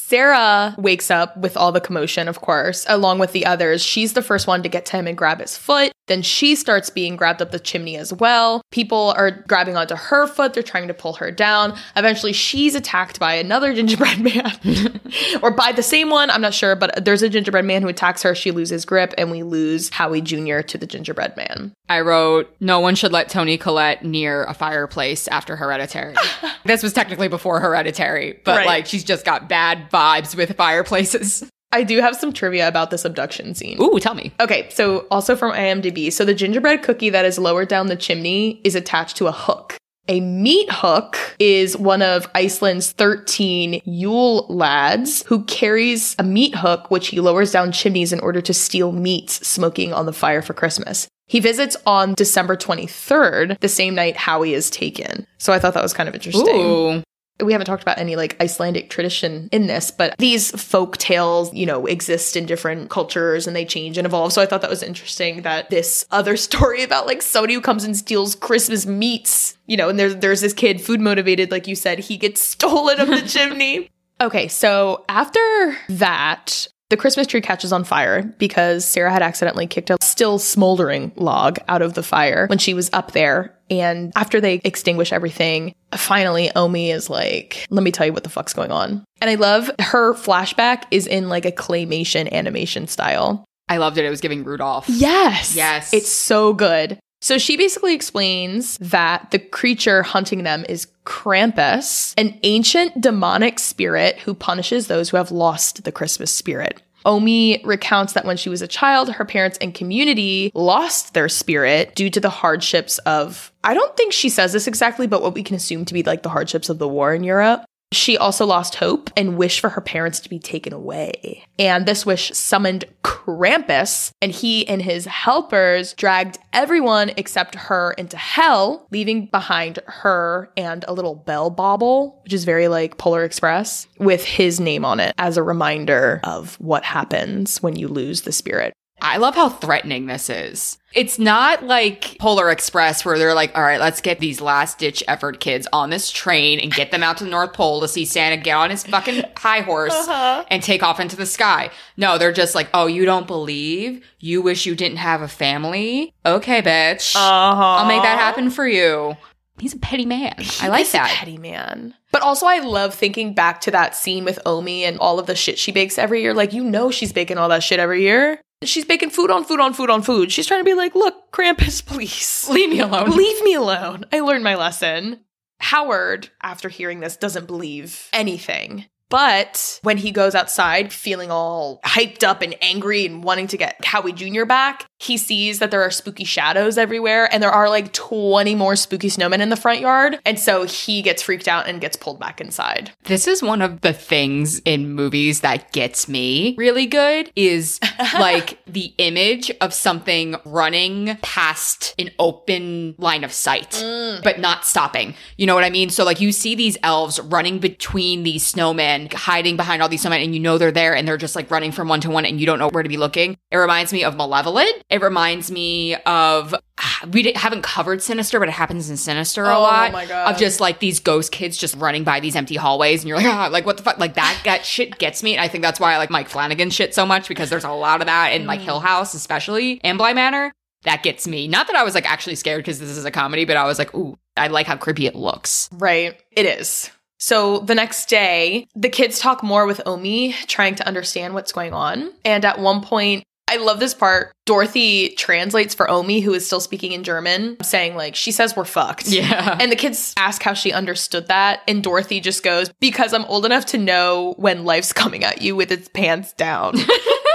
Sarah 0.07 0.73
wakes 0.77 1.11
up 1.11 1.35
with 1.35 1.57
all 1.57 1.73
the 1.73 1.81
commotion, 1.81 2.29
of 2.29 2.39
course, 2.39 2.85
along 2.87 3.19
with 3.19 3.33
the 3.33 3.45
others. 3.45 3.83
She's 3.83 4.13
the 4.13 4.21
first 4.21 4.47
one 4.47 4.63
to 4.63 4.69
get 4.69 4.85
to 4.85 4.95
him 4.95 5.05
and 5.05 5.17
grab 5.17 5.41
his 5.41 5.57
foot. 5.57 5.91
Then 6.07 6.21
she 6.21 6.55
starts 6.55 6.89
being 6.89 7.17
grabbed 7.17 7.41
up 7.41 7.51
the 7.51 7.59
chimney 7.59 7.97
as 7.97 8.13
well. 8.13 8.61
People 8.71 9.13
are 9.17 9.31
grabbing 9.31 9.75
onto 9.75 9.95
her 9.95 10.25
foot. 10.25 10.53
They're 10.53 10.63
trying 10.63 10.87
to 10.87 10.93
pull 10.93 11.11
her 11.15 11.29
down. 11.29 11.77
Eventually, 11.97 12.31
she's 12.31 12.73
attacked 12.73 13.19
by 13.19 13.33
another 13.33 13.73
gingerbread 13.75 14.21
man 14.21 15.01
or 15.43 15.51
by 15.51 15.73
the 15.73 15.83
same 15.83 16.09
one. 16.09 16.29
I'm 16.29 16.39
not 16.39 16.53
sure, 16.53 16.77
but 16.77 17.03
there's 17.03 17.21
a 17.21 17.27
gingerbread 17.27 17.65
man 17.65 17.81
who 17.81 17.89
attacks 17.89 18.23
her. 18.23 18.33
She 18.33 18.51
loses 18.51 18.85
grip, 18.85 19.13
and 19.17 19.29
we 19.29 19.43
lose 19.43 19.89
Howie 19.89 20.21
Jr. 20.21 20.61
to 20.61 20.77
the 20.77 20.87
gingerbread 20.87 21.35
man. 21.35 21.73
I 21.89 21.99
wrote, 21.99 22.55
no 22.61 22.79
one 22.79 22.95
should 22.95 23.11
let 23.11 23.27
Toni 23.27 23.57
Collette 23.57 24.05
near 24.05 24.45
a 24.45 24.53
fireplace 24.53 25.27
after 25.27 25.57
Hereditary. 25.57 26.15
this 26.63 26.83
was 26.83 26.93
technically 26.93 27.27
before 27.27 27.59
Hereditary, 27.59 28.39
but 28.45 28.57
Right. 28.57 28.65
like 28.65 28.85
she's 28.85 29.03
just 29.03 29.25
got 29.25 29.49
bad 29.49 29.89
vibes 29.97 30.35
with 30.35 30.55
fireplaces. 30.55 31.43
I 31.71 31.83
do 31.83 31.99
have 31.99 32.15
some 32.15 32.31
trivia 32.31 32.67
about 32.67 32.91
this 32.91 33.03
abduction 33.03 33.53
scene. 33.53 33.81
Ooh, 33.81 33.99
tell 33.99 34.13
me. 34.13 34.31
Okay, 34.39 34.69
so 34.69 35.05
also 35.11 35.35
from 35.35 35.51
IMDb. 35.53 36.13
So 36.13 36.23
the 36.23 36.33
gingerbread 36.33 36.83
cookie 36.83 37.09
that 37.09 37.25
is 37.25 37.37
lowered 37.37 37.67
down 37.67 37.87
the 37.87 37.95
chimney 37.95 38.61
is 38.63 38.75
attached 38.75 39.17
to 39.17 39.27
a 39.27 39.31
hook. 39.31 39.75
A 40.09 40.21
meat 40.21 40.69
hook 40.71 41.17
is 41.37 41.75
one 41.75 42.01
of 42.01 42.29
Iceland's 42.33 42.93
13 42.93 43.81
Yule 43.83 44.45
lads 44.47 45.23
who 45.23 45.43
carries 45.43 46.15
a 46.17 46.23
meat 46.23 46.55
hook, 46.55 46.89
which 46.89 47.09
he 47.09 47.19
lowers 47.19 47.51
down 47.51 47.73
chimneys 47.73 48.13
in 48.13 48.21
order 48.21 48.39
to 48.39 48.53
steal 48.53 48.93
meats 48.93 49.45
smoking 49.45 49.91
on 49.93 50.05
the 50.05 50.13
fire 50.13 50.41
for 50.41 50.53
Christmas. 50.53 51.09
He 51.25 51.41
visits 51.41 51.75
on 51.85 52.13
December 52.13 52.55
23rd, 52.55 53.59
the 53.59 53.67
same 53.67 53.95
night 53.95 54.15
Howie 54.15 54.53
is 54.53 54.69
taken. 54.69 55.27
So 55.39 55.51
I 55.51 55.59
thought 55.59 55.73
that 55.73 55.83
was 55.83 55.93
kind 55.93 56.07
of 56.07 56.15
interesting. 56.15 56.55
Ooh. 56.55 57.03
We 57.41 57.51
haven't 57.51 57.67
talked 57.67 57.83
about 57.83 57.97
any 57.99 58.15
like 58.15 58.35
Icelandic 58.41 58.89
tradition 58.89 59.49
in 59.51 59.67
this, 59.67 59.91
but 59.91 60.15
these 60.17 60.51
folk 60.59 60.97
tales, 60.97 61.53
you 61.53 61.65
know, 61.65 61.85
exist 61.85 62.35
in 62.35 62.45
different 62.45 62.89
cultures 62.89 63.47
and 63.47 63.55
they 63.55 63.65
change 63.65 63.97
and 63.97 64.05
evolve. 64.05 64.33
So 64.33 64.41
I 64.41 64.45
thought 64.45 64.61
that 64.61 64.69
was 64.69 64.83
interesting 64.83 65.43
that 65.43 65.69
this 65.69 66.05
other 66.11 66.37
story 66.47 66.83
about 66.83 67.05
like 67.05 67.21
somebody 67.21 67.53
who 67.53 67.61
comes 67.61 67.83
and 67.83 67.95
steals 67.95 68.35
Christmas 68.35 68.85
meats, 68.85 69.57
you 69.67 69.77
know, 69.77 69.89
and 69.89 69.99
there's 69.99 70.15
there's 70.17 70.41
this 70.41 70.53
kid 70.53 70.81
food 70.81 70.99
motivated, 70.99 71.51
like 71.51 71.67
you 71.67 71.75
said, 71.75 71.99
he 71.99 72.17
gets 72.17 72.41
stolen 72.57 72.99
up 72.99 73.07
the 73.07 73.21
chimney. 73.21 73.89
Okay, 74.19 74.47
so 74.47 75.05
after 75.07 75.77
that, 75.89 76.67
the 76.89 76.97
Christmas 76.97 77.27
tree 77.27 77.41
catches 77.41 77.73
on 77.73 77.83
fire 77.83 78.23
because 78.37 78.85
Sarah 78.85 79.11
had 79.11 79.21
accidentally 79.21 79.67
kicked 79.67 79.89
a 79.89 79.97
still 80.01 80.39
smoldering 80.39 81.11
log 81.15 81.59
out 81.67 81.81
of 81.81 81.93
the 81.93 82.03
fire 82.03 82.47
when 82.47 82.59
she 82.59 82.73
was 82.73 82.89
up 82.93 83.11
there. 83.11 83.53
And 83.69 84.13
after 84.15 84.39
they 84.39 84.61
extinguish 84.63 85.11
everything, 85.11 85.75
finally 85.93 86.49
Omi 86.55 86.91
is 86.91 87.09
like, 87.09 87.65
let 87.69 87.83
me 87.83 87.91
tell 87.91 88.05
you 88.05 88.13
what 88.13 88.23
the 88.23 88.29
fuck's 88.29 88.53
going 88.53 88.71
on. 88.71 89.03
And 89.19 89.29
I 89.29 89.35
love 89.35 89.69
her 89.79 90.13
flashback 90.13 90.83
is 90.91 91.05
in 91.05 91.27
like 91.27 91.45
a 91.45 91.51
claymation 91.51 92.31
animation 92.31 92.87
style. 92.87 93.43
I 93.69 93.77
loved 93.77 93.97
it. 93.97 94.05
It 94.05 94.09
was 94.09 94.21
giving 94.21 94.45
Rudolph. 94.45 94.87
Yes. 94.87 95.55
Yes. 95.55 95.93
It's 95.93 96.09
so 96.09 96.53
good. 96.53 96.97
So 97.21 97.37
she 97.37 97.57
basically 97.57 97.95
explains 97.95 98.77
that 98.77 99.31
the 99.31 99.39
creature 99.39 100.03
hunting 100.03 100.43
them 100.43 100.65
is 100.69 100.87
Krampus, 101.05 102.13
an 102.17 102.37
ancient 102.43 103.01
demonic 103.01 103.59
spirit 103.59 104.19
who 104.19 104.33
punishes 104.33 104.87
those 104.87 105.09
who 105.09 105.17
have 105.17 105.31
lost 105.31 105.83
the 105.83 105.91
Christmas 105.91 106.31
spirit. 106.31 106.81
Omi 107.05 107.61
recounts 107.63 108.13
that 108.13 108.25
when 108.25 108.37
she 108.37 108.49
was 108.49 108.61
a 108.61 108.67
child, 108.67 109.09
her 109.13 109.23
parents 109.23 109.57
and 109.59 109.73
community 109.73 110.51
lost 110.53 111.13
their 111.13 111.29
spirit 111.29 111.95
due 111.95 112.09
to 112.09 112.19
the 112.19 112.29
hardships 112.29 112.97
of, 112.99 113.51
I 113.63 113.73
don't 113.73 113.95
think 113.95 114.11
she 114.11 114.29
says 114.29 114.51
this 114.51 114.67
exactly, 114.67 115.07
but 115.07 115.21
what 115.21 115.33
we 115.33 115.43
can 115.43 115.55
assume 115.55 115.85
to 115.85 115.93
be 115.93 116.03
like 116.03 116.23
the 116.23 116.29
hardships 116.29 116.69
of 116.69 116.79
the 116.79 116.87
war 116.87 117.13
in 117.13 117.23
Europe. 117.23 117.63
She 117.93 118.17
also 118.17 118.45
lost 118.45 118.75
hope 118.75 119.09
and 119.15 119.37
wished 119.37 119.59
for 119.59 119.69
her 119.69 119.81
parents 119.81 120.19
to 120.21 120.29
be 120.29 120.39
taken 120.39 120.73
away. 120.73 121.43
And 121.57 121.85
this 121.85 122.05
wish 122.05 122.31
summoned 122.33 122.85
Krampus, 123.03 124.11
and 124.21 124.31
he 124.31 124.67
and 124.67 124.81
his 124.81 125.05
helpers 125.05 125.93
dragged 125.93 126.37
everyone 126.53 127.11
except 127.17 127.55
her 127.55 127.91
into 127.97 128.17
hell, 128.17 128.87
leaving 128.91 129.27
behind 129.27 129.79
her 129.85 130.51
and 130.57 130.83
a 130.87 130.93
little 130.93 131.15
bell 131.15 131.49
bauble, 131.49 132.19
which 132.23 132.33
is 132.33 132.45
very 132.45 132.67
like 132.67 132.97
Polar 132.97 133.23
Express, 133.23 133.87
with 133.99 134.23
his 134.23 134.59
name 134.59 134.83
on 134.83 134.99
it 134.99 135.13
as 135.17 135.37
a 135.37 135.43
reminder 135.43 136.19
of 136.23 136.55
what 136.55 136.83
happens 136.83 137.61
when 137.63 137.75
you 137.75 137.87
lose 137.87 138.21
the 138.21 138.31
spirit. 138.31 138.73
I 139.01 139.17
love 139.17 139.35
how 139.35 139.49
threatening 139.49 140.07
this 140.07 140.29
is. 140.29 140.77
It's 140.93 141.19
not 141.19 141.63
like 141.63 142.17
Polar 142.19 142.49
Express 142.49 143.05
where 143.05 143.19
they're 143.19 143.35
like, 143.35 143.55
all 143.55 143.61
right, 143.61 143.79
let's 143.79 144.01
get 144.01 144.19
these 144.19 144.41
last 144.41 144.79
ditch 144.79 145.03
effort 145.07 145.39
kids 145.39 145.67
on 145.71 145.91
this 145.91 146.09
train 146.09 146.59
and 146.59 146.73
get 146.73 146.89
them 146.89 147.03
out 147.03 147.17
to 147.17 147.23
the 147.23 147.29
North 147.29 147.53
Pole 147.53 147.81
to 147.81 147.87
see 147.87 148.05
Santa 148.05 148.37
get 148.37 148.55
on 148.55 148.71
his 148.71 148.83
fucking 148.83 149.23
high 149.37 149.61
horse 149.61 150.07
and 150.49 150.63
take 150.63 150.81
off 150.81 150.99
into 150.99 151.15
the 151.15 151.27
sky. 151.27 151.69
No, 151.97 152.17
they're 152.17 152.33
just 152.33 152.55
like, 152.55 152.69
oh, 152.73 152.87
you 152.87 153.05
don't 153.05 153.27
believe? 153.27 154.03
You 154.19 154.41
wish 154.41 154.65
you 154.65 154.75
didn't 154.75 154.97
have 154.97 155.21
a 155.21 155.27
family? 155.27 156.15
Okay, 156.25 156.63
bitch. 156.63 157.15
Uh-huh. 157.15 157.63
I'll 157.63 157.87
make 157.87 158.01
that 158.01 158.17
happen 158.17 158.49
for 158.49 158.67
you. 158.67 159.15
He's 159.59 159.73
a 159.73 159.79
petty 159.79 160.05
man. 160.05 160.35
I 160.61 160.67
like 160.69 160.85
He's 160.85 160.89
a 160.89 160.97
that. 160.97 161.09
petty 161.09 161.37
man. 161.37 161.95
But 162.11 162.21
also, 162.21 162.45
I 162.45 162.59
love 162.59 162.93
thinking 162.93 163.33
back 163.33 163.61
to 163.61 163.71
that 163.71 163.95
scene 163.95 164.23
with 164.23 164.39
Omi 164.45 164.85
and 164.85 164.97
all 164.99 165.19
of 165.19 165.25
the 165.25 165.35
shit 165.35 165.59
she 165.59 165.71
bakes 165.71 165.97
every 165.97 166.21
year. 166.21 166.33
Like, 166.33 166.53
you 166.53 166.63
know, 166.63 166.89
she's 166.91 167.11
baking 167.11 167.37
all 167.37 167.49
that 167.49 167.63
shit 167.63 167.79
every 167.79 168.01
year. 168.01 168.39
She's 168.63 168.85
baking 168.85 169.11
food 169.11 169.29
on 169.29 169.43
food 169.43 169.59
on 169.59 169.73
food 169.73 169.89
on 169.89 170.01
food. 170.01 170.31
She's 170.31 170.47
trying 170.47 170.61
to 170.61 170.65
be 170.65 170.73
like, 170.73 170.95
look, 170.95 171.31
Krampus, 171.31 171.85
please. 171.85 172.47
Leave 172.49 172.69
me 172.69 172.79
alone. 172.79 173.11
Leave 173.11 173.43
me 173.43 173.53
alone. 173.53 174.05
I 174.11 174.19
learned 174.21 174.43
my 174.43 174.55
lesson. 174.55 175.21
Howard, 175.59 176.29
after 176.41 176.69
hearing 176.69 176.99
this, 176.99 177.17
doesn't 177.17 177.47
believe 177.47 178.09
anything. 178.13 178.85
But 179.09 179.79
when 179.83 179.97
he 179.97 180.11
goes 180.11 180.35
outside 180.35 180.91
feeling 180.91 181.31
all 181.31 181.79
hyped 181.85 182.23
up 182.23 182.41
and 182.41 182.55
angry 182.61 183.05
and 183.05 183.23
wanting 183.23 183.47
to 183.47 183.57
get 183.57 183.83
Howie 183.83 184.11
Jr. 184.11 184.45
back, 184.45 184.85
he 184.99 185.17
sees 185.17 185.59
that 185.59 185.69
there 185.69 185.81
are 185.81 185.91
spooky 185.91 186.23
shadows 186.23 186.77
everywhere 186.77 187.31
and 187.31 187.41
there 187.41 187.51
are 187.51 187.69
like 187.69 187.93
20 187.93 188.55
more 188.55 188.75
spooky 188.75 189.09
snowmen 189.09 189.39
in 189.39 189.49
the 189.49 189.55
front 189.55 189.79
yard. 189.79 190.19
And 190.25 190.39
so 190.39 190.63
he 190.63 191.01
gets 191.01 191.21
freaked 191.21 191.47
out 191.47 191.67
and 191.67 191.79
gets 191.79 191.95
pulled 191.95 192.19
back 192.19 192.41
inside. 192.41 192.91
This 193.03 193.27
is 193.27 193.43
one 193.43 193.61
of 193.61 193.81
the 193.81 193.93
things 193.93 194.59
in 194.59 194.91
movies 194.93 195.41
that 195.41 195.71
gets 195.71 196.07
me 196.09 196.55
really 196.57 196.87
good 196.87 197.31
is 197.35 197.79
like 198.15 198.57
the 198.65 198.93
image 198.97 199.51
of 199.61 199.73
something 199.73 200.35
running 200.45 201.17
past 201.21 201.93
an 201.99 202.09
open 202.17 202.95
line 202.97 203.23
of 203.23 203.31
sight, 203.31 203.71
mm. 203.71 204.23
but 204.23 204.39
not 204.39 204.65
stopping. 204.65 205.13
You 205.37 205.45
know 205.45 205.55
what 205.55 205.63
I 205.63 205.69
mean? 205.69 205.89
So 205.91 206.03
like 206.03 206.19
you 206.19 206.31
see 206.31 206.55
these 206.55 206.77
elves 206.81 207.19
running 207.19 207.59
between 207.59 208.23
these 208.23 208.51
snowmen, 208.51 208.96
hiding 209.05 209.55
behind 209.57 209.81
all 209.81 209.89
these 209.89 210.03
snowmen, 210.03 210.23
and 210.23 210.33
you 210.33 210.39
know 210.39 210.57
they're 210.57 210.71
there 210.71 210.95
and 210.95 211.07
they're 211.07 211.17
just 211.17 211.35
like 211.35 211.49
running 211.51 211.71
from 211.71 211.87
one 211.87 212.01
to 212.01 212.09
one 212.09 212.25
and 212.25 212.39
you 212.39 212.45
don't 212.45 212.59
know 212.59 212.69
where 212.69 212.83
to 212.83 212.89
be 212.89 212.97
looking. 212.97 213.37
It 213.51 213.57
reminds 213.57 213.93
me 213.93 214.03
of 214.03 214.15
Malevolent. 214.15 214.83
It 214.89 215.01
reminds 215.01 215.49
me 215.51 215.95
of 216.05 216.53
we 217.11 217.31
haven't 217.33 217.61
covered 217.63 218.01
Sinister, 218.01 218.39
but 218.39 218.49
it 218.49 218.53
happens 218.53 218.89
in 218.89 218.97
Sinister 218.97 219.45
a 219.45 219.55
Oh 219.55 219.61
lot. 219.61 219.91
my 219.91 220.05
God. 220.05 220.33
Of 220.33 220.39
just 220.39 220.59
like 220.59 220.79
these 220.79 220.99
ghost 220.99 221.31
kids 221.31 221.57
just 221.57 221.75
running 221.77 222.03
by 222.03 222.19
these 222.19 222.35
empty 222.35 222.55
hallways, 222.55 223.01
and 223.01 223.09
you're 223.09 223.17
like, 223.17 223.27
ah, 223.27 223.49
like 223.51 223.65
what 223.65 223.77
the 223.77 223.83
fuck? 223.83 223.97
Like 223.99 224.15
that, 224.15 224.41
that 224.45 224.65
shit 224.65 224.97
gets 224.97 225.23
me. 225.23 225.33
And 225.35 225.41
I 225.41 225.47
think 225.47 225.61
that's 225.63 225.79
why 225.79 225.93
I 225.93 225.97
like 225.97 226.09
Mike 226.09 226.29
Flanagan 226.29 226.69
shit 226.69 226.93
so 226.95 227.05
much 227.05 227.27
because 227.27 227.49
there's 227.49 227.63
a 227.63 227.71
lot 227.71 228.01
of 228.01 228.07
that 228.07 228.33
in 228.33 228.43
Mm. 228.43 228.47
like 228.47 228.61
Hill 228.61 228.79
House, 228.79 229.13
especially 229.13 229.79
and 229.83 229.97
Bly 229.97 230.13
Manor. 230.13 230.53
That 230.83 231.01
gets 231.03 231.27
me. 231.27 231.47
Not 231.47 231.67
that 231.67 231.75
I 231.75 231.83
was 231.83 231.95
like 231.95 232.09
actually 232.09 232.35
scared 232.35 232.59
because 232.59 232.79
this 232.79 232.89
is 232.89 233.03
a 233.03 233.11
comedy, 233.11 233.45
but 233.45 233.57
I 233.57 233.65
was 233.65 233.79
like, 233.79 233.93
ooh, 233.95 234.17
I 234.37 234.47
like 234.47 234.67
how 234.67 234.77
creepy 234.77 235.07
it 235.07 235.15
looks. 235.15 235.67
Right. 235.73 236.17
It 236.31 236.45
is. 236.45 236.91
So 237.17 237.59
the 237.59 237.75
next 237.75 238.09
day, 238.09 238.67
the 238.75 238.89
kids 238.89 239.19
talk 239.19 239.43
more 239.43 239.65
with 239.65 239.81
Omi, 239.85 240.33
trying 240.47 240.75
to 240.75 240.87
understand 240.87 241.33
what's 241.33 241.51
going 241.51 241.73
on. 241.73 242.11
And 242.23 242.45
at 242.45 242.59
one 242.59 242.81
point, 242.81 243.23
I 243.49 243.57
love 243.57 243.79
this 243.79 243.93
part. 243.93 244.33
Dorothy 244.45 245.09
translates 245.15 245.73
for 245.73 245.89
Omi, 245.89 246.19
who 246.19 246.33
is 246.33 246.45
still 246.45 246.59
speaking 246.59 246.91
in 246.91 247.03
German, 247.03 247.57
saying, 247.63 247.95
like, 247.95 248.13
she 248.13 248.31
says 248.31 248.57
we're 248.57 248.65
fucked. 248.65 249.07
Yeah. 249.07 249.57
And 249.59 249.71
the 249.71 249.77
kids 249.77 250.13
ask 250.17 250.43
how 250.43 250.53
she 250.53 250.73
understood 250.73 251.27
that. 251.29 251.61
And 251.67 251.81
Dorothy 251.81 252.19
just 252.19 252.43
goes, 252.43 252.69
because 252.81 253.13
I'm 253.13 253.25
old 253.25 253.45
enough 253.45 253.65
to 253.67 253.77
know 253.77 254.35
when 254.37 254.65
life's 254.65 254.91
coming 254.93 255.23
at 255.23 255.41
you 255.41 255.55
with 255.55 255.71
its 255.71 255.87
pants 255.87 256.33
down. 256.33 256.75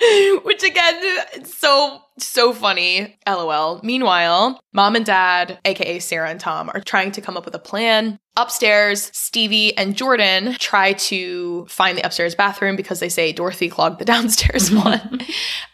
Which 0.44 0.62
again, 0.62 0.94
it's 1.34 1.56
so, 1.56 2.00
so 2.18 2.52
funny. 2.52 3.18
LOL. 3.26 3.80
Meanwhile, 3.82 4.60
mom 4.72 4.96
and 4.96 5.04
dad, 5.04 5.58
aka 5.64 5.98
Sarah 5.98 6.30
and 6.30 6.40
Tom, 6.40 6.70
are 6.72 6.80
trying 6.80 7.12
to 7.12 7.20
come 7.20 7.36
up 7.36 7.44
with 7.44 7.54
a 7.54 7.58
plan. 7.58 8.18
Upstairs, 8.36 9.10
Stevie 9.12 9.76
and 9.76 9.94
Jordan 9.96 10.54
try 10.58 10.94
to 10.94 11.66
find 11.66 11.98
the 11.98 12.02
upstairs 12.06 12.34
bathroom 12.34 12.76
because 12.76 13.00
they 13.00 13.08
say 13.08 13.32
Dorothy 13.32 13.68
clogged 13.68 13.98
the 13.98 14.04
downstairs 14.06 14.70
one. 14.72 15.20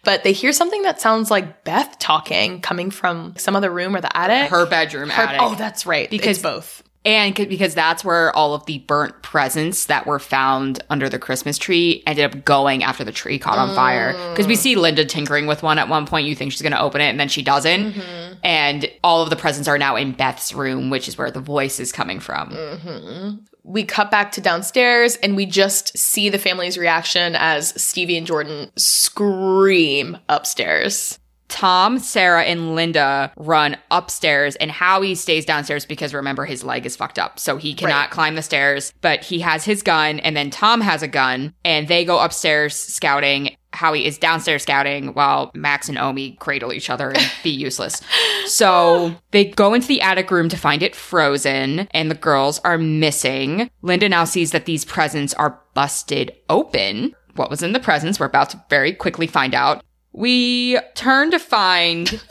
but 0.02 0.24
they 0.24 0.32
hear 0.32 0.52
something 0.52 0.82
that 0.82 1.00
sounds 1.00 1.30
like 1.30 1.64
Beth 1.64 1.98
talking 1.98 2.60
coming 2.60 2.90
from 2.90 3.34
some 3.36 3.54
other 3.54 3.70
room 3.70 3.94
or 3.94 4.00
the 4.00 4.16
attic. 4.16 4.50
Her 4.50 4.66
bedroom 4.66 5.08
Her- 5.10 5.22
attic. 5.22 5.40
oh, 5.42 5.54
that's 5.54 5.86
right. 5.86 6.10
Because- 6.10 6.38
it's 6.38 6.42
both. 6.42 6.82
And 7.06 7.36
because 7.36 7.72
that's 7.72 8.04
where 8.04 8.34
all 8.34 8.52
of 8.52 8.66
the 8.66 8.78
burnt 8.78 9.22
presents 9.22 9.86
that 9.86 10.08
were 10.08 10.18
found 10.18 10.82
under 10.90 11.08
the 11.08 11.20
Christmas 11.20 11.56
tree 11.56 12.02
ended 12.04 12.24
up 12.24 12.44
going 12.44 12.82
after 12.82 13.04
the 13.04 13.12
tree 13.12 13.38
caught 13.38 13.58
on 13.58 13.76
fire. 13.76 14.12
Because 14.32 14.48
we 14.48 14.54
mm. 14.54 14.58
see 14.58 14.74
Linda 14.74 15.04
tinkering 15.04 15.46
with 15.46 15.62
one 15.62 15.78
at 15.78 15.88
one 15.88 16.04
point. 16.04 16.26
You 16.26 16.34
think 16.34 16.50
she's 16.50 16.62
going 16.62 16.72
to 16.72 16.80
open 16.80 17.00
it 17.00 17.04
and 17.04 17.20
then 17.20 17.28
she 17.28 17.42
doesn't. 17.42 17.92
Mm-hmm. 17.92 18.34
And 18.42 18.90
all 19.04 19.22
of 19.22 19.30
the 19.30 19.36
presents 19.36 19.68
are 19.68 19.78
now 19.78 19.94
in 19.94 20.12
Beth's 20.14 20.52
room, 20.52 20.90
which 20.90 21.06
is 21.06 21.16
where 21.16 21.30
the 21.30 21.38
voice 21.40 21.78
is 21.78 21.92
coming 21.92 22.18
from. 22.18 22.50
Mm-hmm. 22.50 23.36
we 23.62 23.84
cut 23.84 24.10
back 24.10 24.32
to 24.32 24.40
downstairs 24.40 25.14
and 25.16 25.36
we 25.36 25.46
just 25.46 25.96
see 25.96 26.28
the 26.28 26.38
family's 26.38 26.76
reaction 26.76 27.36
as 27.36 27.80
Stevie 27.80 28.16
and 28.16 28.26
Jordan 28.26 28.72
scream 28.76 30.18
upstairs. 30.28 31.20
Tom, 31.56 31.98
Sarah, 31.98 32.42
and 32.44 32.74
Linda 32.74 33.32
run 33.38 33.78
upstairs, 33.90 34.56
and 34.56 34.70
Howie 34.70 35.14
stays 35.14 35.46
downstairs 35.46 35.86
because 35.86 36.12
remember 36.12 36.44
his 36.44 36.62
leg 36.62 36.84
is 36.84 36.96
fucked 36.96 37.18
up, 37.18 37.38
so 37.40 37.56
he 37.56 37.72
cannot 37.72 37.96
Right. 37.96 38.10
climb 38.10 38.34
the 38.34 38.42
stairs. 38.42 38.92
But 39.00 39.24
he 39.24 39.40
has 39.40 39.64
his 39.64 39.82
gun, 39.82 40.18
and 40.20 40.36
then 40.36 40.50
Tom 40.50 40.82
has 40.82 41.02
a 41.02 41.08
gun, 41.08 41.54
and 41.64 41.88
they 41.88 42.04
go 42.04 42.18
upstairs 42.18 42.76
scouting. 42.76 43.56
Howie 43.72 44.04
is 44.04 44.18
downstairs 44.18 44.64
scouting 44.64 45.14
while 45.14 45.50
Max 45.54 45.88
and 45.88 45.96
Omi 45.96 46.36
cradle 46.40 46.74
each 46.74 46.90
other 46.90 47.10
and 47.10 47.30
be 47.42 47.50
useless. 47.68 48.02
So 48.44 49.14
they 49.30 49.46
go 49.46 49.72
into 49.72 49.88
the 49.88 50.02
attic 50.02 50.30
room 50.30 50.50
to 50.50 50.58
find 50.58 50.82
it 50.82 50.94
frozen, 50.94 51.88
and 51.92 52.10
the 52.10 52.14
girls 52.14 52.60
are 52.64 52.76
missing. 52.76 53.70
Linda 53.80 54.10
now 54.10 54.24
sees 54.24 54.52
that 54.52 54.66
these 54.66 54.84
presents 54.84 55.32
are 55.34 55.58
busted 55.72 56.32
open. 56.50 57.14
What 57.34 57.48
was 57.50 57.62
in 57.62 57.72
the 57.72 57.80
presents? 57.80 58.18
We're 58.20 58.26
about 58.26 58.50
to 58.50 58.64
very 58.70 58.92
quickly 58.92 59.26
find 59.26 59.54
out. 59.54 59.82
We 60.16 60.78
turn 60.94 61.30
to 61.32 61.38
find 61.38 62.08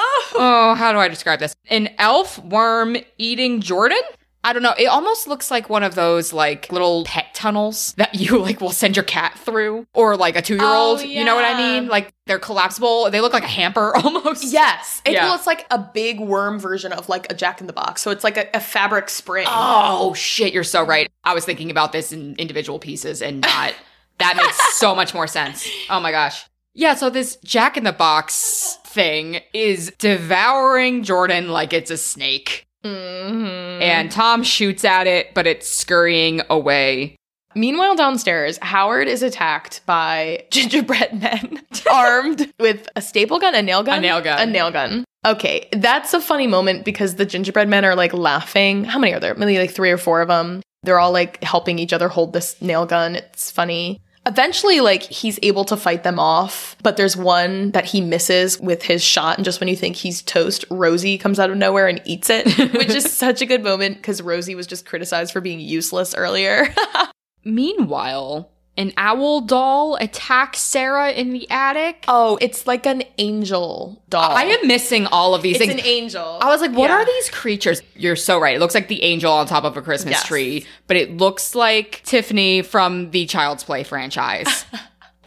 oh. 0.00 0.32
oh, 0.34 0.74
how 0.74 0.92
do 0.92 0.98
I 0.98 1.06
describe 1.06 1.38
this? 1.38 1.54
An 1.70 1.90
elf 1.96 2.40
worm 2.40 2.96
eating 3.18 3.60
Jordan? 3.60 4.00
I 4.42 4.52
don't 4.52 4.62
know. 4.62 4.74
It 4.76 4.86
almost 4.86 5.28
looks 5.28 5.48
like 5.48 5.68
one 5.70 5.84
of 5.84 5.94
those 5.94 6.32
like 6.32 6.72
little 6.72 7.04
pet 7.04 7.34
tunnels 7.34 7.92
that 7.98 8.16
you 8.16 8.38
like 8.38 8.60
will 8.60 8.72
send 8.72 8.96
your 8.96 9.04
cat 9.04 9.38
through 9.38 9.86
or 9.94 10.16
like 10.16 10.34
a 10.34 10.42
two 10.42 10.56
year 10.56 10.64
old. 10.64 11.00
Oh, 11.00 11.02
You 11.02 11.24
know 11.24 11.36
what 11.36 11.44
I 11.44 11.56
mean? 11.56 11.88
Like 11.88 12.12
they're 12.26 12.38
collapsible. 12.40 13.10
They 13.10 13.20
look 13.20 13.32
like 13.32 13.44
a 13.44 13.48
hamper 13.48 13.94
almost. 14.02 14.52
Yes. 14.52 15.02
It, 15.04 15.12
Yeah. 15.12 15.26
Well, 15.26 15.36
it's 15.36 15.46
like 15.46 15.66
a 15.70 15.78
big 15.78 16.18
worm 16.18 16.58
version 16.58 16.92
of 16.92 17.08
like 17.08 17.30
a 17.30 17.34
Jack 17.34 17.60
in 17.60 17.68
the 17.68 17.72
Box. 17.72 18.02
So 18.02 18.10
it's 18.10 18.24
like 18.24 18.36
a, 18.36 18.48
a 18.54 18.60
fabric 18.60 19.08
spring. 19.08 19.46
Oh 19.48 20.14
shit, 20.14 20.52
you're 20.52 20.64
so 20.64 20.84
right. 20.84 21.10
I 21.22 21.34
was 21.34 21.44
thinking 21.44 21.70
about 21.70 21.92
this 21.92 22.10
in 22.12 22.34
individual 22.36 22.78
pieces 22.80 23.22
and 23.22 23.42
not 23.42 23.74
that 24.18 24.36
makes 24.36 24.76
so 24.78 24.94
much 24.94 25.14
more 25.14 25.26
sense. 25.26 25.68
Oh 25.90 26.00
my 26.00 26.10
gosh. 26.10 26.44
Yeah, 26.74 26.94
so 26.94 27.10
this 27.10 27.36
Jack 27.44 27.76
in 27.76 27.84
the 27.84 27.92
Box 27.92 28.78
thing 28.84 29.40
is 29.52 29.92
devouring 29.98 31.02
Jordan 31.02 31.48
like 31.48 31.72
it's 31.72 31.90
a 31.90 31.96
snake. 31.96 32.66
Mhm. 32.84 33.80
And 33.82 34.10
Tom 34.10 34.42
shoots 34.42 34.84
at 34.84 35.06
it, 35.06 35.34
but 35.34 35.46
it's 35.46 35.68
scurrying 35.68 36.42
away. 36.48 37.16
Meanwhile, 37.54 37.96
downstairs, 37.96 38.58
Howard 38.62 39.08
is 39.08 39.22
attacked 39.22 39.80
by 39.86 40.44
gingerbread 40.50 41.20
men 41.20 41.62
armed 41.90 42.52
with 42.60 42.88
a 42.94 43.02
staple 43.02 43.38
gun, 43.40 43.54
a 43.54 43.62
nail 43.62 43.82
gun, 43.82 43.98
A 43.98 44.00
nail 44.00 44.20
gun. 44.20 44.38
a 44.40 44.46
nail 44.46 44.70
gun. 44.70 45.04
Okay, 45.26 45.68
that's 45.72 46.14
a 46.14 46.20
funny 46.20 46.46
moment 46.46 46.84
because 46.84 47.16
the 47.16 47.26
gingerbread 47.26 47.68
men 47.68 47.84
are 47.84 47.96
like 47.96 48.12
laughing. 48.12 48.84
How 48.84 48.98
many 49.00 49.12
are 49.14 49.20
there? 49.20 49.34
Maybe 49.34 49.58
like 49.58 49.72
three 49.72 49.90
or 49.90 49.98
four 49.98 50.20
of 50.20 50.28
them. 50.28 50.62
They're 50.84 51.00
all 51.00 51.10
like 51.10 51.42
helping 51.42 51.80
each 51.80 51.92
other 51.92 52.08
hold 52.08 52.32
this 52.32 52.60
nail 52.62 52.86
gun. 52.86 53.16
It's 53.16 53.50
funny. 53.50 54.00
Eventually, 54.26 54.80
like 54.80 55.02
he's 55.02 55.38
able 55.42 55.64
to 55.66 55.76
fight 55.76 56.02
them 56.02 56.18
off, 56.18 56.76
but 56.82 56.96
there's 56.96 57.16
one 57.16 57.70
that 57.70 57.86
he 57.86 58.00
misses 58.00 58.60
with 58.60 58.82
his 58.82 59.02
shot. 59.02 59.38
And 59.38 59.44
just 59.44 59.60
when 59.60 59.68
you 59.68 59.76
think 59.76 59.96
he's 59.96 60.22
toast, 60.22 60.64
Rosie 60.70 61.18
comes 61.18 61.38
out 61.38 61.50
of 61.50 61.56
nowhere 61.56 61.88
and 61.88 62.00
eats 62.04 62.28
it, 62.30 62.46
which 62.74 62.90
is 62.90 63.10
such 63.12 63.40
a 63.40 63.46
good 63.46 63.62
moment 63.62 63.96
because 63.96 64.20
Rosie 64.20 64.54
was 64.54 64.66
just 64.66 64.86
criticized 64.86 65.32
for 65.32 65.40
being 65.40 65.60
useless 65.60 66.14
earlier. 66.14 66.74
Meanwhile, 67.44 68.50
an 68.78 68.92
owl 68.96 69.42
doll 69.42 69.96
attacks 69.96 70.60
Sarah 70.60 71.10
in 71.10 71.32
the 71.34 71.50
attic. 71.50 72.04
Oh, 72.08 72.38
it's 72.40 72.66
like 72.66 72.86
an 72.86 73.02
angel 73.18 74.00
doll. 74.08 74.30
I 74.30 74.44
am 74.44 74.66
missing 74.66 75.06
all 75.06 75.34
of 75.34 75.42
these 75.42 75.56
It's 75.56 75.66
things. 75.66 75.80
an 75.80 75.86
angel. 75.86 76.38
I 76.40 76.46
was 76.46 76.60
like, 76.62 76.72
what 76.72 76.88
Yeah. 76.88 76.96
are 76.96 77.04
these 77.04 77.28
creatures? 77.28 77.82
You're 77.96 78.16
so 78.16 78.38
right. 78.38 78.54
It 78.56 78.60
looks 78.60 78.74
like 78.74 78.88
the 78.88 79.02
angel 79.02 79.32
on 79.32 79.46
top 79.46 79.64
of 79.64 79.76
a 79.76 79.82
Christmas 79.82 80.12
Yes. 80.12 80.26
tree, 80.26 80.64
but 80.86 80.96
it 80.96 81.16
looks 81.16 81.54
like 81.54 82.02
Tiffany 82.04 82.62
from 82.62 83.10
the 83.10 83.26
Child's 83.26 83.64
Play 83.64 83.82
franchise. 83.82 84.64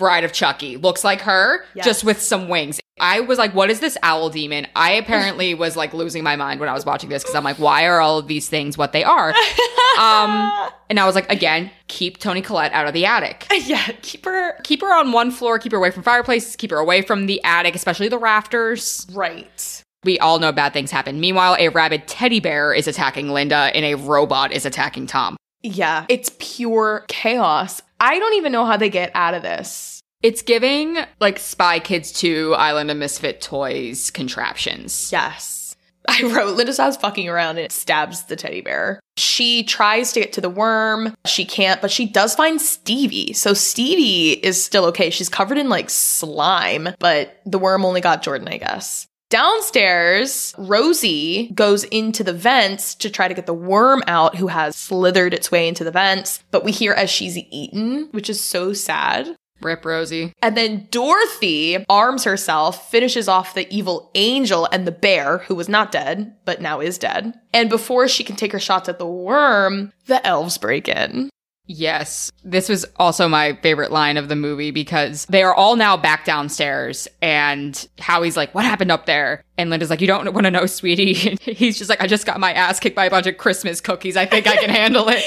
Bride 0.01 0.23
of 0.23 0.33
Chucky. 0.33 0.77
Looks 0.77 1.03
like 1.03 1.21
her, 1.21 1.63
Yes. 1.75 1.85
just 1.85 2.03
with 2.03 2.19
some 2.19 2.49
wings. 2.49 2.79
I 2.99 3.19
was 3.19 3.37
like, 3.37 3.53
what 3.53 3.69
is 3.69 3.79
this 3.79 3.97
owl 4.01 4.29
demon? 4.29 4.65
I 4.75 4.93
apparently 4.93 5.53
was 5.63 5.77
like 5.77 5.93
losing 5.93 6.23
my 6.23 6.35
mind 6.35 6.59
when 6.59 6.69
I 6.69 6.73
was 6.73 6.85
watching 6.85 7.09
this 7.09 7.21
because 7.21 7.35
I'm 7.35 7.43
like, 7.43 7.57
why 7.57 7.85
are 7.85 7.99
all 8.01 8.17
of 8.17 8.27
these 8.27 8.49
things 8.49 8.77
what 8.79 8.93
they 8.93 9.03
are? 9.03 9.29
um, 9.99 10.51
and 10.89 10.99
I 10.99 11.05
was 11.05 11.13
like, 11.13 11.31
again, 11.31 11.69
keep 11.87 12.17
Toni 12.17 12.41
Collette 12.41 12.73
out 12.73 12.87
of 12.87 12.93
the 12.93 13.05
attic. 13.05 13.45
yeah, 13.65 13.85
keep 14.01 14.25
her 14.25 14.59
Keep 14.63 14.81
her 14.81 14.93
on 14.93 15.11
one 15.11 15.29
floor, 15.29 15.59
keep 15.59 15.71
her 15.71 15.77
away 15.77 15.91
from 15.91 16.01
fireplaces, 16.03 16.55
keep 16.55 16.71
her 16.71 16.77
away 16.77 17.01
from 17.03 17.27
the 17.27 17.43
attic, 17.43 17.75
especially 17.75 18.07
the 18.07 18.17
rafters 18.17 19.05
right. 19.13 19.83
we 20.03 20.17
all 20.19 20.39
know 20.39 20.51
bad 20.51 20.73
things 20.73 20.89
happen. 20.89 21.19
Meanwhile, 21.19 21.57
a 21.59 21.69
rabid 21.69 22.07
teddy 22.07 22.39
bear 22.39 22.73
is 22.73 22.87
attacking 22.87 23.29
Linda 23.29 23.69
and 23.75 23.85
a 23.85 23.95
robot 23.95 24.51
is 24.51 24.65
attacking 24.65 25.05
Tom. 25.05 25.37
Yeah, 25.63 26.05
it's 26.09 26.31
pure 26.39 27.05
chaos. 27.07 27.81
I 27.99 28.17
don't 28.17 28.33
even 28.33 28.51
know 28.51 28.65
how 28.65 28.77
they 28.77 28.89
get 28.89 29.11
out 29.13 29.35
of 29.35 29.43
this. 29.43 29.90
It's 30.23 30.43
giving 30.43 30.97
like 31.19 31.39
Spy 31.39 31.79
Kids 31.79 32.11
2 32.11 32.53
Island 32.53 32.91
of 32.91 32.97
Misfit 32.97 33.41
Toys 33.41 34.11
contraptions. 34.11 35.11
Yes. 35.11 35.75
I 36.07 36.23
wrote 36.23 36.55
Linda 36.55 36.73
stops 36.73 36.97
fucking 36.97 37.29
around 37.29 37.57
and 37.57 37.71
stabs 37.71 38.23
the 38.25 38.35
teddy 38.35 38.61
bear. 38.61 38.99
She 39.17 39.63
tries 39.63 40.13
to 40.13 40.19
get 40.19 40.33
to 40.33 40.41
the 40.41 40.49
worm. 40.49 41.15
She 41.25 41.45
can't, 41.45 41.81
but 41.81 41.91
she 41.91 42.05
does 42.07 42.35
find 42.35 42.61
Stevie. 42.61 43.33
So 43.33 43.53
Stevie 43.53 44.33
is 44.45 44.63
still 44.63 44.85
okay. 44.85 45.09
She's 45.09 45.29
covered 45.29 45.57
in 45.57 45.69
like 45.69 45.89
slime, 45.89 46.89
but 46.99 47.41
the 47.45 47.59
worm 47.59 47.85
only 47.85 48.01
got 48.01 48.23
Jordan, 48.23 48.47
I 48.47 48.57
guess. 48.57 49.07
Downstairs, 49.29 50.53
Rosie 50.57 51.51
goes 51.55 51.85
into 51.85 52.21
the 52.23 52.33
vents 52.33 52.95
to 52.95 53.09
try 53.09 53.29
to 53.29 53.33
get 53.33 53.45
the 53.45 53.53
worm 53.53 54.03
out, 54.05 54.35
who 54.35 54.47
has 54.47 54.75
slithered 54.75 55.33
its 55.33 55.49
way 55.49 55.69
into 55.69 55.85
the 55.85 55.91
vents. 55.91 56.43
But 56.51 56.65
we 56.65 56.71
hear 56.71 56.91
as 56.91 57.09
she's 57.09 57.37
eaten, 57.37 58.09
which 58.11 58.29
is 58.29 58.41
so 58.41 58.73
sad. 58.73 59.37
Rip 59.63 59.85
Rosie. 59.85 60.33
And 60.41 60.55
then 60.57 60.87
Dorothy 60.91 61.85
arms 61.89 62.23
herself, 62.23 62.89
finishes 62.89 63.27
off 63.27 63.53
the 63.53 63.71
evil 63.73 64.11
angel 64.15 64.67
and 64.71 64.85
the 64.87 64.91
bear, 64.91 65.39
who 65.39 65.55
was 65.55 65.69
not 65.69 65.91
dead, 65.91 66.35
but 66.45 66.61
now 66.61 66.79
is 66.79 66.97
dead. 66.97 67.33
And 67.53 67.69
before 67.69 68.07
she 68.07 68.23
can 68.23 68.35
take 68.35 68.51
her 68.51 68.59
shots 68.59 68.89
at 68.89 68.99
the 68.99 69.07
worm, 69.07 69.91
the 70.05 70.25
elves 70.25 70.57
break 70.57 70.87
in. 70.87 71.29
Yes. 71.67 72.31
This 72.43 72.67
was 72.67 72.85
also 72.97 73.29
my 73.29 73.57
favorite 73.61 73.91
line 73.91 74.17
of 74.17 74.27
the 74.27 74.35
movie 74.35 74.71
because 74.71 75.25
they 75.27 75.41
are 75.43 75.53
all 75.55 75.75
now 75.75 75.95
back 75.95 76.25
downstairs 76.25 77.07
and 77.21 77.87
Howie's 77.99 78.35
like, 78.35 78.53
what 78.53 78.65
happened 78.65 78.91
up 78.91 79.05
there? 79.05 79.43
And 79.57 79.69
Linda's 79.69 79.89
like, 79.89 80.01
you 80.01 80.07
don't 80.07 80.33
want 80.33 80.45
to 80.45 80.51
know, 80.51 80.65
sweetie. 80.65 81.11
And 81.31 81.39
he's 81.39 81.77
just 81.77 81.89
like, 81.89 82.01
I 82.01 82.07
just 82.07 82.25
got 82.25 82.39
my 82.39 82.51
ass 82.51 82.79
kicked 82.79 82.95
by 82.95 83.05
a 83.05 83.09
bunch 83.09 83.27
of 83.27 83.37
Christmas 83.37 83.79
cookies. 83.79 84.17
I 84.17 84.25
think 84.25 84.47
I 84.47 84.57
can 84.57 84.69
handle 84.81 85.07
it. 85.07 85.23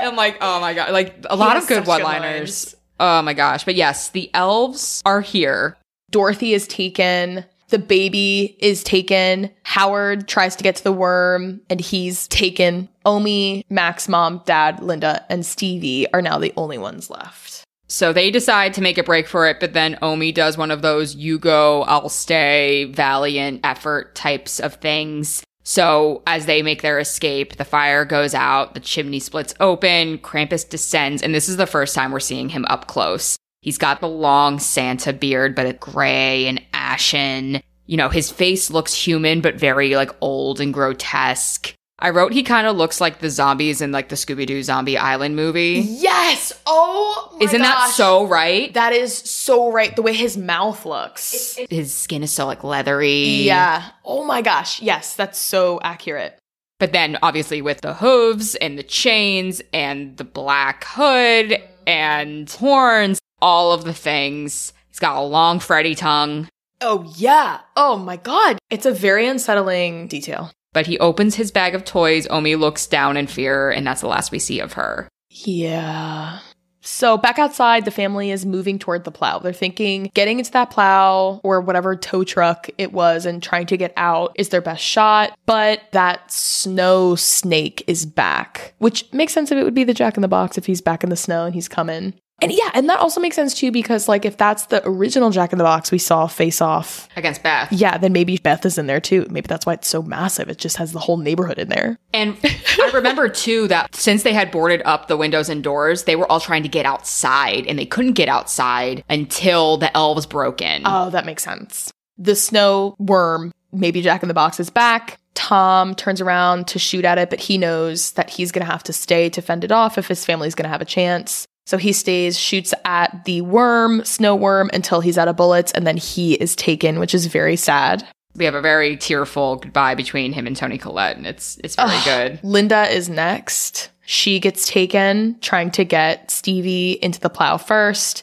And 0.00 0.08
I'm 0.10 0.16
like, 0.16 0.38
oh 0.40 0.60
my 0.60 0.72
God. 0.74 0.90
Like 0.92 1.24
a 1.28 1.36
lot 1.36 1.56
of 1.56 1.66
good 1.66 1.80
such 1.80 1.88
one-liners. 1.88 2.66
lines. 2.66 2.76
Oh 3.02 3.20
my 3.20 3.34
gosh. 3.34 3.64
But 3.64 3.74
yes, 3.74 4.10
the 4.10 4.30
elves 4.32 5.02
are 5.04 5.20
here. 5.20 5.76
Dorothy 6.12 6.54
is 6.54 6.68
taken. 6.68 7.44
The 7.70 7.80
baby 7.80 8.56
is 8.60 8.84
taken. 8.84 9.50
Howard 9.64 10.28
tries 10.28 10.54
to 10.54 10.62
get 10.62 10.76
to 10.76 10.84
the 10.84 10.92
worm 10.92 11.60
and 11.68 11.80
he's 11.80 12.28
taken. 12.28 12.88
Omi, 13.04 13.66
Mac's 13.68 14.08
mom, 14.08 14.40
dad, 14.46 14.80
Linda, 14.84 15.26
and 15.28 15.44
Stevie 15.44 16.06
are 16.12 16.22
now 16.22 16.38
the 16.38 16.52
only 16.56 16.78
ones 16.78 17.10
left. 17.10 17.64
So 17.88 18.12
they 18.12 18.30
decide 18.30 18.72
to 18.74 18.80
make 18.82 18.98
a 18.98 19.02
break 19.02 19.26
for 19.26 19.48
it, 19.48 19.58
but 19.58 19.72
then 19.72 19.98
Omi 20.00 20.30
does 20.30 20.56
one 20.56 20.70
of 20.70 20.80
those 20.80 21.16
you 21.16 21.40
go, 21.40 21.82
I'll 21.82 22.08
stay, 22.08 22.84
valiant 22.84 23.62
effort 23.64 24.14
types 24.14 24.60
of 24.60 24.76
things. 24.76 25.42
So 25.64 26.22
as 26.26 26.46
they 26.46 26.62
make 26.62 26.82
their 26.82 26.98
escape, 26.98 27.56
the 27.56 27.64
fire 27.64 28.04
goes 28.04 28.34
out, 28.34 28.74
the 28.74 28.80
chimney 28.80 29.20
splits 29.20 29.54
open, 29.60 30.18
Krampus 30.18 30.68
descends, 30.68 31.22
and 31.22 31.34
this 31.34 31.48
is 31.48 31.56
the 31.56 31.66
first 31.66 31.94
time 31.94 32.12
we're 32.12 32.20
seeing 32.20 32.48
him 32.48 32.64
up 32.68 32.86
close. 32.88 33.36
He's 33.60 33.78
got 33.78 34.00
the 34.00 34.08
long 34.08 34.58
Santa 34.58 35.12
beard, 35.12 35.54
but 35.54 35.66
it's 35.66 35.78
gray 35.78 36.46
and 36.46 36.60
ashen. 36.72 37.62
You 37.86 37.96
know, 37.96 38.08
his 38.08 38.30
face 38.30 38.70
looks 38.70 38.92
human, 38.92 39.40
but 39.40 39.54
very 39.54 39.94
like 39.94 40.10
old 40.20 40.60
and 40.60 40.74
grotesque. 40.74 41.74
I 42.02 42.10
wrote 42.10 42.32
he 42.32 42.42
kind 42.42 42.66
of 42.66 42.76
looks 42.76 43.00
like 43.00 43.20
the 43.20 43.30
zombies 43.30 43.80
in 43.80 43.92
like 43.92 44.08
the 44.08 44.16
Scooby 44.16 44.44
Doo 44.44 44.60
Zombie 44.64 44.98
Island 44.98 45.36
movie. 45.36 45.84
Yes! 45.86 46.52
Oh 46.66 47.36
my 47.38 47.44
Isn't 47.44 47.62
that 47.62 47.92
so 47.94 48.26
right? 48.26 48.74
That 48.74 48.92
is 48.92 49.16
so 49.16 49.70
right. 49.70 49.94
The 49.94 50.02
way 50.02 50.12
his 50.12 50.36
mouth 50.36 50.84
looks. 50.84 51.56
his 51.70 51.94
skin 51.94 52.24
is 52.24 52.32
so 52.32 52.44
like 52.44 52.64
leathery. 52.64 53.42
Yeah. 53.42 53.88
Oh 54.04 54.24
my 54.24 54.42
gosh. 54.42 54.82
Yes, 54.82 55.14
that's 55.14 55.38
so 55.38 55.78
accurate. 55.84 56.36
But 56.80 56.92
then 56.92 57.18
obviously 57.22 57.62
with 57.62 57.82
the 57.82 57.94
hooves 57.94 58.56
and 58.56 58.76
the 58.76 58.82
chains 58.82 59.62
and 59.72 60.16
the 60.16 60.24
black 60.24 60.82
hood 60.84 61.62
and 61.86 62.50
horns, 62.50 63.20
all 63.40 63.72
of 63.72 63.84
the 63.84 63.94
things. 63.94 64.72
He's 64.88 64.98
got 64.98 65.16
a 65.16 65.22
long 65.22 65.60
Freddy 65.60 65.94
tongue, 65.94 66.48
Oh 66.84 67.08
yeah. 67.16 67.60
Oh 67.76 67.96
my 67.96 68.16
god. 68.16 68.58
It's 68.68 68.86
a 68.86 68.92
very 68.92 69.28
unsettling 69.28 70.08
detail. 70.08 70.50
But 70.72 70.86
he 70.86 70.98
opens 70.98 71.34
his 71.34 71.50
bag 71.50 71.74
of 71.74 71.84
toys. 71.84 72.26
Omi 72.30 72.56
looks 72.56 72.86
down 72.86 73.16
in 73.16 73.26
fear, 73.26 73.70
and 73.70 73.86
that's 73.86 74.00
the 74.00 74.08
last 74.08 74.32
we 74.32 74.38
see 74.38 74.60
of 74.60 74.74
her. 74.74 75.08
Yeah. 75.30 76.40
So 76.84 77.16
back 77.16 77.38
outside, 77.38 77.84
the 77.84 77.92
family 77.92 78.32
is 78.32 78.44
moving 78.44 78.78
toward 78.78 79.04
the 79.04 79.12
plow. 79.12 79.38
They're 79.38 79.52
thinking 79.52 80.10
getting 80.14 80.40
into 80.40 80.50
that 80.52 80.70
plow 80.70 81.40
or 81.44 81.60
whatever 81.60 81.94
tow 81.94 82.24
truck 82.24 82.68
it 82.76 82.92
was 82.92 83.24
and 83.24 83.40
trying 83.40 83.66
to 83.66 83.76
get 83.76 83.92
out 83.96 84.32
is 84.34 84.48
their 84.48 84.60
best 84.60 84.82
shot. 84.82 85.38
But 85.46 85.80
that 85.92 86.30
snow 86.32 87.14
snake 87.14 87.84
is 87.86 88.04
back, 88.04 88.74
which 88.78 89.10
makes 89.12 89.32
sense 89.32 89.52
if 89.52 89.58
it 89.58 89.62
would 89.62 89.74
be 89.74 89.84
the 89.84 89.94
Jack 89.94 90.16
in 90.16 90.22
the 90.22 90.28
Box 90.28 90.58
if 90.58 90.66
he's 90.66 90.80
back 90.80 91.04
in 91.04 91.10
the 91.10 91.16
snow 91.16 91.44
and 91.46 91.54
he's 91.54 91.68
coming. 91.68 92.14
And 92.42 92.52
yeah, 92.52 92.70
and 92.74 92.88
that 92.90 92.98
also 92.98 93.20
makes 93.20 93.36
sense 93.36 93.54
too 93.54 93.70
because 93.70 94.08
like 94.08 94.24
if 94.24 94.36
that's 94.36 94.66
the 94.66 94.86
original 94.86 95.30
Jack 95.30 95.52
in 95.52 95.58
the 95.58 95.64
Box 95.64 95.90
we 95.92 95.98
saw 95.98 96.26
face 96.26 96.60
off, 96.60 97.08
Against 97.16 97.42
Beth. 97.42 97.72
yeah, 97.72 97.96
then 97.98 98.12
maybe 98.12 98.36
Beth 98.36 98.66
is 98.66 98.78
in 98.78 98.86
there 98.86 99.00
too. 99.00 99.26
Maybe 99.30 99.46
that's 99.46 99.64
why 99.64 99.74
it's 99.74 99.88
so 99.88 100.02
massive. 100.02 100.48
It 100.48 100.58
just 100.58 100.76
has 100.76 100.92
the 100.92 100.98
whole 100.98 101.16
neighborhood 101.16 101.58
in 101.58 101.68
there. 101.68 101.98
And 102.12 102.36
I 102.42 102.90
remember 102.92 103.28
too 103.28 103.68
that 103.68 103.94
since 103.94 104.22
they 104.22 104.32
had 104.32 104.50
boarded 104.50 104.82
up 104.84 105.08
the 105.08 105.16
windows 105.16 105.48
and 105.48 105.62
doors, 105.62 106.04
they 106.04 106.16
were 106.16 106.30
all 106.30 106.40
trying 106.40 106.62
to 106.64 106.68
get 106.68 106.84
outside 106.86 107.66
and 107.66 107.78
they 107.78 107.86
couldn't 107.86 108.12
get 108.12 108.28
outside 108.28 109.04
until 109.08 109.76
the 109.76 109.96
elves 109.96 110.26
broke 110.26 110.60
in. 110.60 110.82
Oh, 110.84 111.10
that 111.10 111.24
makes 111.26 111.42
sense. 111.44 111.92
The 112.18 112.34
snow 112.34 112.94
worm, 112.98 113.52
maybe 113.72 114.02
Jack 114.02 114.22
in 114.22 114.28
the 114.28 114.34
Box 114.34 114.60
is 114.60 114.68
back. 114.70 115.18
Tom 115.34 115.94
turns 115.94 116.20
around 116.20 116.66
to 116.68 116.78
shoot 116.78 117.04
at 117.06 117.16
it, 117.18 117.30
but 117.30 117.40
he 117.40 117.56
knows 117.56 118.12
that 118.12 118.28
he's 118.28 118.52
going 118.52 118.64
to 118.64 118.70
have 118.70 118.82
to 118.82 118.92
stay 118.92 119.30
to 119.30 119.40
fend 119.40 119.64
it 119.64 119.72
off 119.72 119.96
if 119.96 120.06
his 120.06 120.24
family's 120.24 120.54
going 120.54 120.64
to 120.64 120.68
have 120.70 120.82
a 120.82 120.86
chance. 120.86 121.46
So 121.66 121.78
he 121.78 121.92
stays, 121.92 122.38
shoots 122.38 122.74
at 122.84 123.24
the 123.24 123.40
worm, 123.42 124.04
snow 124.04 124.34
worm, 124.34 124.70
until 124.72 125.00
he's 125.00 125.16
out 125.16 125.28
of 125.28 125.36
bullets, 125.36 125.72
and 125.72 125.86
then 125.86 125.96
he 125.96 126.34
is 126.34 126.56
taken, 126.56 126.98
which 126.98 127.14
is 127.14 127.26
very 127.26 127.56
sad. 127.56 128.06
We 128.34 128.44
have 128.46 128.54
a 128.54 128.62
very 128.62 128.96
tearful 128.96 129.56
goodbye 129.56 129.94
between 129.94 130.32
him 130.32 130.46
and 130.46 130.56
Toni 130.56 130.78
Collette, 130.78 131.16
and 131.16 131.26
it's 131.26 131.58
it's 131.62 131.76
very 131.76 132.00
good. 132.04 132.40
Linda 132.42 132.90
is 132.90 133.08
next. 133.08 133.90
She 134.04 134.40
gets 134.40 134.66
taken 134.66 135.38
trying 135.40 135.70
to 135.72 135.84
get 135.84 136.30
Stevie 136.30 136.98
into 137.02 137.20
the 137.20 137.30
plow 137.30 137.56
first. 137.58 138.22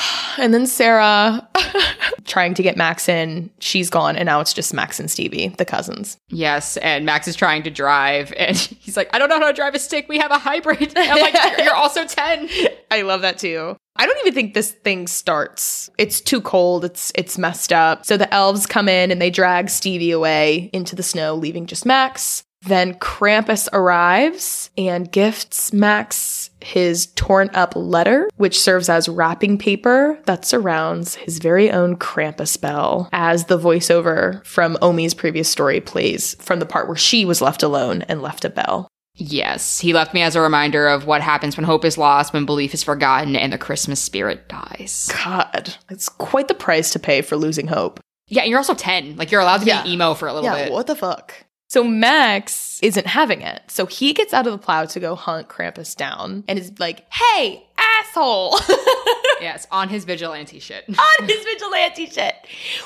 And 0.38 0.54
then 0.54 0.64
Sarah 0.66 1.46
trying 2.24 2.54
to 2.54 2.62
get 2.62 2.76
Max 2.76 3.08
in. 3.08 3.50
She's 3.58 3.90
gone, 3.90 4.16
and 4.16 4.26
now 4.26 4.40
it's 4.40 4.52
just 4.54 4.72
Max 4.72 4.98
and 5.00 5.10
Stevie, 5.10 5.48
the 5.58 5.64
cousins. 5.64 6.16
Yes, 6.28 6.76
and 6.78 7.04
Max 7.04 7.26
is 7.28 7.34
trying 7.36 7.64
to 7.64 7.70
drive, 7.70 8.32
and 8.36 8.56
he's 8.80 8.96
like, 8.96 9.10
"I 9.12 9.18
don't 9.18 9.28
know 9.28 9.38
how 9.40 9.48
to 9.48 9.52
drive 9.52 9.74
a 9.74 9.78
stick. 9.78 10.06
We 10.08 10.18
have 10.18 10.30
a 10.30 10.38
hybrid." 10.38 10.92
And 10.96 11.10
I'm 11.10 11.20
like, 11.20 11.34
"You're- 11.34 11.64
"You're 11.64 11.74
also 11.74 12.06
ten. 12.06 12.48
I 12.90 13.02
love 13.02 13.22
that 13.22 13.38
too. 13.38 13.76
I 13.96 14.06
don't 14.06 14.18
even 14.20 14.32
think 14.32 14.54
this 14.54 14.70
thing 14.70 15.08
starts. 15.08 15.90
It's 15.98 16.20
too 16.20 16.40
cold. 16.40 16.84
It's 16.84 17.12
it's 17.16 17.36
messed 17.36 17.72
up. 17.72 18.06
So 18.06 18.16
the 18.16 18.32
elves 18.32 18.66
come 18.66 18.88
in 18.88 19.10
and 19.10 19.20
they 19.20 19.30
drag 19.30 19.68
Stevie 19.68 20.12
away 20.12 20.70
into 20.72 20.94
the 20.96 21.02
snow, 21.02 21.34
leaving 21.34 21.66
just 21.66 21.84
Max. 21.84 22.44
Then 22.62 22.94
Krampus 22.94 23.68
arrives 23.72 24.70
and 24.78 25.10
gifts 25.10 25.72
Max 25.72 26.49
his 26.62 27.06
torn 27.14 27.50
up 27.54 27.74
letter, 27.76 28.28
which 28.36 28.58
serves 28.60 28.88
as 28.88 29.08
wrapping 29.08 29.58
paper 29.58 30.18
that 30.26 30.44
surrounds 30.44 31.14
his 31.16 31.38
very 31.38 31.70
own 31.70 31.96
Krampus 31.96 32.60
bell, 32.60 33.08
as 33.12 33.46
the 33.46 33.58
voiceover 33.58 34.44
from 34.46 34.76
Omi's 34.82 35.14
previous 35.14 35.48
story 35.48 35.80
plays 35.80 36.34
from 36.40 36.58
the 36.60 36.66
part 36.66 36.86
where 36.86 36.96
she 36.96 37.24
was 37.24 37.40
left 37.40 37.62
alone 37.62 38.02
and 38.02 38.22
left 38.22 38.44
a 38.44 38.50
bell. 38.50 38.88
Yes, 39.16 39.80
he 39.80 39.92
left 39.92 40.14
me 40.14 40.22
as 40.22 40.34
a 40.36 40.40
reminder 40.40 40.86
of 40.88 41.06
what 41.06 41.20
happens 41.20 41.56
when 41.56 41.64
hope 41.64 41.84
is 41.84 41.98
lost, 41.98 42.32
when 42.32 42.46
belief 42.46 42.72
is 42.72 42.82
forgotten, 42.82 43.36
and 43.36 43.52
the 43.52 43.58
Christmas 43.58 44.00
spirit 44.00 44.48
dies. 44.48 45.10
God, 45.24 45.74
it's 45.90 46.08
quite 46.08 46.48
the 46.48 46.54
price 46.54 46.90
to 46.92 46.98
pay 46.98 47.20
for 47.20 47.36
losing 47.36 47.66
hope. 47.66 48.00
Yeah, 48.28 48.42
and 48.42 48.50
you're 48.50 48.58
also 48.58 48.74
ten. 48.74 49.16
Like 49.16 49.30
you're 49.30 49.40
allowed 49.40 49.58
to 49.62 49.66
Yeah. 49.66 49.82
be 49.82 49.92
emo 49.92 50.14
for 50.14 50.28
a 50.28 50.32
little 50.32 50.48
Yeah, 50.48 50.64
bit. 50.64 50.72
what 50.72 50.86
the 50.86 50.94
fuck? 50.94 51.34
So 51.70 51.84
Max 51.84 52.80
isn't 52.82 53.06
having 53.06 53.42
it. 53.42 53.62
So 53.68 53.86
he 53.86 54.12
gets 54.12 54.34
out 54.34 54.46
of 54.46 54.52
the 54.52 54.58
plow 54.58 54.86
to 54.86 55.00
go 55.00 55.14
hunt 55.14 55.48
Krampus 55.48 55.96
down 55.96 56.42
and 56.48 56.58
is 56.58 56.72
like, 56.80 57.06
hey, 57.12 57.64
asshole, 57.78 58.58
Yes, 59.40 59.66
on 59.70 59.88
his 59.88 60.04
vigilante 60.04 60.58
shit. 60.58 60.84
on 60.88 61.28
his 61.28 61.44
vigilante 61.44 62.06
shit. 62.06 62.34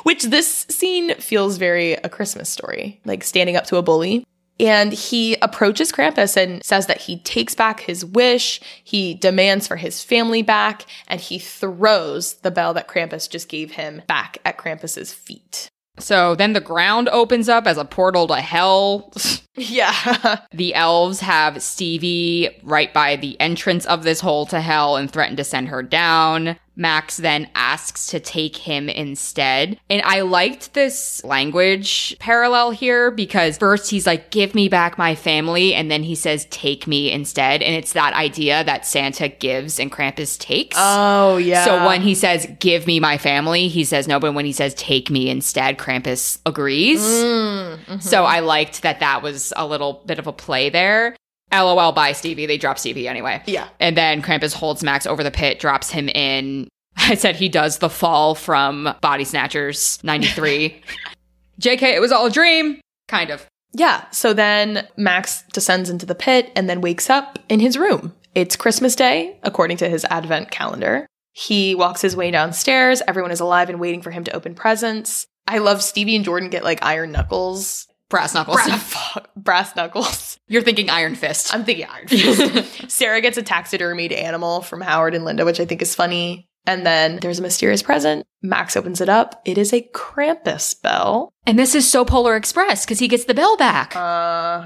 Which 0.04 0.24
this 0.24 0.66
scene 0.68 1.14
feels 1.16 1.56
very 1.56 1.94
a 1.94 2.08
Christmas 2.08 2.48
story, 2.48 3.00
like 3.04 3.24
standing 3.24 3.56
up 3.56 3.64
to 3.66 3.76
a 3.76 3.82
bully. 3.82 4.24
And 4.60 4.92
he 4.92 5.34
approaches 5.42 5.90
Krampus 5.90 6.36
and 6.36 6.62
says 6.64 6.86
that 6.86 7.00
he 7.00 7.18
takes 7.18 7.56
back 7.56 7.80
his 7.80 8.04
wish, 8.04 8.60
he 8.84 9.14
demands 9.14 9.66
for 9.66 9.74
his 9.74 10.00
family 10.00 10.42
back, 10.42 10.86
and 11.08 11.20
he 11.20 11.40
throws 11.40 12.34
the 12.34 12.52
bell 12.52 12.72
that 12.74 12.86
Krampus 12.86 13.28
just 13.28 13.48
gave 13.48 13.72
him 13.72 14.02
back 14.06 14.38
at 14.44 14.56
Krampus's 14.56 15.12
feet. 15.12 15.70
So 15.98 16.34
then 16.34 16.52
the 16.52 16.60
ground 16.60 17.08
opens 17.10 17.48
up 17.48 17.66
as 17.66 17.78
a 17.78 17.84
portal 17.84 18.26
to 18.28 18.36
hell. 18.36 19.12
Yeah. 19.56 20.40
The 20.52 20.74
elves 20.74 21.20
have 21.20 21.62
Stevie 21.62 22.50
right 22.64 22.92
by 22.92 23.14
the 23.14 23.40
entrance 23.40 23.86
of 23.86 24.02
this 24.02 24.20
hole 24.20 24.46
to 24.46 24.60
hell 24.60 24.96
and 24.96 25.08
threaten 25.08 25.36
to 25.36 25.44
send 25.44 25.68
her 25.68 25.80
down. 25.80 26.56
Max 26.76 27.16
then 27.18 27.48
asks 27.54 28.08
to 28.08 28.20
take 28.20 28.56
him 28.56 28.88
instead. 28.88 29.78
And 29.88 30.02
I 30.02 30.20
liked 30.22 30.74
this 30.74 31.22
language 31.24 32.16
parallel 32.18 32.72
here 32.72 33.10
because 33.10 33.58
first 33.58 33.90
he's 33.90 34.06
like, 34.06 34.30
give 34.30 34.54
me 34.54 34.68
back 34.68 34.98
my 34.98 35.14
family. 35.14 35.74
And 35.74 35.90
then 35.90 36.02
he 36.02 36.14
says, 36.14 36.46
take 36.50 36.86
me 36.86 37.10
instead. 37.10 37.62
And 37.62 37.74
it's 37.74 37.92
that 37.92 38.14
idea 38.14 38.64
that 38.64 38.86
Santa 38.86 39.28
gives 39.28 39.78
and 39.78 39.92
Krampus 39.92 40.38
takes. 40.38 40.76
Oh, 40.78 41.36
yeah. 41.36 41.64
So 41.64 41.86
when 41.86 42.02
he 42.02 42.14
says, 42.14 42.46
give 42.58 42.86
me 42.86 43.00
my 43.00 43.18
family, 43.18 43.68
he 43.68 43.84
says 43.84 44.08
no. 44.08 44.18
But 44.18 44.34
when 44.34 44.44
he 44.44 44.52
says, 44.52 44.74
take 44.74 45.10
me 45.10 45.30
instead, 45.30 45.78
Krampus 45.78 46.38
agrees. 46.44 47.00
Mm, 47.00 48.02
so 48.02 48.18
mm-hmm. 48.18 48.26
I 48.26 48.40
liked 48.40 48.82
that 48.82 49.00
that 49.00 49.22
was 49.22 49.52
a 49.56 49.66
little 49.66 50.02
bit 50.06 50.18
of 50.18 50.26
a 50.26 50.32
play 50.32 50.70
there. 50.70 51.16
LOL 51.62 51.92
by 51.92 52.12
Stevie. 52.12 52.46
They 52.46 52.58
drop 52.58 52.78
Stevie 52.78 53.08
anyway. 53.08 53.42
Yeah. 53.46 53.68
And 53.80 53.96
then 53.96 54.22
Krampus 54.22 54.54
holds 54.54 54.82
Max 54.82 55.06
over 55.06 55.22
the 55.22 55.30
pit, 55.30 55.58
drops 55.58 55.90
him 55.90 56.08
in. 56.08 56.68
I 56.96 57.14
said 57.14 57.36
he 57.36 57.48
does 57.48 57.78
the 57.78 57.90
fall 57.90 58.34
from 58.34 58.94
Body 59.00 59.24
Snatchers 59.24 60.02
93. 60.02 60.82
JK, 61.60 61.82
it 61.82 62.00
was 62.00 62.12
all 62.12 62.26
a 62.26 62.30
dream. 62.30 62.80
Kind 63.08 63.30
of. 63.30 63.46
Yeah. 63.72 64.04
So 64.10 64.32
then 64.32 64.86
Max 64.96 65.42
descends 65.52 65.90
into 65.90 66.06
the 66.06 66.14
pit 66.14 66.50
and 66.54 66.68
then 66.68 66.80
wakes 66.80 67.10
up 67.10 67.38
in 67.48 67.60
his 67.60 67.76
room. 67.76 68.14
It's 68.34 68.56
Christmas 68.56 68.96
Day, 68.96 69.38
according 69.42 69.76
to 69.78 69.88
his 69.88 70.04
advent 70.06 70.50
calendar. 70.50 71.06
He 71.32 71.74
walks 71.74 72.00
his 72.00 72.16
way 72.16 72.30
downstairs. 72.30 73.02
Everyone 73.06 73.32
is 73.32 73.40
alive 73.40 73.68
and 73.68 73.80
waiting 73.80 74.02
for 74.02 74.10
him 74.10 74.24
to 74.24 74.34
open 74.34 74.54
presents. 74.54 75.26
I 75.46 75.58
love 75.58 75.82
Stevie 75.82 76.16
and 76.16 76.24
Jordan 76.24 76.48
get 76.48 76.64
like 76.64 76.84
iron 76.84 77.12
knuckles. 77.12 77.86
Brass 78.14 78.32
knuckles. 78.32 78.56
Brass, 78.62 79.18
brass 79.36 79.74
knuckles. 79.76 80.38
You're 80.46 80.62
thinking 80.62 80.88
Iron 80.88 81.16
Fist. 81.16 81.52
I'm 81.52 81.64
thinking 81.64 81.86
iron 81.90 82.06
fist. 82.06 82.88
Sarah 82.88 83.20
gets 83.20 83.36
a 83.38 83.42
taxidermied 83.42 84.12
animal 84.12 84.60
from 84.62 84.80
Howard 84.82 85.16
and 85.16 85.24
Linda, 85.24 85.44
which 85.44 85.58
I 85.58 85.64
think 85.64 85.82
is 85.82 85.96
funny. 85.96 86.48
And 86.64 86.86
then 86.86 87.18
there's 87.20 87.40
a 87.40 87.42
mysterious 87.42 87.82
present. 87.82 88.24
Max 88.40 88.76
opens 88.76 89.00
it 89.00 89.08
up. 89.08 89.42
It 89.44 89.58
is 89.58 89.72
a 89.72 89.82
Krampus 89.92 90.80
bell. 90.80 91.32
and 91.44 91.58
this 91.58 91.74
is 91.74 91.90
so 91.90 92.04
Polar 92.04 92.36
Express 92.36 92.84
because 92.84 93.00
he 93.00 93.08
gets 93.08 93.24
the 93.24 93.34
bell 93.34 93.56
back. 93.56 93.96
Uh-huh. 93.96 94.00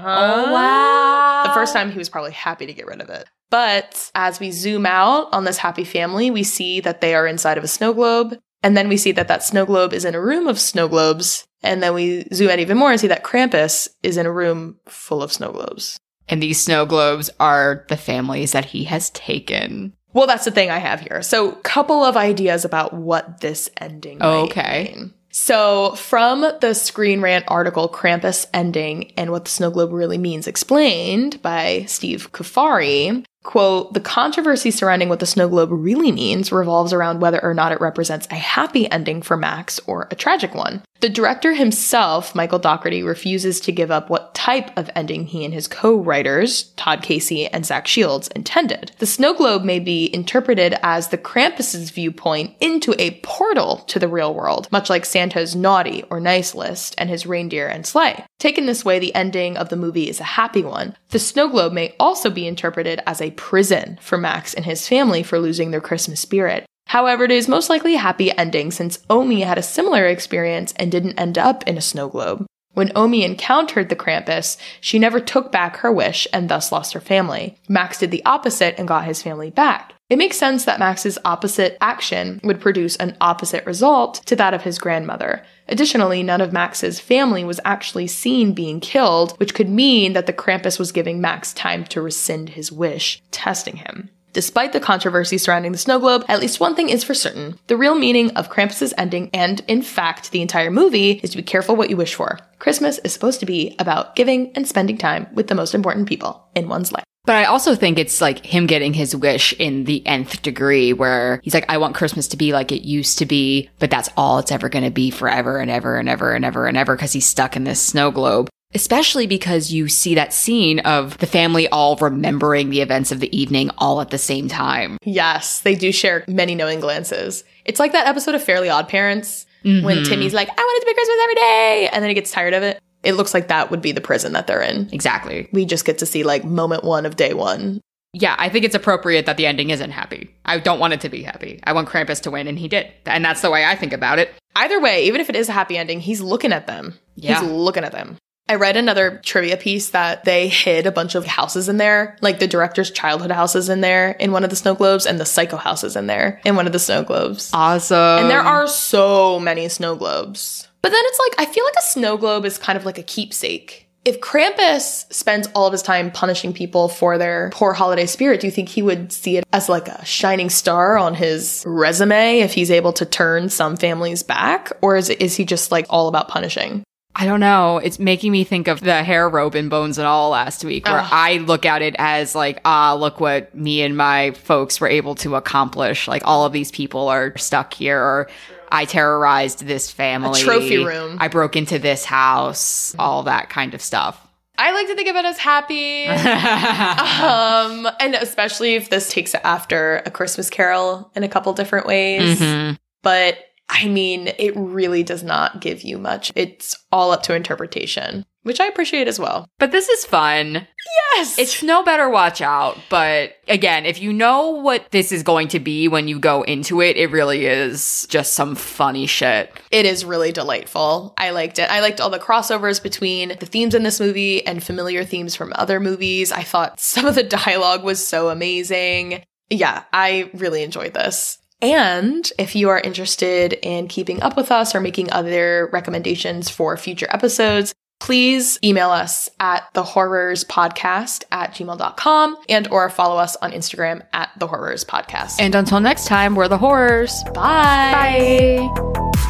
oh, 0.07 0.53
wow. 0.53 1.43
The 1.47 1.53
first 1.55 1.73
time 1.73 1.89
he 1.91 1.97
was 1.97 2.07
probably 2.09 2.31
happy 2.33 2.67
to 2.67 2.73
get 2.73 2.85
rid 2.85 3.01
of 3.01 3.09
it. 3.09 3.27
But 3.49 4.11
as 4.13 4.39
we 4.39 4.51
zoom 4.51 4.85
out 4.85 5.33
on 5.33 5.43
this 5.45 5.57
happy 5.57 5.85
family, 5.85 6.29
we 6.29 6.43
see 6.43 6.81
that 6.81 7.01
they 7.01 7.15
are 7.15 7.25
inside 7.25 7.57
of 7.57 7.63
a 7.63 7.67
snow 7.67 7.93
globe. 7.93 8.37
And 8.61 8.77
then 8.77 8.89
we 8.89 8.97
see 8.97 9.11
that 9.13 9.27
that 9.29 9.41
snow 9.43 9.65
globe 9.65 9.91
is 9.93 10.05
in 10.05 10.13
a 10.13 10.21
room 10.21 10.47
of 10.47 10.59
snow 10.59 10.87
globes. 10.87 11.45
And 11.61 11.83
then 11.83 11.93
we 11.93 12.25
zoom 12.33 12.49
out 12.49 12.59
even 12.59 12.77
more 12.77 12.91
and 12.91 12.99
see 12.99 13.07
that 13.07 13.23
Krampus 13.23 13.89
is 14.03 14.17
in 14.17 14.25
a 14.25 14.31
room 14.31 14.77
full 14.87 15.21
of 15.21 15.31
snow 15.31 15.51
globes. 15.51 15.99
And 16.27 16.41
these 16.41 16.59
snow 16.61 16.85
globes 16.85 17.29
are 17.39 17.85
the 17.89 17.97
families 17.97 18.51
that 18.51 18.65
he 18.65 18.83
has 18.85 19.09
taken. 19.11 19.93
Well, 20.13 20.27
that's 20.27 20.45
the 20.45 20.51
thing 20.51 20.69
I 20.69 20.77
have 20.77 21.01
here. 21.01 21.21
So, 21.21 21.51
couple 21.51 22.03
of 22.03 22.17
ideas 22.17 22.65
about 22.65 22.93
what 22.93 23.41
this 23.41 23.69
ending. 23.77 24.19
might 24.19 24.25
Okay. 24.25 24.93
mean. 24.95 25.13
So, 25.31 25.93
from 25.95 26.41
the 26.61 26.73
Screen 26.73 27.21
Rant 27.21 27.45
article, 27.47 27.87
Krampus 27.87 28.47
ending 28.53 29.11
and 29.15 29.31
what 29.31 29.45
the 29.45 29.51
snow 29.51 29.69
globe 29.69 29.91
really 29.91 30.17
means, 30.17 30.47
explained 30.47 31.41
by 31.43 31.85
Steve 31.87 32.31
Cuffari. 32.31 33.23
Quote, 33.43 33.93
the 33.93 34.01
controversy 34.01 34.69
surrounding 34.69 35.07
what 35.07 35.19
the 35.19 35.25
snow 35.25 35.47
globe 35.47 35.69
really 35.71 36.11
means 36.11 36.51
revolves 36.51 36.91
around 36.91 37.21
whether 37.21 37.41
or 37.41 37.53
not 37.53 37.71
it 37.71 37.79
represents 37.79 38.27
a 38.29 38.35
happy 38.35 38.91
ending 38.91 39.21
for 39.21 39.37
Max 39.37 39.79
or 39.87 40.07
a 40.11 40.15
tragic 40.15 40.53
one. 40.53 40.83
The 40.99 41.07
director 41.07 41.53
himself, 41.53 42.35
Michael 42.35 42.59
Dougherty, 42.59 43.01
refuses 43.01 43.61
to 43.61 43.71
give 43.71 43.89
up 43.89 44.09
what 44.09 44.35
type 44.35 44.77
of 44.77 44.89
ending 44.95 45.27
he 45.27 45.45
and 45.45 45.53
his 45.53 45.65
co-writers, 45.65 46.63
Todd 46.75 47.01
Casey 47.01 47.47
and 47.47 47.65
Zach 47.65 47.87
Shields, 47.87 48.27
intended. 48.35 48.91
The 48.97 49.05
snow 49.05 49.33
globe 49.33 49.63
may 49.63 49.79
be 49.79 50.13
interpreted 50.13 50.75
as 50.83 51.07
the 51.07 51.17
Krampus's 51.17 51.91
viewpoint 51.91 52.53
into 52.59 52.93
a 52.99 53.11
portal 53.21 53.77
to 53.87 53.97
the 53.97 54.09
real 54.09 54.33
world, 54.33 54.67
much 54.73 54.89
like 54.89 55.05
Santa's 55.05 55.55
naughty 55.55 56.03
or 56.09 56.19
nice 56.19 56.53
list 56.53 56.95
and 56.97 57.09
his 57.09 57.25
reindeer 57.25 57.67
and 57.67 57.87
sleigh. 57.87 58.25
Taken 58.37 58.65
this 58.65 58.83
way, 58.83 58.99
the 58.99 59.15
ending 59.15 59.55
of 59.55 59.69
the 59.69 59.77
movie 59.77 60.09
is 60.09 60.19
a 60.19 60.23
happy 60.23 60.63
one. 60.63 60.97
The 61.11 61.19
snow 61.19 61.47
globe 61.47 61.71
may 61.71 61.95
also 61.97 62.29
be 62.29 62.45
interpreted 62.45 63.01
as 63.07 63.21
a 63.21 63.28
prison 63.31 63.97
for 64.01 64.17
Max 64.17 64.53
and 64.53 64.65
his 64.65 64.87
family 64.87 65.23
for 65.23 65.39
losing 65.39 65.71
their 65.71 65.81
Christmas 65.81 66.19
spirit. 66.19 66.65
However, 66.87 67.23
it 67.23 67.31
is 67.31 67.47
most 67.47 67.69
likely 67.69 67.95
a 67.95 67.99
happy 67.99 68.35
ending 68.37 68.71
since 68.71 68.99
Omi 69.09 69.41
had 69.41 69.57
a 69.57 69.63
similar 69.63 70.07
experience 70.07 70.73
and 70.77 70.91
didn't 70.91 71.19
end 71.19 71.37
up 71.37 71.63
in 71.67 71.77
a 71.77 71.81
snow 71.81 72.09
globe. 72.09 72.45
When 72.73 72.91
Omi 72.95 73.23
encountered 73.23 73.89
the 73.89 73.95
Krampus, 73.95 74.57
she 74.81 74.99
never 74.99 75.19
took 75.19 75.51
back 75.51 75.77
her 75.77 75.91
wish 75.91 76.27
and 76.33 76.49
thus 76.49 76.71
lost 76.71 76.93
her 76.93 76.99
family. 76.99 77.57
Max 77.67 77.99
did 77.99 78.11
the 78.11 78.23
opposite 78.25 78.75
and 78.77 78.87
got 78.87 79.05
his 79.05 79.21
family 79.21 79.49
back. 79.49 79.93
It 80.09 80.17
makes 80.17 80.37
sense 80.37 80.65
that 80.65 80.79
Max's 80.79 81.19
opposite 81.23 81.77
action 81.81 82.41
would 82.43 82.59
produce 82.59 82.95
an 82.95 83.15
opposite 83.21 83.63
result 83.67 84.15
to 84.25 84.35
that 84.37 84.55
of 84.55 84.63
his 84.63 84.79
grandmother. 84.79 85.43
Additionally, 85.67 86.23
none 86.23 86.41
of 86.41 86.51
Max's 86.51 86.99
family 86.99 87.43
was 87.43 87.59
actually 87.63 88.07
seen 88.07 88.53
being 88.53 88.79
killed, 88.79 89.37
which 89.37 89.53
could 89.53 89.69
mean 89.69 90.13
that 90.13 90.25
the 90.25 90.33
Krampus 90.33 90.79
was 90.79 90.91
giving 90.91 91.21
Max 91.21 91.53
time 91.53 91.83
to 91.85 92.01
rescind 92.01 92.49
his 92.49 92.71
wish, 92.71 93.21
testing 93.29 93.75
him. 93.75 94.09
Despite 94.33 94.73
the 94.73 94.79
controversy 94.79 95.37
surrounding 95.37 95.73
the 95.73 95.77
snow 95.77 95.99
globe, 95.99 96.25
at 96.27 96.39
least 96.39 96.59
one 96.59 96.75
thing 96.75 96.89
is 96.89 97.03
for 97.03 97.13
certain. 97.13 97.59
The 97.67 97.77
real 97.77 97.95
meaning 97.95 98.31
of 98.31 98.49
Krampus's 98.49 98.95
ending, 98.97 99.29
and 99.31 99.61
in 99.67 99.83
fact 99.83 100.31
the 100.31 100.41
entire 100.41 100.71
movie, 100.71 101.19
is 101.23 101.29
to 101.31 101.37
be 101.37 101.43
careful 101.43 101.75
what 101.75 101.91
you 101.91 101.97
wish 101.97 102.15
for. 102.15 102.39
Christmas 102.57 102.99
is 102.99 103.13
supposed 103.13 103.39
to 103.41 103.45
be 103.45 103.75
about 103.77 104.15
giving 104.15 104.51
and 104.55 104.67
spending 104.67 104.97
time 104.97 105.27
with 105.33 105.47
the 105.47 105.55
most 105.55 105.75
important 105.75 106.07
people 106.07 106.47
in 106.55 106.67
one's 106.67 106.91
life. 106.91 107.03
But 107.29 107.35
I 107.35 107.45
also 107.45 107.75
think 107.75 107.99
it's 107.99 108.21
like 108.21 108.43
him 108.43 108.65
getting 108.65 108.91
his 108.91 109.15
wish 109.15 109.53
in 109.59 109.83
the 109.83 110.01
nth 110.07 110.41
degree 110.41 110.93
where 110.93 111.39
he's 111.43 111.53
like, 111.53 111.69
I 111.69 111.77
want 111.77 111.93
Christmas 111.93 112.27
to 112.29 112.37
be 112.37 112.53
like 112.53 112.71
it 112.71 112.81
used 112.81 113.19
to 113.19 113.27
be, 113.27 113.69
but 113.77 113.91
that's 113.91 114.09
all 114.17 114.39
it's 114.39 114.51
ever 114.51 114.67
going 114.67 114.83
to 114.83 114.89
be 114.89 115.11
forever 115.11 115.59
and 115.59 115.69
ever 115.69 115.99
and 115.99 116.09
ever 116.09 116.33
and 116.33 116.43
ever 116.43 116.65
and 116.65 116.75
ever 116.75 116.95
because 116.95 117.13
he's 117.13 117.27
stuck 117.27 117.55
in 117.55 117.65
this 117.65 117.79
snow 117.79 118.09
globe. 118.09 118.49
Especially 118.73 119.27
because 119.27 119.71
you 119.71 119.87
see 119.87 120.15
that 120.15 120.33
scene 120.33 120.79
of 120.79 121.19
the 121.19 121.27
family 121.27 121.67
all 121.67 121.97
remembering 121.97 122.71
the 122.71 122.81
events 122.81 123.11
of 123.11 123.19
the 123.19 123.37
evening 123.39 123.69
all 123.77 124.01
at 124.01 124.09
the 124.09 124.17
same 124.17 124.47
time. 124.47 124.97
Yes, 125.05 125.59
they 125.59 125.75
do 125.75 125.91
share 125.91 126.25
many 126.27 126.55
knowing 126.55 126.79
glances. 126.79 127.43
It's 127.63 127.79
like 127.79 127.91
that 127.91 128.07
episode 128.07 128.33
of 128.33 128.43
Fairly 128.43 128.69
Odd 128.69 128.89
Parents 128.89 129.45
when 129.61 129.83
mm-hmm. 129.83 130.03
Timmy's 130.03 130.33
like, 130.33 130.49
I 130.49 130.61
want 130.63 130.77
it 130.77 130.79
to 130.79 130.85
be 130.87 130.93
Christmas 130.95 131.17
every 131.21 131.35
day. 131.35 131.89
And 131.93 132.01
then 132.01 132.09
he 132.09 132.15
gets 132.15 132.31
tired 132.31 132.55
of 132.55 132.63
it. 132.63 132.81
It 133.03 133.13
looks 133.13 133.33
like 133.33 133.47
that 133.47 133.71
would 133.71 133.81
be 133.81 133.91
the 133.91 134.01
prison 134.01 134.33
that 134.33 134.47
they're 134.47 134.61
in. 134.61 134.89
Exactly. 134.91 135.49
We 135.53 135.65
just 135.65 135.85
get 135.85 135.99
to 135.99 136.05
see 136.05 136.23
like 136.23 136.43
moment 136.43 136.83
one 136.83 137.05
of 137.05 137.15
day 137.15 137.33
one. 137.33 137.81
Yeah, 138.13 138.35
I 138.39 138.49
think 138.49 138.65
it's 138.65 138.75
appropriate 138.75 139.27
that 139.27 139.37
the 139.37 139.45
ending 139.45 139.69
isn't 139.69 139.91
happy. 139.91 140.35
I 140.43 140.57
don't 140.59 140.79
want 140.79 140.93
it 140.93 141.01
to 141.01 141.09
be 141.09 141.21
happy. 141.21 141.59
I 141.63 141.73
want 141.73 141.87
Krampus 141.87 142.21
to 142.21 142.31
win, 142.31 142.47
and 142.47 142.57
he 142.57 142.67
did. 142.67 142.91
And 143.05 143.23
that's 143.23 143.41
the 143.41 143.51
way 143.51 143.63
I 143.63 143.75
think 143.75 143.93
about 143.93 144.17
it. 144.17 144.33
Either 144.55 144.81
way, 144.81 145.05
even 145.05 145.21
if 145.21 145.29
it 145.29 145.35
is 145.35 145.47
a 145.47 145.53
happy 145.53 145.77
ending, 145.77 145.99
he's 145.99 146.19
looking 146.19 146.51
at 146.51 146.65
them. 146.65 146.95
Yeah. 147.15 147.39
He's 147.39 147.49
looking 147.49 147.83
at 147.83 147.91
them. 147.91 148.17
I 148.49 148.55
read 148.55 148.77
another 148.77 149.21
trivia 149.23 149.57
piece 149.57 149.89
that 149.91 150.23
they 150.25 150.47
hid 150.47 150.87
a 150.87 150.91
bunch 150.91 151.13
of 151.13 151.23
houses 151.23 151.69
in 151.69 151.77
there, 151.77 152.17
like 152.19 152.39
the 152.39 152.47
director's 152.47 152.89
childhood 152.89 153.29
houses 153.29 153.69
in 153.69 153.81
there 153.81 154.09
in 154.13 154.31
one 154.31 154.43
of 154.43 154.49
the 154.49 154.55
snow 154.55 154.73
globes 154.73 155.05
and 155.05 155.19
the 155.19 155.25
psycho 155.25 155.55
houses 155.57 155.95
in 155.95 156.07
there 156.07 156.41
in 156.43 156.55
one 156.55 156.65
of 156.65 156.73
the 156.73 156.79
snow 156.79 157.03
globes. 157.03 157.51
Awesome. 157.53 158.21
and 158.23 158.29
there 158.29 158.41
are 158.41 158.65
so 158.67 159.39
many 159.39 159.69
snow 159.69 159.95
globes. 159.95 160.67
But 160.81 160.91
then 160.91 161.01
it's 161.05 161.19
like, 161.19 161.47
I 161.47 161.51
feel 161.51 161.65
like 161.65 161.75
a 161.77 161.83
snow 161.83 162.17
globe 162.17 162.45
is 162.45 162.57
kind 162.57 162.77
of 162.77 162.85
like 162.85 162.97
a 162.97 163.03
keepsake. 163.03 163.87
If 164.05 164.21
Krampus 164.21 165.11
spends 165.13 165.47
all 165.53 165.67
of 165.67 165.73
his 165.73 165.81
time 165.81 166.09
punishing 166.09 166.53
people 166.53 166.87
for 166.87 167.17
their 167.17 167.49
poor 167.53 167.73
holiday 167.73 168.05
spirit, 168.05 168.39
do 168.39 168.47
you 168.47 168.51
think 168.51 168.69
he 168.69 168.81
would 168.81 169.11
see 169.11 169.37
it 169.37 169.43
as 169.51 169.67
like 169.67 169.89
a 169.89 170.03
shining 170.05 170.49
star 170.49 170.97
on 170.97 171.15
his 171.15 171.63
resume 171.67 172.39
if 172.39 172.53
he's 172.53 172.71
able 172.71 172.93
to 172.93 173.05
turn 173.05 173.49
some 173.49 173.75
families 173.75 174.23
back? 174.23 174.71
Or 174.81 174.95
is, 174.95 175.09
is 175.09 175.35
he 175.35 175.43
just 175.43 175.71
like 175.71 175.85
all 175.89 176.07
about 176.07 176.29
punishing? 176.29 176.83
I 177.15 177.25
don't 177.25 177.41
know. 177.41 177.79
It's 177.79 177.99
making 177.99 178.31
me 178.31 178.45
think 178.45 178.69
of 178.69 178.79
the 178.79 179.03
hair 179.03 179.27
rope 179.27 179.55
in 179.55 179.67
Bones 179.67 179.97
and 179.97 180.07
All 180.07 180.29
last 180.29 180.63
week, 180.63 180.85
where 180.85 180.99
Ugh. 180.99 181.09
I 181.11 181.37
look 181.39 181.65
at 181.65 181.81
it 181.81 181.95
as 181.97 182.33
like, 182.33 182.61
ah, 182.63 182.93
look 182.93 183.19
what 183.19 183.53
me 183.53 183.81
and 183.81 183.97
my 183.97 184.31
folks 184.31 184.79
were 184.79 184.87
able 184.87 185.15
to 185.15 185.35
accomplish. 185.35 186.07
Like 186.07 186.21
all 186.23 186.45
of 186.45 186.53
these 186.53 186.71
people 186.71 187.09
are 187.09 187.35
stuck 187.35 187.73
here, 187.73 187.99
or 187.99 188.29
I 188.71 188.85
terrorized 188.85 189.65
this 189.65 189.91
family. 189.91 190.39
trophy 190.41 190.83
room. 190.83 191.17
I 191.19 191.27
broke 191.27 191.55
into 191.55 191.79
this 191.79 192.05
house. 192.05 192.95
All 192.99 193.23
that 193.23 193.49
kind 193.49 193.73
of 193.73 193.81
stuff. 193.81 194.25
I 194.57 194.71
like 194.73 194.87
to 194.87 194.95
think 194.95 195.07
of 195.07 195.15
it 195.15 195.23
as 195.25 195.37
happy. 195.37 196.05
um, 196.07 197.87
and 197.99 198.15
especially 198.15 198.75
if 198.75 198.89
this 198.89 199.09
takes 199.09 199.33
it 199.33 199.41
after 199.43 199.97
a 200.05 200.11
Christmas 200.11 200.49
carol 200.49 201.11
in 201.15 201.23
a 201.23 201.29
couple 201.29 201.53
different 201.53 201.85
ways. 201.85 202.39
Mhm. 202.39 202.77
But 203.01 203.37
I 203.69 203.87
mean, 203.87 204.31
it 204.39 204.53
really 204.55 205.03
does 205.03 205.23
not 205.23 205.61
give 205.61 205.83
you 205.83 205.97
much. 205.97 206.31
It's 206.35 206.75
all 206.91 207.11
up 207.11 207.21
to 207.23 207.35
interpretation, 207.35 208.25
which 208.43 208.59
I 208.59 208.65
appreciate 208.65 209.07
as 209.07 209.19
well. 209.19 209.47
But 209.59 209.71
this 209.71 209.87
is 209.87 210.05
fun. 210.05 210.67
Yes. 211.15 211.37
It's 211.37 211.63
no 211.63 211.83
better 211.83 212.09
watch 212.09 212.41
out, 212.41 212.77
but 212.89 213.35
again, 213.47 213.85
if 213.85 214.01
you 214.01 214.13
know 214.13 214.49
what 214.49 214.89
this 214.91 215.11
is 215.11 215.23
going 215.23 215.49
to 215.49 215.59
be 215.59 215.87
when 215.87 216.07
you 216.07 216.19
go 216.19 216.43
into 216.43 216.81
it, 216.81 216.97
it 216.97 217.11
really 217.11 217.45
is 217.45 218.05
just 218.09 218.33
some 218.33 218.55
funny 218.55 219.05
shit. 219.05 219.51
it 219.71 219.85
is 219.85 220.05
really 220.05 220.31
delightful. 220.31 221.13
I 221.17 221.31
liked 221.31 221.59
it. 221.59 221.69
I 221.69 221.81
liked 221.81 221.99
all 221.99 222.09
the 222.09 222.19
crossovers 222.19 222.81
between 222.81 223.29
the 223.39 223.45
themes 223.45 223.75
in 223.75 223.83
this 223.83 223.99
movie 223.99 224.45
and 224.45 224.63
familiar 224.63 225.03
themes 225.03 225.35
from 225.35 225.51
other 225.55 225.79
movies. 225.79 226.31
I 226.31 226.43
thought 226.43 226.79
some 226.79 227.05
of 227.05 227.15
the 227.15 227.23
dialogue 227.23 227.83
was 227.83 228.05
so 228.05 228.29
amazing. 228.29 229.23
Yeah, 229.49 229.83
I 229.91 230.29
really 230.33 230.63
enjoyed 230.63 230.93
this. 230.93 231.37
And 231.61 232.31
if 232.37 232.55
you 232.55 232.69
are 232.69 232.79
interested 232.79 233.53
in 233.53 233.87
keeping 233.89 234.21
up 234.21 234.37
with 234.37 234.51
us 234.51 234.73
or 234.73 234.79
making 234.79 235.11
other 235.11 235.69
recommendations 235.73 236.49
for 236.49 236.77
future 236.77 237.07
episodes, 237.09 237.73
please 237.99 238.57
email 238.63 238.89
us 238.89 239.29
at 239.39 239.67
the 239.73 239.83
Whorrors 239.83 240.45
podcast 240.45 241.23
at 241.31 241.53
gmail.com 241.53 242.37
and 242.47 242.67
or 242.69 242.89
follow 242.89 243.17
us 243.17 243.35
on 243.37 243.51
Instagram 243.51 244.05
at 244.13 244.29
the 244.37 244.47
Whorrors 244.47 244.85
podcast. 244.85 245.35
And 245.39 245.53
until 245.55 245.79
next 245.79 246.07
time, 246.07 246.35
we're 246.35 246.47
the 246.47 246.57
Whorrors. 246.57 247.11
bye. 247.33 248.69
Bye. 248.71 249.28